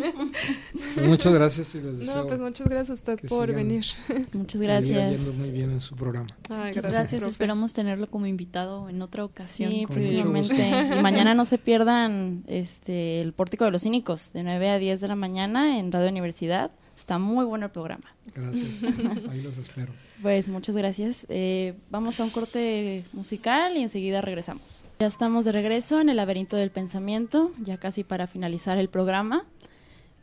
Pues 0.95 1.08
muchas 1.08 1.34
gracias 1.34 1.76
y 1.76 1.82
les 1.82 2.00
deseo 2.00 2.16
No, 2.16 2.28
pues 2.28 2.39
muchas 2.39 2.68
gracias 2.68 2.89
a 2.89 2.93
usted 3.14 3.28
por 3.30 3.54
venir. 3.54 3.86
Muchas 4.34 4.62
gracias. 4.62 5.12
yendo 5.12 5.34
muy 5.34 5.52
bien 5.52 5.72
en 5.72 5.80
su 5.80 5.95
programa. 5.95 6.28
Ay, 6.50 6.68
Muchas 6.70 6.89
gracias, 6.89 7.22
profe. 7.22 7.32
esperamos 7.32 7.74
tenerlo 7.74 8.10
como 8.10 8.26
invitado 8.26 8.89
en 8.89 9.02
otra 9.02 9.24
ocasión. 9.26 9.72
Sí, 9.72 9.86
próximamente. 9.88 10.70
Y 10.98 11.02
mañana 11.02 11.34
no 11.34 11.45
se 11.45 11.58
pierdan 11.58 12.43
este 12.48 13.22
el 13.22 13.34
Pórtico 13.34 13.66
de 13.66 13.72
los 13.72 13.84
Cínicos, 13.84 14.34
de 14.34 14.43
9 14.43 14.70
a 14.70 14.78
10 14.80 15.02
de 15.02 15.08
la 15.08 15.16
mañana 15.16 15.78
en 15.80 15.91
Radio 15.91 16.10
Universidad. 16.10 16.72
Está 17.08 17.20
muy 17.20 17.45
bueno 17.45 17.68
el 17.68 17.72
programa. 17.72 18.03
Gracias. 18.36 18.84
Ahí 19.32 19.41
los 19.41 19.58
espero. 19.58 19.93
Pues 20.22 20.49
muchas 20.49 20.76
gracias. 20.76 21.26
Eh, 21.30 21.74
vamos 21.89 22.20
a 22.20 22.26
un 22.26 22.32
corte 22.32 23.05
musical 23.14 23.78
y 23.78 23.82
enseguida 23.82 24.20
regresamos. 24.20 24.84
Ya 24.99 25.08
estamos 25.08 25.45
de 25.45 25.53
regreso 25.53 26.01
en 26.01 26.10
el 26.10 26.18
laberinto 26.18 26.58
del 26.58 26.70
pensamiento, 26.70 27.53
ya 27.64 27.78
casi 27.78 28.03
para 28.03 28.28
finalizar 28.28 28.78
el 28.78 28.89
programa. 28.89 29.45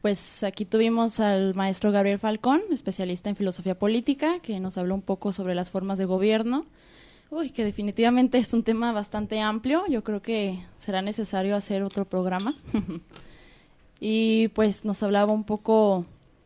Pues 0.03 0.45
aquí 0.45 0.67
tuvimos 0.67 1.21
al 1.21 1.55
maestro 1.55 1.91
Gabriel 1.91 2.19
Falcón, 2.19 2.61
especialista 2.71 3.31
en 3.31 3.37
filosofía 3.37 3.79
política, 3.79 4.41
que 4.41 4.61
nos 4.61 4.77
habló 4.77 4.95
un 4.95 5.01
poco 5.01 5.33
sobre 5.33 5.55
las 5.55 5.71
formas 5.71 5.97
de 5.97 6.05
gobierno. 6.05 6.67
Uy, 7.31 7.49
que 7.49 7.65
definitivamente 7.65 8.37
es 8.37 8.53
un 8.53 8.63
tema 8.63 8.93
bastante 8.93 9.41
amplio. 9.41 9.87
Yo 9.89 10.05
creo 10.05 10.21
que 10.21 10.63
será 10.81 11.01
necesario 11.01 11.57
hacer 11.57 11.83
otro 11.83 12.05
programa. 12.05 12.55
y 14.01 14.49
pues 14.49 14.85
nos 14.85 15.03
hablaba 15.03 15.33
un 15.33 15.45
poco 15.45 16.05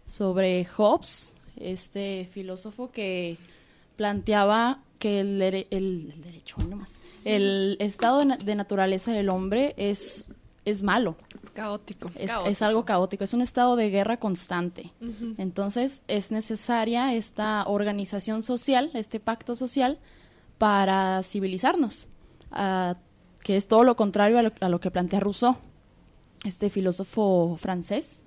sobre 0.09 0.65
Hobbes, 0.65 1.35
este 1.57 2.29
filósofo 2.33 2.91
que 2.91 3.37
planteaba 3.97 4.81
que 4.99 5.21
el, 5.21 5.41
dere- 5.41 5.67
el- 5.71 6.13
el 6.15 6.23
derecho, 6.23 6.57
nomás, 6.69 6.99
el 7.25 7.77
estado 7.81 8.19
de, 8.21 8.25
na- 8.25 8.37
de 8.37 8.55
naturaleza 8.57 9.13
del 9.13 9.29
hombre 9.29 9.75
es, 9.77 10.25
es 10.65 10.83
malo, 10.83 11.17
Es 11.43 11.51
caótico. 11.51 12.09
es, 12.17 12.31
Caótico. 12.31 12.51
es 12.51 12.63
algo 12.63 12.85
caótico, 12.85 13.23
es 13.25 13.33
un 13.35 13.43
estado 13.43 13.77
de 13.77 13.91
guerra 13.91 14.19
constante. 14.19 14.93
Entonces 15.37 16.03
es 16.09 16.31
necesaria 16.33 17.15
esta 17.15 17.65
organización 17.69 18.43
social, 18.43 18.91
este 18.95 19.21
pacto 19.21 19.55
social, 19.57 19.99
para 20.59 21.23
civilizarnos, 21.23 22.09
ah, 22.51 22.97
que 23.45 23.57
es 23.57 23.69
todo 23.69 23.85
lo 23.85 23.95
contrario 23.95 24.39
a 24.39 24.43
lo, 24.43 24.53
a 24.61 24.69
lo 24.69 24.81
que 24.81 24.91
plantea 24.91 25.21
Rousseau, 25.21 25.57
este 26.45 26.71
filósofo 26.71 27.57
francés, 27.59 28.23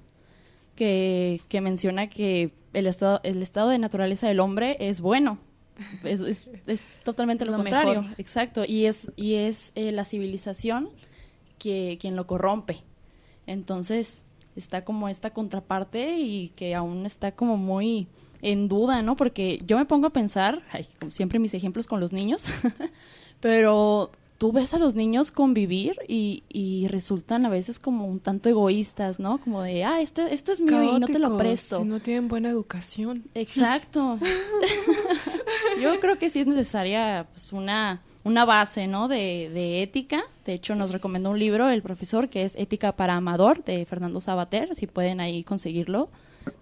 que, 0.81 1.41
que 1.47 1.61
menciona 1.61 2.09
que 2.09 2.55
el 2.73 2.87
estado, 2.87 3.19
el 3.21 3.43
estado 3.43 3.69
de 3.69 3.77
naturaleza 3.77 4.27
del 4.27 4.39
hombre 4.39 4.77
es 4.79 4.99
bueno. 4.99 5.37
Es, 6.03 6.21
es, 6.21 6.49
es 6.65 7.01
totalmente 7.03 7.45
lo, 7.45 7.51
Lo 7.51 7.57
contrario. 7.59 8.01
mejor. 8.01 8.15
Exacto. 8.17 8.63
Y 8.67 8.87
es, 8.87 9.11
y 9.15 9.35
es 9.35 9.73
eh, 9.75 9.91
la 9.91 10.05
civilización 10.05 10.89
que, 11.59 11.99
quien 12.01 12.15
lo 12.15 12.25
corrompe. 12.25 12.81
Entonces, 13.45 14.23
está 14.55 14.83
como 14.83 15.07
esta 15.07 15.29
contraparte 15.29 16.17
y 16.17 16.47
que 16.55 16.73
aún 16.73 17.05
está 17.05 17.31
como 17.31 17.57
muy 17.57 18.07
en 18.41 18.67
duda, 18.67 19.03
¿no? 19.03 19.15
Porque 19.15 19.61
yo 19.67 19.77
me 19.77 19.85
pongo 19.85 20.07
a 20.07 20.13
pensar, 20.13 20.63
ay, 20.71 20.87
como 20.99 21.11
siempre 21.11 21.37
mis 21.37 21.53
ejemplos 21.53 21.85
con 21.85 21.99
los 21.99 22.11
niños, 22.11 22.45
pero 23.39 24.09
tú 24.41 24.51
ves 24.51 24.73
a 24.73 24.79
los 24.79 24.95
niños 24.95 25.29
convivir 25.29 25.93
y, 26.07 26.41
y 26.49 26.87
resultan 26.87 27.45
a 27.45 27.49
veces 27.49 27.77
como 27.77 28.07
un 28.07 28.19
tanto 28.19 28.49
egoístas, 28.49 29.19
¿no? 29.19 29.37
Como 29.37 29.61
de, 29.61 29.83
ah, 29.83 30.01
este, 30.01 30.33
esto 30.33 30.51
es 30.51 30.61
mío 30.61 30.95
y 30.97 30.99
no 30.99 31.05
te 31.05 31.19
lo 31.19 31.37
presto. 31.37 31.77
Si 31.77 31.83
no 31.85 31.99
tienen 31.99 32.27
buena 32.27 32.49
educación. 32.49 33.23
Exacto. 33.35 34.17
Yo 35.81 35.99
creo 35.99 36.17
que 36.17 36.31
sí 36.31 36.39
es 36.39 36.47
necesaria 36.47 37.27
pues, 37.31 37.53
una, 37.53 38.01
una 38.23 38.45
base, 38.45 38.87
¿no? 38.87 39.07
De, 39.07 39.51
de 39.53 39.83
ética. 39.83 40.23
De 40.45 40.53
hecho, 40.53 40.73
nos 40.73 40.91
recomendó 40.91 41.29
un 41.29 41.37
libro 41.39 41.69
el 41.69 41.83
profesor 41.83 42.27
que 42.27 42.43
es 42.43 42.55
Ética 42.55 42.93
para 42.95 43.15
Amador 43.15 43.63
de 43.63 43.85
Fernando 43.85 44.19
Sabater. 44.19 44.73
Si 44.73 44.87
pueden 44.87 45.19
ahí 45.19 45.43
conseguirlo, 45.43 46.09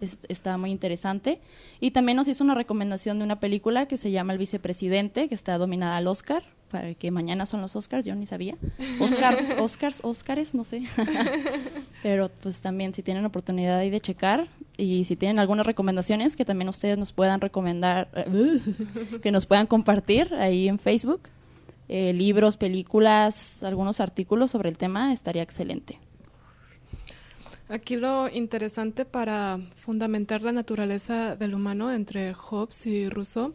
es- 0.02 0.20
está 0.28 0.58
muy 0.58 0.72
interesante. 0.72 1.40
Y 1.80 1.92
también 1.92 2.18
nos 2.18 2.28
hizo 2.28 2.44
una 2.44 2.56
recomendación 2.56 3.20
de 3.20 3.24
una 3.24 3.40
película 3.40 3.86
que 3.88 3.96
se 3.96 4.12
llama 4.12 4.34
El 4.34 4.40
Vicepresidente, 4.40 5.30
que 5.30 5.36
está 5.36 5.58
dominada 5.58 5.96
al 5.98 6.08
Oscar. 6.08 6.44
Para 6.70 6.94
que 6.94 7.10
mañana 7.10 7.46
son 7.48 7.62
los 7.62 7.76
Oscars, 7.76 8.06
yo 8.06 8.14
ni 8.16 8.26
sabía. 8.28 8.56
Oscars, 9.00 9.56
Oscars, 9.60 10.00
Oscars, 10.04 10.54
no 10.54 10.64
sé. 10.64 10.84
Pero 12.04 12.30
pues 12.42 12.62
también 12.62 12.94
si 12.94 13.02
tienen 13.02 13.26
oportunidad 13.26 13.78
ahí 13.78 13.90
de 13.90 14.00
checar 14.00 14.48
y 14.78 15.04
si 15.06 15.16
tienen 15.16 15.40
algunas 15.40 15.66
recomendaciones 15.66 16.36
que 16.36 16.46
también 16.46 16.70
ustedes 16.70 16.98
nos 16.98 17.12
puedan 17.12 17.42
recomendar, 17.42 18.10
que 19.24 19.32
nos 19.32 19.46
puedan 19.46 19.66
compartir 19.66 20.34
ahí 20.36 20.68
en 20.68 20.78
Facebook, 20.78 21.22
eh, 21.88 22.14
libros, 22.14 22.56
películas, 22.56 23.64
algunos 23.64 24.00
artículos 24.00 24.52
sobre 24.52 24.70
el 24.70 24.78
tema, 24.78 25.12
estaría 25.12 25.42
excelente. 25.42 26.00
Aquí 27.68 27.98
lo 27.98 28.30
interesante 28.30 29.06
para 29.06 29.60
fundamentar 29.76 30.42
la 30.42 30.52
naturaleza 30.52 31.36
del 31.36 31.54
humano 31.54 31.92
entre 31.92 32.34
Hobbes 32.34 32.86
y 32.86 33.10
Rousseau 33.10 33.54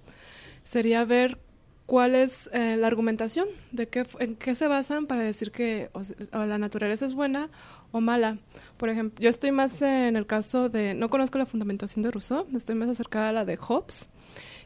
sería 0.62 1.04
ver 1.04 1.38
cuál 1.86 2.14
es 2.14 2.48
eh, 2.52 2.76
la 2.76 2.86
argumentación, 2.86 3.46
de 3.72 3.88
qué, 3.88 4.04
en 4.18 4.36
qué 4.36 4.54
se 4.54 4.68
basan 4.68 5.06
para 5.06 5.20
decir 5.22 5.50
que 5.50 5.90
o 5.92 6.00
o 6.38 6.46
la 6.46 6.58
naturaleza 6.58 7.04
es 7.06 7.14
buena 7.14 7.50
o 7.92 8.00
mala. 8.00 8.38
Por 8.76 8.88
ejemplo, 8.88 9.22
yo 9.22 9.28
estoy 9.28 9.52
más 9.52 9.82
en 9.82 10.16
el 10.16 10.26
caso 10.26 10.68
de, 10.68 10.94
no 10.94 11.10
conozco 11.10 11.38
la 11.38 11.46
fundamentación 11.46 12.02
de 12.02 12.10
Rousseau, 12.10 12.46
estoy 12.56 12.74
más 12.74 12.88
acercada 12.88 13.28
a 13.28 13.32
la 13.32 13.44
de 13.44 13.56
Hobbes 13.56 14.08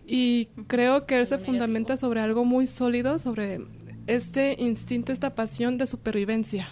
y 0.06 0.46
creo 0.68 1.04
que 1.06 1.18
él 1.18 1.26
se 1.26 1.38
fundamenta 1.38 1.96
sobre 1.96 2.20
algo 2.20 2.44
muy 2.44 2.66
sólido, 2.66 3.18
sobre 3.18 3.60
este 4.06 4.56
instinto, 4.58 5.12
esta 5.12 5.34
pasión 5.34 5.76
de 5.76 5.84
supervivencia 5.86 6.68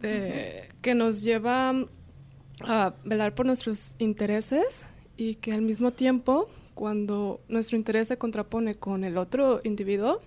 de- 0.00 0.68
que 0.82 0.94
nos 0.94 1.22
lleva 1.22 1.74
a 2.62 2.94
velar 3.04 3.34
por 3.34 3.46
nuestros 3.46 3.94
intereses 3.98 4.84
y 5.16 5.34
que 5.36 5.52
al 5.52 5.62
mismo 5.62 5.90
tiempo, 5.90 6.48
cuando 6.80 7.42
nuestro 7.46 7.76
interés 7.76 8.08
se 8.08 8.16
contrapone 8.16 8.74
con 8.74 9.04
el 9.04 9.18
otro 9.18 9.60
individuo, 9.64 10.22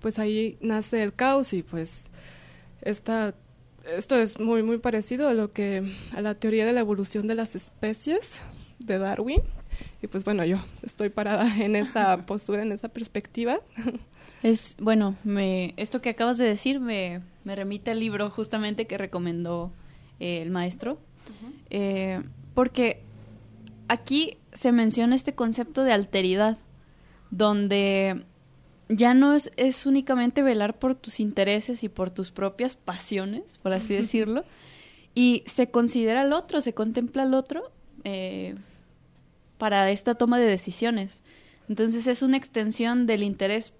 pues 0.00 0.18
ahí 0.18 0.58
nace 0.60 1.02
el 1.02 1.14
caos 1.14 1.54
y 1.54 1.62
pues 1.62 2.10
esta, 2.82 3.34
esto 3.96 4.16
es 4.16 4.38
muy 4.38 4.62
muy 4.62 4.76
parecido 4.76 5.28
a 5.28 5.32
lo 5.32 5.50
que 5.54 5.90
a 6.14 6.20
la 6.20 6.34
teoría 6.34 6.66
de 6.66 6.74
la 6.74 6.80
evolución 6.80 7.26
de 7.26 7.36
las 7.36 7.54
especies 7.54 8.42
de 8.78 8.98
Darwin. 8.98 9.40
Y 10.02 10.08
pues 10.08 10.24
bueno 10.24 10.44
yo 10.44 10.58
estoy 10.82 11.08
parada 11.08 11.48
en 11.64 11.74
esa 11.74 12.18
postura 12.26 12.62
en 12.62 12.72
esa 12.72 12.90
perspectiva. 12.90 13.62
Es, 14.42 14.76
bueno, 14.78 15.16
me, 15.24 15.72
esto 15.78 16.02
que 16.02 16.10
acabas 16.10 16.36
de 16.36 16.44
decir 16.44 16.80
me, 16.80 17.22
me 17.44 17.56
remite 17.56 17.92
al 17.92 18.00
libro 18.00 18.28
justamente 18.28 18.86
que 18.86 18.98
recomendó 18.98 19.72
eh, 20.20 20.42
el 20.42 20.50
maestro. 20.50 20.98
Eh, 21.70 22.22
porque 22.52 23.00
aquí 23.88 24.37
se 24.52 24.72
menciona 24.72 25.14
este 25.14 25.34
concepto 25.34 25.84
de 25.84 25.92
alteridad, 25.92 26.58
donde 27.30 28.24
ya 28.88 29.14
no 29.14 29.34
es, 29.34 29.52
es 29.56 29.86
únicamente 29.86 30.42
velar 30.42 30.78
por 30.78 30.94
tus 30.94 31.20
intereses 31.20 31.84
y 31.84 31.88
por 31.88 32.10
tus 32.10 32.30
propias 32.30 32.76
pasiones, 32.76 33.58
por 33.58 33.72
así 33.72 33.94
decirlo, 33.94 34.44
y 35.14 35.42
se 35.46 35.70
considera 35.70 36.22
al 36.22 36.32
otro, 36.32 36.60
se 36.60 36.74
contempla 36.74 37.22
al 37.24 37.34
otro 37.34 37.70
eh, 38.04 38.54
para 39.58 39.90
esta 39.90 40.14
toma 40.14 40.38
de 40.38 40.46
decisiones. 40.46 41.22
Entonces 41.68 42.06
es 42.06 42.22
una 42.22 42.36
extensión 42.36 43.06
del 43.06 43.22
interés 43.22 43.74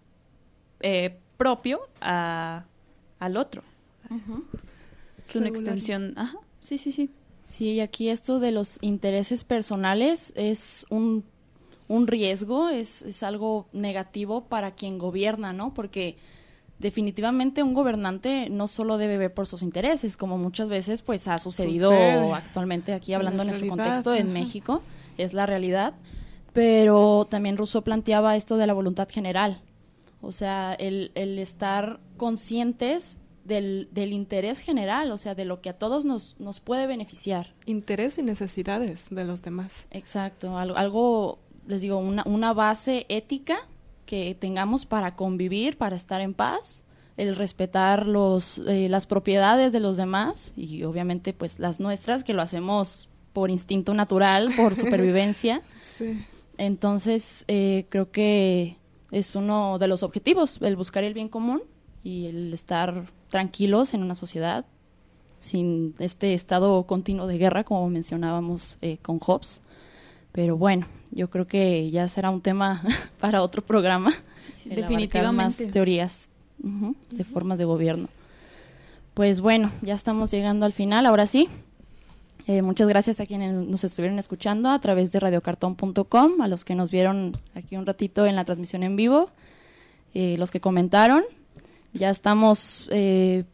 eh, 0.80 1.16
propio 1.36 1.80
a, 2.00 2.64
al 3.18 3.36
otro. 3.36 3.62
Es 5.26 5.36
una 5.36 5.48
extensión. 5.48 6.12
Ajá, 6.16 6.38
sí, 6.60 6.76
sí, 6.76 6.92
sí. 6.92 7.10
Sí, 7.48 7.72
y 7.72 7.80
aquí 7.80 8.10
esto 8.10 8.40
de 8.40 8.52
los 8.52 8.76
intereses 8.82 9.42
personales 9.42 10.34
es 10.36 10.84
un, 10.90 11.24
un 11.88 12.06
riesgo, 12.06 12.68
es, 12.68 13.00
es 13.00 13.22
algo 13.22 13.68
negativo 13.72 14.44
para 14.44 14.72
quien 14.72 14.98
gobierna, 14.98 15.54
¿no? 15.54 15.72
Porque 15.72 16.18
definitivamente 16.78 17.62
un 17.62 17.72
gobernante 17.72 18.50
no 18.50 18.68
solo 18.68 18.98
debe 18.98 19.16
ver 19.16 19.32
por 19.32 19.46
sus 19.46 19.62
intereses, 19.62 20.18
como 20.18 20.36
muchas 20.36 20.68
veces 20.68 21.00
pues 21.00 21.26
ha 21.26 21.38
sucedido 21.38 21.88
Sucede. 21.88 22.32
actualmente 22.34 22.92
aquí 22.92 23.14
hablando 23.14 23.38
La 23.38 23.42
en 23.44 23.46
nuestro 23.48 23.68
contexto 23.70 24.14
en. 24.14 24.30
México, 24.30 24.82
es 25.16 25.32
la 25.32 25.46
realidad, 25.46 25.94
pero 26.52 27.26
también 27.30 27.56
Rousseau 27.56 27.82
planteaba 27.82 28.36
esto 28.36 28.58
de 28.58 28.66
la 28.66 28.74
voluntad 28.74 29.08
general, 29.08 29.62
o 30.20 30.32
sea, 30.32 30.74
el, 30.74 31.12
el 31.14 31.38
estar 31.38 31.98
conscientes 32.18 33.18
del, 33.48 33.88
del 33.90 34.12
interés 34.12 34.60
general, 34.60 35.10
o 35.10 35.16
sea, 35.16 35.34
de 35.34 35.44
lo 35.44 35.60
que 35.60 35.70
a 35.70 35.72
todos 35.72 36.04
nos, 36.04 36.36
nos 36.38 36.60
puede 36.60 36.86
beneficiar. 36.86 37.54
interés 37.66 38.18
y 38.18 38.22
necesidades 38.22 39.08
de 39.10 39.24
los 39.24 39.42
demás 39.42 39.86
Exacto, 39.90 40.56
algo, 40.56 40.76
algo 40.76 41.38
les 41.66 41.82
digo, 41.82 41.98
una, 41.98 42.22
una 42.26 42.52
base 42.52 43.06
ética 43.08 43.58
que 44.06 44.36
tengamos 44.38 44.86
para 44.86 45.16
convivir, 45.16 45.76
para 45.76 45.96
estar 45.96 46.20
en 46.20 46.34
paz, 46.34 46.82
el 47.16 47.36
respetar 47.36 48.06
los, 48.06 48.58
eh, 48.66 48.88
las 48.88 49.06
propiedades 49.06 49.72
de 49.72 49.80
los 49.80 49.96
demás 49.96 50.52
y 50.56 50.84
obviamente 50.84 51.32
pues 51.32 51.58
las 51.58 51.80
nuestras, 51.80 52.24
que 52.24 52.32
lo 52.32 52.40
hacemos 52.42 53.08
por 53.32 53.50
instinto 53.50 53.92
natural, 53.92 54.50
por 54.56 54.74
supervivencia. 54.76 55.62
sí 55.96 56.24
Entonces, 56.58 57.44
eh, 57.48 57.86
creo 57.88 58.10
que 58.10 58.76
es 59.10 59.34
uno 59.36 59.78
de 59.78 59.88
los 59.88 60.02
objetivos, 60.02 60.58
el 60.60 60.76
buscar 60.76 61.04
el 61.04 61.14
bien 61.14 61.28
común 61.28 61.62
y 62.02 62.26
el 62.26 62.52
estar 62.52 63.10
tranquilos 63.28 63.94
en 63.94 64.02
una 64.02 64.14
sociedad 64.14 64.64
sin 65.38 65.94
este 65.98 66.34
estado 66.34 66.84
continuo 66.84 67.26
de 67.26 67.38
guerra, 67.38 67.64
como 67.64 67.88
mencionábamos 67.88 68.78
eh, 68.80 68.98
con 68.98 69.18
Hobbes. 69.20 69.62
Pero 70.32 70.56
bueno, 70.56 70.86
yo 71.10 71.30
creo 71.30 71.46
que 71.46 71.90
ya 71.90 72.08
será 72.08 72.30
un 72.30 72.40
tema 72.40 72.82
para 73.20 73.42
otro 73.42 73.62
programa. 73.62 74.10
el 74.10 74.72
abarcar 74.72 74.76
definitivamente. 74.76 75.64
Más 75.64 75.72
teorías 75.72 76.28
de 77.10 77.24
formas 77.24 77.58
de 77.58 77.64
gobierno. 77.64 78.08
Pues 79.14 79.40
bueno, 79.40 79.70
ya 79.82 79.94
estamos 79.94 80.30
llegando 80.30 80.66
al 80.66 80.72
final, 80.72 81.06
ahora 81.06 81.26
sí. 81.26 81.48
Eh, 82.46 82.62
muchas 82.62 82.88
gracias 82.88 83.20
a 83.20 83.26
quienes 83.26 83.52
nos 83.52 83.84
estuvieron 83.84 84.18
escuchando 84.18 84.70
a 84.70 84.80
través 84.80 85.12
de 85.12 85.20
radiocartón.com, 85.20 86.40
a 86.40 86.48
los 86.48 86.64
que 86.64 86.74
nos 86.74 86.90
vieron 86.90 87.36
aquí 87.54 87.76
un 87.76 87.84
ratito 87.84 88.26
en 88.26 88.36
la 88.36 88.44
transmisión 88.44 88.82
en 88.82 88.96
vivo, 88.96 89.28
eh, 90.14 90.36
los 90.38 90.50
que 90.50 90.60
comentaron. 90.60 91.24
Ya 91.92 92.10
estamos, 92.10 92.88
eh, 92.90 93.44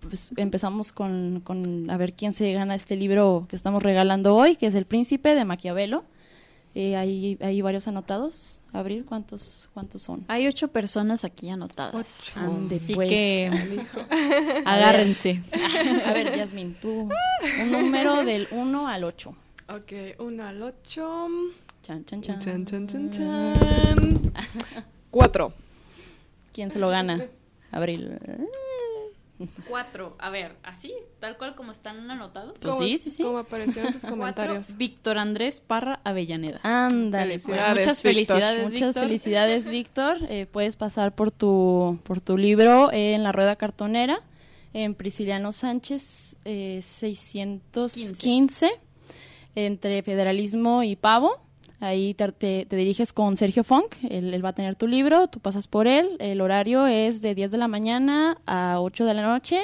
pues, 0.00 0.32
empezamos 0.36 0.92
con, 0.92 1.40
con 1.44 1.90
a 1.90 1.96
ver 1.96 2.12
quién 2.14 2.34
se 2.34 2.52
gana 2.52 2.74
este 2.74 2.96
libro 2.96 3.46
que 3.48 3.56
estamos 3.56 3.82
regalando 3.82 4.34
hoy, 4.34 4.56
que 4.56 4.66
es 4.66 4.74
El 4.74 4.86
Príncipe 4.86 5.34
de 5.34 5.44
Maquiavelo. 5.44 6.04
Eh, 6.74 6.94
hay, 6.94 7.38
hay 7.40 7.62
varios 7.62 7.88
anotados. 7.88 8.60
Abril, 8.72 9.06
¿cuántos, 9.08 9.70
cuántos 9.72 10.02
son? 10.02 10.24
Hay 10.28 10.46
ocho 10.46 10.68
personas 10.68 11.24
aquí 11.24 11.48
anotadas. 11.48 11.94
Ocho. 11.94 12.40
Ande, 12.40 12.76
Así 12.76 12.92
pues. 12.92 13.08
que 13.08 13.50
agárrense. 14.66 15.42
A 16.04 16.12
ver, 16.12 16.36
Yasmin, 16.36 16.74
tú, 16.80 17.08
un 17.62 17.72
número 17.72 18.24
del 18.24 18.46
1 18.50 18.88
al 18.88 19.04
8. 19.04 19.34
Ok, 19.68 19.92
uno 20.20 20.44
al 20.44 20.62
ocho. 20.62 21.28
Chan, 21.82 22.04
chan, 22.04 22.22
chan. 22.22 22.38
Chan, 22.38 22.64
chan, 22.64 22.86
chan, 22.86 23.10
chan. 23.10 24.32
Cuatro. 25.10 25.52
¿Quién 26.52 26.70
se 26.70 26.78
lo 26.78 26.88
gana? 26.88 27.26
Abril. 27.76 28.18
Cuatro. 29.68 30.16
A 30.18 30.30
ver, 30.30 30.56
así, 30.62 30.94
tal 31.20 31.36
cual 31.36 31.54
como 31.54 31.70
están 31.70 32.10
anotados. 32.10 32.58
Pues 32.58 32.74
¿Cómo 32.74 32.78
sí, 32.88 32.96
sí, 32.96 33.10
sí. 33.10 33.22
Cómo 33.22 33.36
aparecieron 33.38 33.92
sus 33.92 34.00
Cuatro, 34.02 34.16
comentarios. 34.18 34.76
Víctor 34.78 35.18
Andrés 35.18 35.60
Parra 35.60 36.00
Avellaneda. 36.04 36.60
Ándale, 36.62 37.38
pues. 37.38 37.44
Felicidades, 37.44 37.76
Muchas 37.78 38.02
Víctor. 38.02 38.12
felicidades, 38.12 38.72
Muchas 38.72 38.94
felicidades, 38.98 39.68
Víctor. 39.70 40.18
Eh, 40.30 40.46
puedes 40.50 40.76
pasar 40.76 41.14
por 41.14 41.30
tu, 41.30 41.98
por 42.04 42.22
tu 42.22 42.38
libro 42.38 42.90
en 42.92 43.22
la 43.22 43.32
rueda 43.32 43.56
cartonera. 43.56 44.20
en 44.72 44.94
Prisciliano 44.94 45.52
Sánchez 45.52 46.36
eh, 46.46 46.80
615, 46.82 48.70
entre 49.54 50.02
Federalismo 50.02 50.82
y 50.82 50.96
Pavo. 50.96 51.42
Ahí 51.78 52.14
te, 52.14 52.32
te- 52.32 52.66
te 52.66 52.76
diriges 52.76 53.12
con 53.12 53.36
Sergio 53.36 53.62
Funk, 53.62 53.96
él, 54.08 54.32
él 54.32 54.44
va 54.44 54.48
a 54.50 54.54
tener 54.54 54.76
tu 54.76 54.86
libro, 54.86 55.28
tú 55.28 55.40
pasas 55.40 55.66
por 55.68 55.86
él. 55.86 56.16
El 56.20 56.40
horario 56.40 56.86
es 56.86 57.20
de 57.20 57.34
10 57.34 57.50
de 57.50 57.58
la 57.58 57.68
mañana 57.68 58.38
a 58.46 58.80
8 58.80 59.04
de 59.04 59.14
la 59.14 59.22
noche 59.22 59.60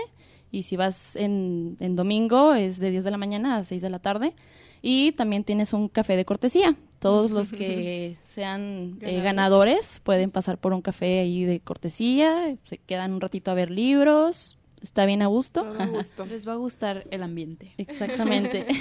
y 0.50 0.64
si 0.64 0.76
vas 0.76 1.16
en, 1.16 1.76
en 1.80 1.96
domingo 1.96 2.52
es 2.54 2.78
de 2.78 2.90
10 2.90 3.04
de 3.04 3.10
la 3.10 3.16
mañana 3.16 3.56
a 3.56 3.64
6 3.64 3.80
de 3.80 3.88
la 3.90 3.98
tarde. 3.98 4.34
Y 4.82 5.12
también 5.12 5.44
tienes 5.44 5.72
un 5.72 5.88
café 5.88 6.16
de 6.16 6.24
cortesía. 6.24 6.76
Todos 6.98 7.30
los 7.30 7.52
que 7.52 8.16
sean 8.24 8.98
eh, 9.00 9.22
Ganadores. 9.22 9.24
ganadores 9.24 10.00
pueden 10.00 10.30
pasar 10.30 10.58
por 10.58 10.72
un 10.74 10.82
café 10.82 11.20
ahí 11.20 11.44
de 11.44 11.60
cortesía, 11.60 12.56
se 12.64 12.78
quedan 12.78 13.12
un 13.12 13.20
ratito 13.20 13.50
a 13.50 13.54
ver 13.54 13.70
libros, 13.70 14.58
está 14.82 15.06
bien 15.06 15.22
a 15.22 15.28
gusto. 15.28 15.62
Todo 15.62 15.86
gusto. 15.88 16.26
Les 16.30 16.46
va 16.46 16.52
a 16.52 16.56
gustar 16.56 17.06
el 17.10 17.22
ambiente. 17.22 17.72
Exactamente. 17.78 18.66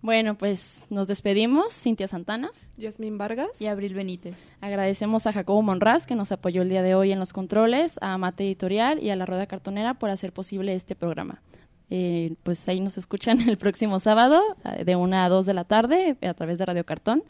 bueno, 0.00 0.38
pues 0.38 0.82
nos 0.90 1.08
despedimos, 1.08 1.74
Cintia 1.74 2.06
Santana. 2.06 2.52
Yasmín 2.76 3.18
Vargas. 3.18 3.60
Y 3.60 3.66
Abril 3.66 3.94
Benítez. 3.94 4.52
Agradecemos 4.60 5.26
a 5.26 5.32
Jacobo 5.32 5.60
Monraz 5.62 6.06
que 6.06 6.14
nos 6.14 6.30
apoyó 6.30 6.62
el 6.62 6.68
día 6.68 6.82
de 6.82 6.94
hoy 6.94 7.10
en 7.10 7.18
los 7.18 7.32
controles, 7.32 7.98
a 8.00 8.16
Mate 8.16 8.44
Editorial 8.44 9.02
y 9.02 9.10
a 9.10 9.16
la 9.16 9.26
Rueda 9.26 9.46
Cartonera 9.46 9.94
por 9.94 10.10
hacer 10.10 10.32
posible 10.32 10.74
este 10.74 10.94
programa. 10.94 11.42
Eh, 11.90 12.36
pues 12.42 12.68
ahí 12.68 12.80
nos 12.80 12.98
escuchan 12.98 13.40
el 13.48 13.58
próximo 13.58 13.98
sábado 13.98 14.40
eh, 14.64 14.84
de 14.84 14.94
1 14.94 15.16
a 15.16 15.28
2 15.28 15.46
de 15.46 15.54
la 15.54 15.64
tarde 15.64 16.16
a 16.22 16.34
través 16.34 16.58
de 16.58 16.66
Radio 16.66 16.84
Cartón. 16.84 17.24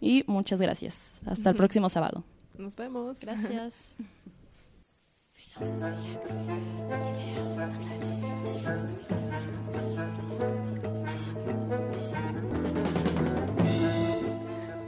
Y 0.00 0.24
muchas 0.26 0.60
gracias. 0.60 1.14
Hasta 1.26 1.50
el 1.50 1.56
próximo 1.56 1.88
sábado. 1.88 2.24
Nos 2.56 2.76
vemos. 2.76 3.20
Gracias. 3.20 3.94